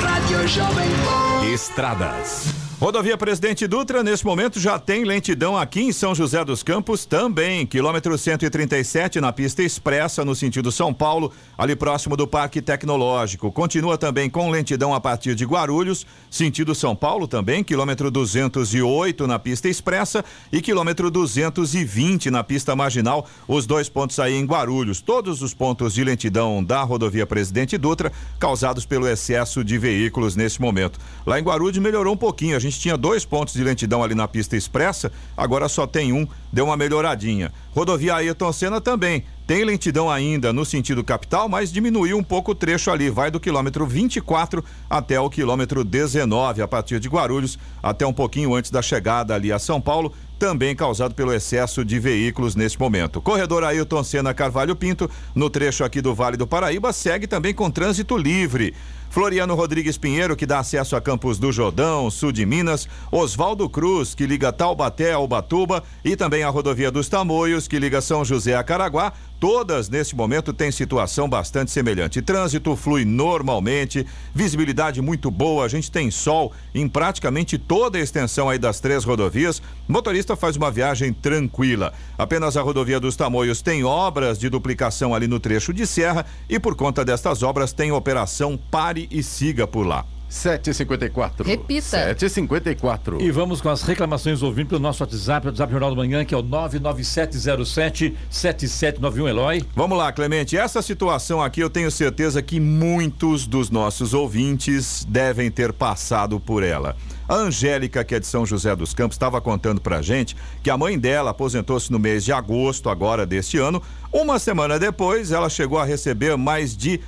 Rádio 0.00 0.48
Jovem 0.48 0.88
Pan. 1.04 1.33
Estradas. 1.52 2.64
Rodovia 2.80 3.16
Presidente 3.16 3.66
Dutra, 3.66 4.02
nesse 4.02 4.26
momento, 4.26 4.60
já 4.60 4.78
tem 4.78 5.04
lentidão 5.04 5.56
aqui 5.56 5.80
em 5.80 5.92
São 5.92 6.14
José 6.14 6.44
dos 6.44 6.62
Campos 6.62 7.06
também. 7.06 7.64
Quilômetro 7.64 8.18
137 8.18 9.20
na 9.20 9.32
pista 9.32 9.62
expressa, 9.62 10.24
no 10.24 10.34
sentido 10.34 10.72
São 10.72 10.92
Paulo, 10.92 11.32
ali 11.56 11.76
próximo 11.76 12.16
do 12.16 12.26
Parque 12.26 12.60
Tecnológico. 12.60 13.50
Continua 13.52 13.96
também 13.96 14.28
com 14.28 14.50
lentidão 14.50 14.92
a 14.92 15.00
partir 15.00 15.36
de 15.36 15.46
Guarulhos, 15.46 16.04
sentido 16.28 16.74
São 16.74 16.96
Paulo 16.96 17.28
também. 17.28 17.62
Quilômetro 17.62 18.10
208 18.10 19.26
na 19.26 19.38
pista 19.38 19.68
expressa 19.68 20.24
e 20.52 20.60
quilômetro 20.60 21.10
220 21.10 22.28
na 22.30 22.42
pista 22.42 22.74
marginal. 22.74 23.26
Os 23.46 23.66
dois 23.66 23.88
pontos 23.88 24.18
aí 24.18 24.34
em 24.34 24.44
Guarulhos. 24.44 25.00
Todos 25.00 25.42
os 25.42 25.54
pontos 25.54 25.94
de 25.94 26.02
lentidão 26.02 26.62
da 26.62 26.82
rodovia 26.82 27.24
Presidente 27.24 27.78
Dutra 27.78 28.12
causados 28.38 28.84
pelo 28.84 29.08
excesso 29.08 29.64
de 29.64 29.78
veículos 29.78 30.34
nesse 30.36 30.60
momento. 30.60 30.98
Lá 31.24 31.33
em 31.38 31.42
Guarulhos 31.42 31.78
melhorou 31.78 32.14
um 32.14 32.16
pouquinho. 32.16 32.56
A 32.56 32.60
gente 32.60 32.78
tinha 32.78 32.96
dois 32.96 33.24
pontos 33.24 33.54
de 33.54 33.64
lentidão 33.64 34.02
ali 34.02 34.14
na 34.14 34.28
pista 34.28 34.56
expressa, 34.56 35.12
agora 35.36 35.68
só 35.68 35.86
tem 35.86 36.12
um, 36.12 36.26
deu 36.52 36.66
uma 36.66 36.76
melhoradinha. 36.76 37.52
Rodovia 37.74 38.14
Ayrton 38.14 38.52
Senna 38.52 38.80
também. 38.80 39.24
Tem 39.46 39.62
lentidão 39.62 40.10
ainda 40.10 40.54
no 40.54 40.64
sentido 40.64 41.04
capital, 41.04 41.50
mas 41.50 41.70
diminuiu 41.70 42.16
um 42.16 42.22
pouco 42.22 42.52
o 42.52 42.54
trecho 42.54 42.90
ali. 42.90 43.10
Vai 43.10 43.30
do 43.30 43.38
quilômetro 43.38 43.86
24 43.86 44.64
até 44.88 45.20
o 45.20 45.28
quilômetro 45.28 45.84
19, 45.84 46.62
a 46.62 46.68
partir 46.68 46.98
de 46.98 47.08
Guarulhos, 47.08 47.58
até 47.82 48.06
um 48.06 48.12
pouquinho 48.12 48.54
antes 48.54 48.70
da 48.70 48.80
chegada 48.80 49.34
ali 49.34 49.52
a 49.52 49.58
São 49.58 49.82
Paulo 49.82 50.14
também 50.38 50.74
causado 50.74 51.14
pelo 51.14 51.32
excesso 51.32 51.84
de 51.84 51.98
veículos 51.98 52.54
neste 52.54 52.78
momento. 52.78 53.20
Corredor 53.20 53.64
Ailton 53.64 54.02
Senna 54.04 54.34
Carvalho 54.34 54.76
Pinto, 54.76 55.10
no 55.34 55.48
trecho 55.48 55.84
aqui 55.84 56.00
do 56.00 56.14
Vale 56.14 56.36
do 56.36 56.46
Paraíba, 56.46 56.92
segue 56.92 57.26
também 57.26 57.54
com 57.54 57.70
trânsito 57.70 58.16
livre. 58.16 58.74
Floriano 59.14 59.54
Rodrigues 59.54 59.96
Pinheiro, 59.96 60.34
que 60.34 60.44
dá 60.44 60.58
acesso 60.58 60.96
a 60.96 61.00
Campos 61.00 61.38
do 61.38 61.52
Jordão, 61.52 62.10
sul 62.10 62.32
de 62.32 62.44
Minas, 62.44 62.88
Oswaldo 63.12 63.68
Cruz, 63.68 64.12
que 64.12 64.26
liga 64.26 64.52
Taubaté 64.52 65.12
ao 65.12 65.28
Batuba, 65.28 65.84
e 66.04 66.16
também 66.16 66.42
a 66.42 66.48
rodovia 66.48 66.90
dos 66.90 67.08
Tamoios, 67.08 67.68
que 67.68 67.78
liga 67.78 68.00
São 68.00 68.24
José 68.24 68.56
a 68.56 68.64
Caraguá, 68.64 69.12
todas 69.40 69.88
neste 69.88 70.16
momento 70.16 70.52
têm 70.52 70.70
situação 70.70 71.28
bastante 71.28 71.70
semelhante. 71.70 72.22
Trânsito 72.22 72.74
flui 72.76 73.04
normalmente, 73.04 74.06
visibilidade 74.34 75.00
muito 75.02 75.30
boa, 75.30 75.64
a 75.64 75.68
gente 75.68 75.90
tem 75.90 76.10
sol 76.10 76.52
em 76.74 76.88
praticamente 76.88 77.58
toda 77.58 77.98
a 77.98 78.00
extensão 78.00 78.48
aí 78.48 78.58
das 78.58 78.80
três 78.80 79.04
rodovias. 79.04 79.60
Motorista 79.86 80.34
faz 80.36 80.56
uma 80.56 80.70
viagem 80.70 81.12
tranquila. 81.12 81.92
Apenas 82.16 82.56
a 82.56 82.62
rodovia 82.62 83.00
dos 83.00 83.16
Tamoios 83.16 83.62
tem 83.62 83.84
obras 83.84 84.38
de 84.38 84.48
duplicação 84.48 85.14
ali 85.14 85.26
no 85.26 85.40
trecho 85.40 85.72
de 85.72 85.86
serra 85.86 86.24
e 86.48 86.58
por 86.58 86.74
conta 86.74 87.04
destas 87.04 87.42
obras 87.42 87.72
tem 87.72 87.92
operação 87.92 88.58
pare 88.70 89.08
e 89.10 89.22
siga 89.22 89.66
por 89.66 89.86
lá. 89.86 90.04
7h54. 90.30 91.44
Repita. 91.44 92.14
7h54. 92.14 93.20
E 93.20 93.30
vamos 93.30 93.60
com 93.60 93.68
as 93.68 93.82
reclamações 93.82 94.42
ouvindo 94.42 94.68
pelo 94.68 94.80
nosso 94.80 95.02
WhatsApp, 95.02 95.46
o 95.46 95.50
WhatsApp 95.50 95.72
Jornal 95.72 95.90
da 95.90 95.96
Manhã, 95.96 96.24
que 96.24 96.34
é 96.34 96.38
o 96.38 96.42
99707-7791, 96.42 99.28
Eloy. 99.28 99.62
Vamos 99.74 99.96
lá, 99.96 100.12
Clemente. 100.12 100.56
Essa 100.56 100.82
situação 100.82 101.42
aqui 101.42 101.60
eu 101.60 101.70
tenho 101.70 101.90
certeza 101.90 102.42
que 102.42 102.58
muitos 102.58 103.46
dos 103.46 103.70
nossos 103.70 104.14
ouvintes 104.14 105.04
devem 105.08 105.50
ter 105.50 105.72
passado 105.72 106.40
por 106.40 106.62
ela. 106.62 106.96
A 107.28 107.36
Angélica, 107.36 108.04
que 108.04 108.14
é 108.14 108.20
de 108.20 108.26
São 108.26 108.44
José 108.44 108.76
dos 108.76 108.92
Campos, 108.92 109.14
estava 109.14 109.40
contando 109.40 109.80
pra 109.80 110.02
gente 110.02 110.36
que 110.62 110.68
a 110.68 110.76
mãe 110.76 110.98
dela 110.98 111.30
aposentou-se 111.30 111.90
no 111.90 111.98
mês 111.98 112.22
de 112.24 112.32
agosto 112.32 112.90
agora 112.90 113.24
deste 113.24 113.56
ano. 113.56 113.82
Uma 114.12 114.38
semana 114.38 114.78
depois, 114.78 115.32
ela 115.32 115.48
chegou 115.48 115.78
a 115.78 115.84
receber 115.84 116.36
mais 116.36 116.76
de 116.76 117.00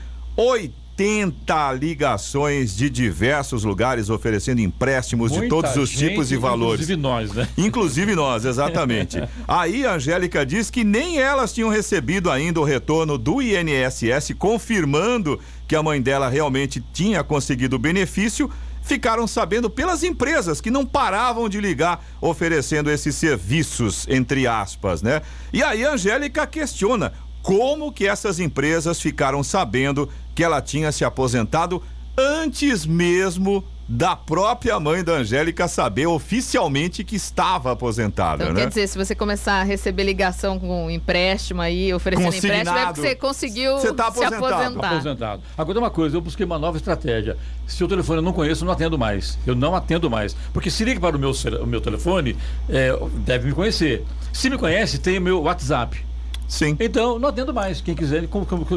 80 0.96 1.72
ligações 1.74 2.74
de 2.74 2.88
diversos 2.88 3.62
lugares 3.64 4.08
oferecendo 4.08 4.62
empréstimos 4.62 5.30
de 5.30 5.40
Muita 5.40 5.54
todos 5.54 5.76
os 5.76 5.90
gente, 5.90 6.08
tipos 6.08 6.32
e 6.32 6.36
valores. 6.38 6.88
Inclusive 6.88 6.96
nós, 6.96 7.32
né? 7.32 7.48
Inclusive 7.58 8.14
nós, 8.14 8.44
exatamente. 8.46 9.22
Aí 9.46 9.84
a 9.84 9.94
Angélica 9.94 10.44
diz 10.46 10.70
que 10.70 10.82
nem 10.82 11.18
elas 11.18 11.52
tinham 11.52 11.68
recebido 11.68 12.30
ainda 12.30 12.60
o 12.60 12.64
retorno 12.64 13.18
do 13.18 13.42
INSS 13.42 14.32
confirmando 14.38 15.38
que 15.68 15.76
a 15.76 15.82
mãe 15.82 16.00
dela 16.00 16.30
realmente 16.30 16.82
tinha 16.94 17.22
conseguido 17.22 17.76
o 17.76 17.78
benefício. 17.78 18.50
Ficaram 18.82 19.26
sabendo 19.26 19.68
pelas 19.68 20.02
empresas 20.04 20.60
que 20.60 20.70
não 20.70 20.86
paravam 20.86 21.48
de 21.48 21.60
ligar 21.60 22.02
oferecendo 22.20 22.88
esses 22.88 23.16
serviços, 23.16 24.06
entre 24.08 24.46
aspas, 24.46 25.02
né? 25.02 25.22
E 25.52 25.62
aí 25.62 25.84
a 25.84 25.92
Angélica 25.92 26.46
questiona 26.46 27.12
como 27.42 27.92
que 27.92 28.06
essas 28.06 28.40
empresas 28.40 29.00
ficaram 29.00 29.42
sabendo 29.42 30.08
que 30.36 30.44
ela 30.44 30.60
tinha 30.60 30.92
se 30.92 31.02
aposentado 31.04 31.82
antes 32.16 32.84
mesmo 32.86 33.64
da 33.88 34.16
própria 34.16 34.78
mãe 34.80 35.02
da 35.04 35.12
Angélica 35.12 35.68
saber 35.68 36.06
oficialmente 36.08 37.04
que 37.04 37.14
estava 37.14 37.70
aposentada, 37.72 38.42
Então, 38.42 38.52
né? 38.54 38.62
quer 38.62 38.68
dizer, 38.68 38.86
se 38.88 38.98
você 38.98 39.14
começar 39.14 39.60
a 39.60 39.62
receber 39.62 40.02
ligação 40.02 40.58
com 40.58 40.90
empréstimo 40.90 41.62
aí, 41.62 41.94
oferecendo 41.94 42.34
empréstimo, 42.34 42.76
é 42.78 42.86
porque 42.86 43.00
você 43.00 43.14
conseguiu 43.14 43.78
Você 43.78 43.92
tá 43.94 44.10
se 44.10 44.24
aposentado. 44.24 44.44
aposentar. 44.46 44.90
Aposentado. 44.90 45.42
Agora 45.56 45.78
uma 45.78 45.90
coisa, 45.90 46.16
eu 46.16 46.20
busquei 46.20 46.44
uma 46.44 46.58
nova 46.58 46.76
estratégia. 46.76 47.38
Se 47.66 47.82
o 47.84 47.88
telefone 47.88 48.18
eu 48.18 48.22
não 48.22 48.32
conheço, 48.32 48.64
eu 48.64 48.66
não 48.66 48.72
atendo 48.72 48.98
mais. 48.98 49.38
Eu 49.46 49.54
não 49.54 49.74
atendo 49.74 50.10
mais. 50.10 50.36
Porque 50.52 50.68
se 50.70 50.84
liga 50.84 51.00
para 51.00 51.16
o 51.16 51.18
meu, 51.20 51.30
o 51.62 51.66
meu 51.66 51.80
telefone, 51.80 52.36
é, 52.68 52.90
deve 53.24 53.46
me 53.48 53.54
conhecer. 53.54 54.04
Se 54.32 54.50
me 54.50 54.58
conhece, 54.58 54.98
tem 54.98 55.16
o 55.18 55.22
meu 55.22 55.42
WhatsApp. 55.42 56.04
Sim. 56.48 56.76
Então, 56.78 57.18
não 57.18 57.28
atendo 57.28 57.52
mais. 57.52 57.80
Quem 57.80 57.94
quiser 57.94 58.28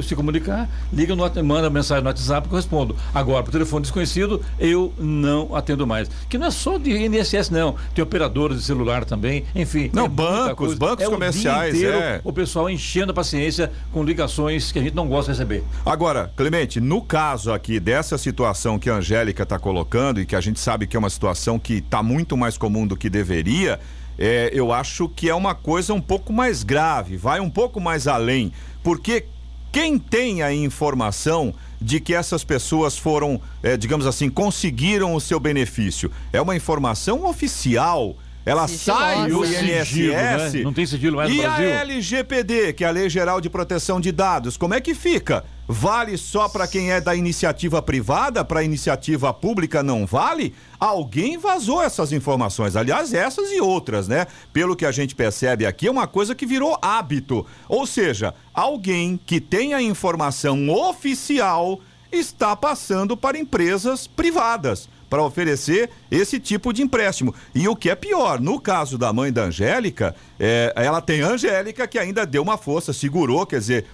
se 0.03 0.15
comunicar, 0.15 0.69
liga, 0.91 1.15
no, 1.15 1.43
manda 1.43 1.69
mensagem 1.69 2.03
no 2.03 2.09
WhatsApp 2.09 2.47
que 2.47 2.53
eu 2.53 2.57
respondo. 2.57 2.95
Agora, 3.13 3.43
por 3.43 3.51
telefone 3.51 3.83
desconhecido, 3.83 4.41
eu 4.59 4.93
não 4.97 5.55
atendo 5.55 5.85
mais. 5.85 6.09
Que 6.27 6.37
não 6.37 6.47
é 6.47 6.51
só 6.51 6.77
de 6.77 6.91
INSS, 6.91 7.49
não. 7.49 7.75
Tem 7.93 8.03
operadoras 8.03 8.57
de 8.57 8.63
celular 8.63 9.05
também. 9.05 9.45
Enfim. 9.55 9.89
Não, 9.93 10.05
é 10.05 10.09
bancos, 10.09 10.73
bancos 10.75 11.05
É 11.05 11.07
o 11.07 11.11
comerciais, 11.11 11.75
inteiro 11.75 11.97
é. 11.97 12.21
O 12.23 12.33
pessoal 12.33 12.69
enchendo 12.69 13.11
a 13.11 13.15
paciência 13.15 13.71
com 13.91 14.03
ligações 14.03 14.71
que 14.71 14.79
a 14.79 14.81
gente 14.81 14.95
não 14.95 15.07
gosta 15.07 15.31
de 15.31 15.37
receber. 15.37 15.63
Agora, 15.85 16.31
Clemente, 16.35 16.79
no 16.79 17.01
caso 17.01 17.51
aqui 17.51 17.79
dessa 17.79 18.17
situação 18.17 18.79
que 18.79 18.89
a 18.89 18.95
Angélica 18.95 19.43
está 19.43 19.59
colocando 19.59 20.21
e 20.21 20.25
que 20.25 20.35
a 20.35 20.41
gente 20.41 20.59
sabe 20.59 20.87
que 20.87 20.95
é 20.95 20.99
uma 20.99 21.09
situação 21.09 21.59
que 21.59 21.75
está 21.75 22.01
muito 22.01 22.37
mais 22.37 22.57
comum 22.57 22.87
do 22.87 22.95
que 22.95 23.09
deveria, 23.09 23.79
é, 24.19 24.49
eu 24.53 24.73
acho 24.73 25.07
que 25.07 25.29
é 25.29 25.33
uma 25.33 25.55
coisa 25.55 25.93
um 25.93 26.01
pouco 26.01 26.33
mais 26.33 26.61
grave, 26.61 27.15
vai 27.15 27.39
um 27.39 27.49
pouco 27.49 27.79
mais 27.79 28.05
além, 28.07 28.51
porque 28.83 29.25
quem 29.71 29.97
tem 29.97 30.43
a 30.43 30.53
informação 30.53 31.53
de 31.81 31.99
que 32.01 32.13
essas 32.13 32.43
pessoas 32.43 32.97
foram, 32.97 33.39
é, 33.63 33.77
digamos 33.77 34.05
assim, 34.05 34.29
conseguiram 34.29 35.15
o 35.15 35.21
seu 35.21 35.39
benefício, 35.39 36.11
é 36.33 36.41
uma 36.41 36.55
informação 36.55 37.25
oficial. 37.25 38.15
Ela 38.45 38.67
Sigilosa. 38.67 39.03
sai 39.05 39.27
do 39.29 39.29
E 39.29 39.33
o 39.33 39.45
INSS. 39.45 39.87
sigilo, 39.89 40.13
né? 40.13 40.51
Não 40.63 40.73
tem 40.73 40.85
sigilo 40.85 41.17
mais 41.17 41.29
no 41.29 41.35
e 41.35 41.41
Brasil? 41.41 41.69
a 41.69 41.71
LGPD, 41.81 42.73
que 42.73 42.83
é 42.83 42.87
a 42.87 42.91
Lei 42.91 43.09
Geral 43.09 43.39
de 43.39 43.49
Proteção 43.49 44.01
de 44.01 44.11
Dados, 44.11 44.57
como 44.57 44.73
é 44.73 44.81
que 44.81 44.95
fica? 44.95 45.45
Vale 45.71 46.17
só 46.17 46.49
para 46.49 46.67
quem 46.67 46.91
é 46.91 46.99
da 46.99 47.15
iniciativa 47.15 47.79
privada, 47.79 48.43
para 48.43 48.63
iniciativa 48.63 49.31
pública 49.31 49.83
não 49.83 50.03
vale? 50.03 50.55
Alguém 50.79 51.37
vazou 51.37 51.79
essas 51.79 52.11
informações, 52.11 52.75
aliás, 52.75 53.13
essas 53.13 53.51
e 53.51 53.61
outras, 53.61 54.07
né? 54.07 54.25
Pelo 54.51 54.75
que 54.75 54.83
a 54.83 54.91
gente 54.91 55.13
percebe 55.13 55.67
aqui, 55.67 55.85
é 55.85 55.91
uma 55.91 56.07
coisa 56.07 56.33
que 56.33 56.47
virou 56.47 56.75
hábito. 56.81 57.45
Ou 57.67 57.85
seja, 57.85 58.33
alguém 58.51 59.19
que 59.23 59.39
tem 59.39 59.75
a 59.75 59.79
informação 59.79 60.71
oficial 60.71 61.79
está 62.11 62.55
passando 62.55 63.15
para 63.15 63.37
empresas 63.37 64.07
privadas 64.07 64.89
para 65.09 65.23
oferecer 65.23 65.89
esse 66.11 66.39
tipo 66.39 66.71
de 66.71 66.83
empréstimo. 66.83 67.33
E 67.53 67.67
o 67.67 67.75
que 67.75 67.89
é 67.89 67.95
pior, 67.95 68.39
no 68.39 68.59
caso 68.59 68.97
da 68.97 69.11
mãe 69.11 69.33
da 69.33 69.45
Angélica, 69.45 70.15
é, 70.39 70.71
ela 70.75 71.01
tem 71.01 71.21
a 71.21 71.29
Angélica 71.29 71.87
que 71.87 71.97
ainda 71.97 72.25
deu 72.25 72.43
uma 72.43 72.57
força, 72.57 72.93
segurou, 72.93 73.45
quer 73.45 73.59
dizer, 73.59 73.85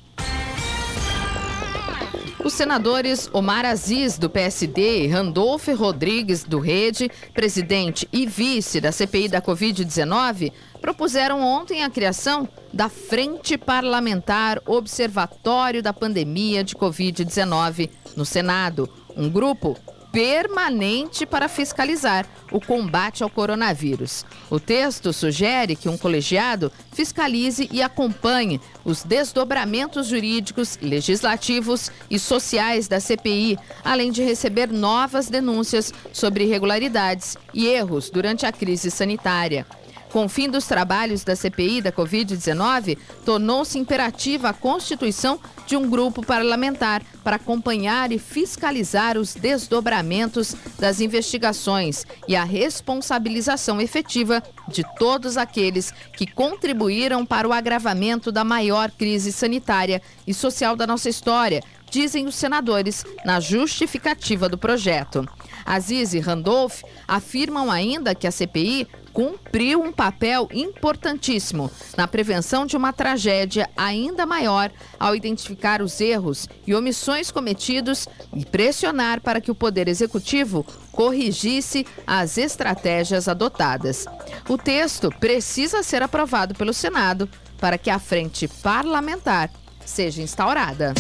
Os 2.44 2.54
senadores 2.54 3.30
Omar 3.34 3.66
Aziz, 3.66 4.18
do 4.18 4.30
PSD, 4.30 5.04
e 5.04 5.08
Randolfo 5.08 5.76
Rodrigues, 5.76 6.44
do 6.44 6.58
Rede, 6.58 7.12
presidente 7.34 8.08
e 8.14 8.26
vice 8.26 8.80
da 8.80 8.94
CPI 8.94 9.28
da 9.28 9.42
Covid-19, 9.42 10.54
propuseram 10.80 11.42
ontem 11.42 11.84
a 11.84 11.90
criação 11.90 12.48
da 12.72 12.88
Frente 12.88 13.58
Parlamentar 13.58 14.62
Observatório 14.66 15.84
da 15.84 15.92
Pandemia 15.92 16.64
de 16.64 16.76
Covid-19 16.76 17.90
no 18.16 18.24
Senado. 18.24 18.90
Um 19.18 19.30
grupo 19.30 19.78
permanente 20.12 21.26
para 21.26 21.48
fiscalizar 21.48 22.26
o 22.52 22.60
combate 22.60 23.24
ao 23.24 23.30
coronavírus. 23.30 24.26
O 24.50 24.60
texto 24.60 25.14
sugere 25.14 25.76
que 25.76 25.88
um 25.88 25.98
colegiado 25.98 26.72
fiscalize 26.92 27.70
e 27.72 27.82
acompanhe 27.82 28.60
os 28.84 29.04
desdobramentos 29.04 30.08
jurídicos, 30.08 30.78
legislativos 30.82 31.92
e 32.10 32.18
sociais 32.18 32.88
da 32.88 33.00
CPI, 33.00 33.58
além 33.84 34.12
de 34.12 34.24
receber 34.24 34.72
novas 34.72 35.30
denúncias 35.30 35.94
sobre 36.12 36.46
irregularidades 36.46 37.38
e 37.54 37.68
erros 37.68 38.10
durante 38.10 38.46
a 38.46 38.52
crise 38.52 38.90
sanitária. 38.90 39.66
Com 40.12 40.26
o 40.26 40.30
fim 40.30 40.50
dos 40.50 40.66
trabalhos 40.66 41.24
da 41.24 41.36
CPI 41.36 41.82
da 41.82 41.92
Covid-19, 41.92 42.98
tornou-se 43.24 43.78
imperativa 43.78 44.50
a 44.50 44.54
constituição 44.54 45.40
de 45.68 45.78
um 45.78 45.88
grupo 45.88 46.26
parlamentar 46.26 47.04
para 47.24 47.36
acompanhar 47.36 48.12
e 48.12 48.18
fiscalizar 48.18 49.20
os 49.20 49.36
desdobramentos 49.36 50.56
das 50.80 51.00
investigações 51.00 52.06
e 52.28 52.36
a 52.36 52.44
responsabilização 52.44 53.80
efetiva 53.80 54.42
de 54.68 54.84
todos 54.98 55.38
aqueles 55.38 55.92
que 56.18 56.26
contribuíram 56.26 57.24
para 57.24 57.48
o 57.48 57.54
agravamento 57.54 58.32
da 58.32 58.44
maior 58.44 58.90
crise 58.90 59.32
sanitária 59.32 60.02
e 60.26 60.34
social 60.34 60.76
da 60.76 60.88
nossa 60.88 61.08
história, 61.08 61.62
dizem 61.90 62.26
os 62.26 62.36
senadores 62.36 63.06
na 63.26 63.40
justificativa 63.40 64.48
do 64.48 64.58
projeto. 64.58 65.28
Aziz 65.66 66.14
e 66.14 66.20
Randolph 66.20 66.82
afirmam 67.08 67.70
ainda 67.70 68.16
que 68.16 68.28
a 68.28 68.32
CPI 68.32 68.88
cumpriu 69.14 69.82
um 69.82 69.92
papel 69.92 70.48
importantíssimo 70.52 71.70
na 71.98 72.08
prevenção 72.08 72.66
de 72.66 72.78
uma 72.78 72.94
tragédia 72.94 73.70
ainda 73.76 74.26
maior 74.26 74.72
ao 75.00 75.16
identificar 75.16 75.82
os 75.82 76.00
erros 76.00 76.48
e 76.66 76.74
omissões 76.74 77.32
cometidos 77.32 78.08
e 78.36 78.46
pressionar 78.46 79.22
para 79.22 79.42
que 79.42 79.52
o 79.52 79.56
Poder 79.56 79.88
Executivo 79.88 80.66
corrigisse 80.92 81.86
as 82.06 82.38
estratégias 82.38 83.28
adotadas. 83.28 84.06
O 84.48 84.58
texto 84.58 85.10
precisa 85.20 85.84
ser 85.84 86.04
aprovado 86.04 86.54
pelo 86.56 86.74
Senado 86.74 87.30
para 87.60 87.78
que 87.78 87.90
a 87.90 88.00
frente 88.00 88.48
parlamentar 88.48 89.50
seja 89.86 90.22
instaurada. 90.22 90.94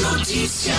Notícia. 0.00 0.74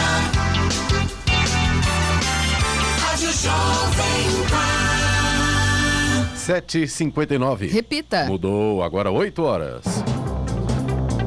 Rádio 3.00 3.32
Jovem 3.32 4.48
Pan. 4.50 4.85
7h59. 6.46 7.72
Repita. 7.72 8.26
Mudou, 8.26 8.84
agora 8.84 9.10
8 9.10 9.42
horas. 9.42 9.84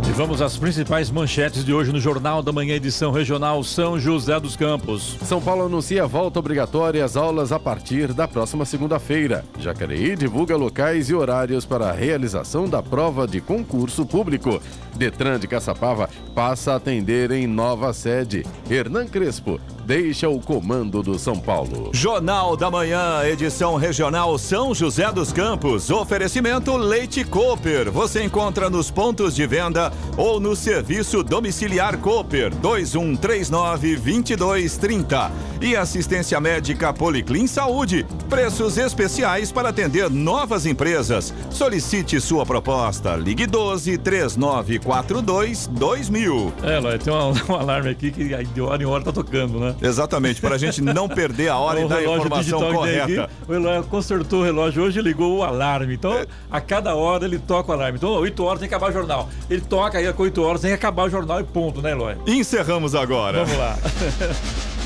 E 0.08 0.12
vamos 0.12 0.40
às 0.40 0.56
principais 0.56 1.10
manchetes 1.10 1.64
de 1.64 1.74
hoje 1.74 1.92
no 1.92 1.98
Jornal 1.98 2.40
da 2.40 2.52
Manhã, 2.52 2.76
edição 2.76 3.10
regional 3.10 3.64
São 3.64 3.98
José 3.98 4.38
dos 4.38 4.54
Campos. 4.54 5.16
São 5.24 5.40
Paulo 5.40 5.66
anuncia 5.66 6.04
a 6.04 6.06
volta 6.06 6.38
obrigatória 6.38 7.04
às 7.04 7.16
aulas 7.16 7.50
a 7.50 7.58
partir 7.58 8.12
da 8.12 8.28
próxima 8.28 8.64
segunda-feira. 8.64 9.44
Jacareí 9.58 10.14
divulga 10.14 10.56
locais 10.56 11.10
e 11.10 11.14
horários 11.14 11.66
para 11.66 11.88
a 11.88 11.92
realização 11.92 12.68
da 12.68 12.80
prova 12.80 13.26
de 13.26 13.40
concurso 13.40 14.06
público. 14.06 14.62
Detran 14.94 15.40
de 15.40 15.48
Caçapava 15.48 16.08
passa 16.32 16.72
a 16.72 16.76
atender 16.76 17.32
em 17.32 17.48
nova 17.48 17.92
sede. 17.92 18.46
Hernan 18.70 19.08
Crespo 19.08 19.60
deixa 19.88 20.28
o 20.28 20.38
comando 20.38 21.02
do 21.02 21.18
São 21.18 21.38
Paulo. 21.38 21.88
Jornal 21.94 22.54
da 22.58 22.70
Manhã, 22.70 23.22
edição 23.24 23.76
regional 23.76 24.36
São 24.36 24.74
José 24.74 25.10
dos 25.10 25.32
Campos. 25.32 25.88
Oferecimento 25.88 26.76
Leite 26.76 27.24
Cooper. 27.24 27.90
Você 27.90 28.22
encontra 28.22 28.68
nos 28.68 28.90
pontos 28.90 29.34
de 29.34 29.46
venda 29.46 29.90
ou 30.14 30.38
no 30.38 30.54
serviço 30.54 31.22
domiciliar 31.22 31.96
Cooper 31.96 32.54
2139 32.56 33.96
2230. 33.96 35.32
E 35.62 35.74
assistência 35.74 36.38
médica 36.38 36.92
Policlin 36.92 37.46
Saúde. 37.46 38.06
Preços 38.28 38.76
especiais 38.76 39.50
para 39.50 39.70
atender 39.70 40.10
novas 40.10 40.66
empresas. 40.66 41.32
Solicite 41.50 42.20
sua 42.20 42.44
proposta. 42.44 43.16
Ligue 43.16 43.46
12 43.46 43.96
3942 43.96 45.66
2000. 45.68 46.52
É, 46.62 46.78
Lóia, 46.78 46.98
tem 46.98 47.12
um, 47.12 47.32
um 47.50 47.56
alarme 47.56 47.88
aqui 47.88 48.10
que 48.10 48.44
de 48.44 48.60
hora 48.60 48.82
em 48.82 48.86
hora 48.86 49.02
tá 49.02 49.12
tocando, 49.12 49.58
né? 49.58 49.74
Exatamente, 49.80 50.40
para 50.40 50.54
a 50.54 50.58
gente 50.58 50.80
não 50.82 51.08
perder 51.08 51.48
a 51.48 51.56
hora 51.58 51.80
O 51.80 51.84
e 51.84 51.88
dar 51.88 51.98
a 51.98 52.04
informação 52.04 52.72
correta. 52.72 53.30
o 53.46 53.54
Eloy 53.54 53.82
consertou 53.84 54.40
o 54.40 54.44
relógio 54.44 54.82
hoje 54.82 54.98
e 54.98 55.02
ligou 55.02 55.38
o 55.38 55.42
alarme. 55.44 55.94
Então, 55.94 56.12
É. 56.12 56.26
a 56.50 56.60
cada 56.60 56.94
hora 56.94 57.24
ele 57.24 57.38
toca 57.38 57.70
o 57.70 57.74
alarme. 57.74 57.98
Então, 57.98 58.10
8 58.10 58.44
horas 58.44 58.60
tem 58.60 58.68
que 58.68 58.74
acabar 58.74 58.90
o 58.90 58.92
jornal. 58.92 59.28
Ele 59.48 59.60
toca 59.60 59.98
aí 59.98 60.12
com 60.12 60.22
8 60.22 60.42
horas 60.42 60.60
tem 60.60 60.70
que 60.70 60.74
acabar 60.74 61.04
o 61.04 61.10
jornal 61.10 61.40
e 61.40 61.44
ponto, 61.44 61.80
né, 61.80 61.92
Eloy? 61.92 62.16
Encerramos 62.26 62.94
agora. 62.94 63.44
Vamos 63.44 63.58
lá. 63.58 63.76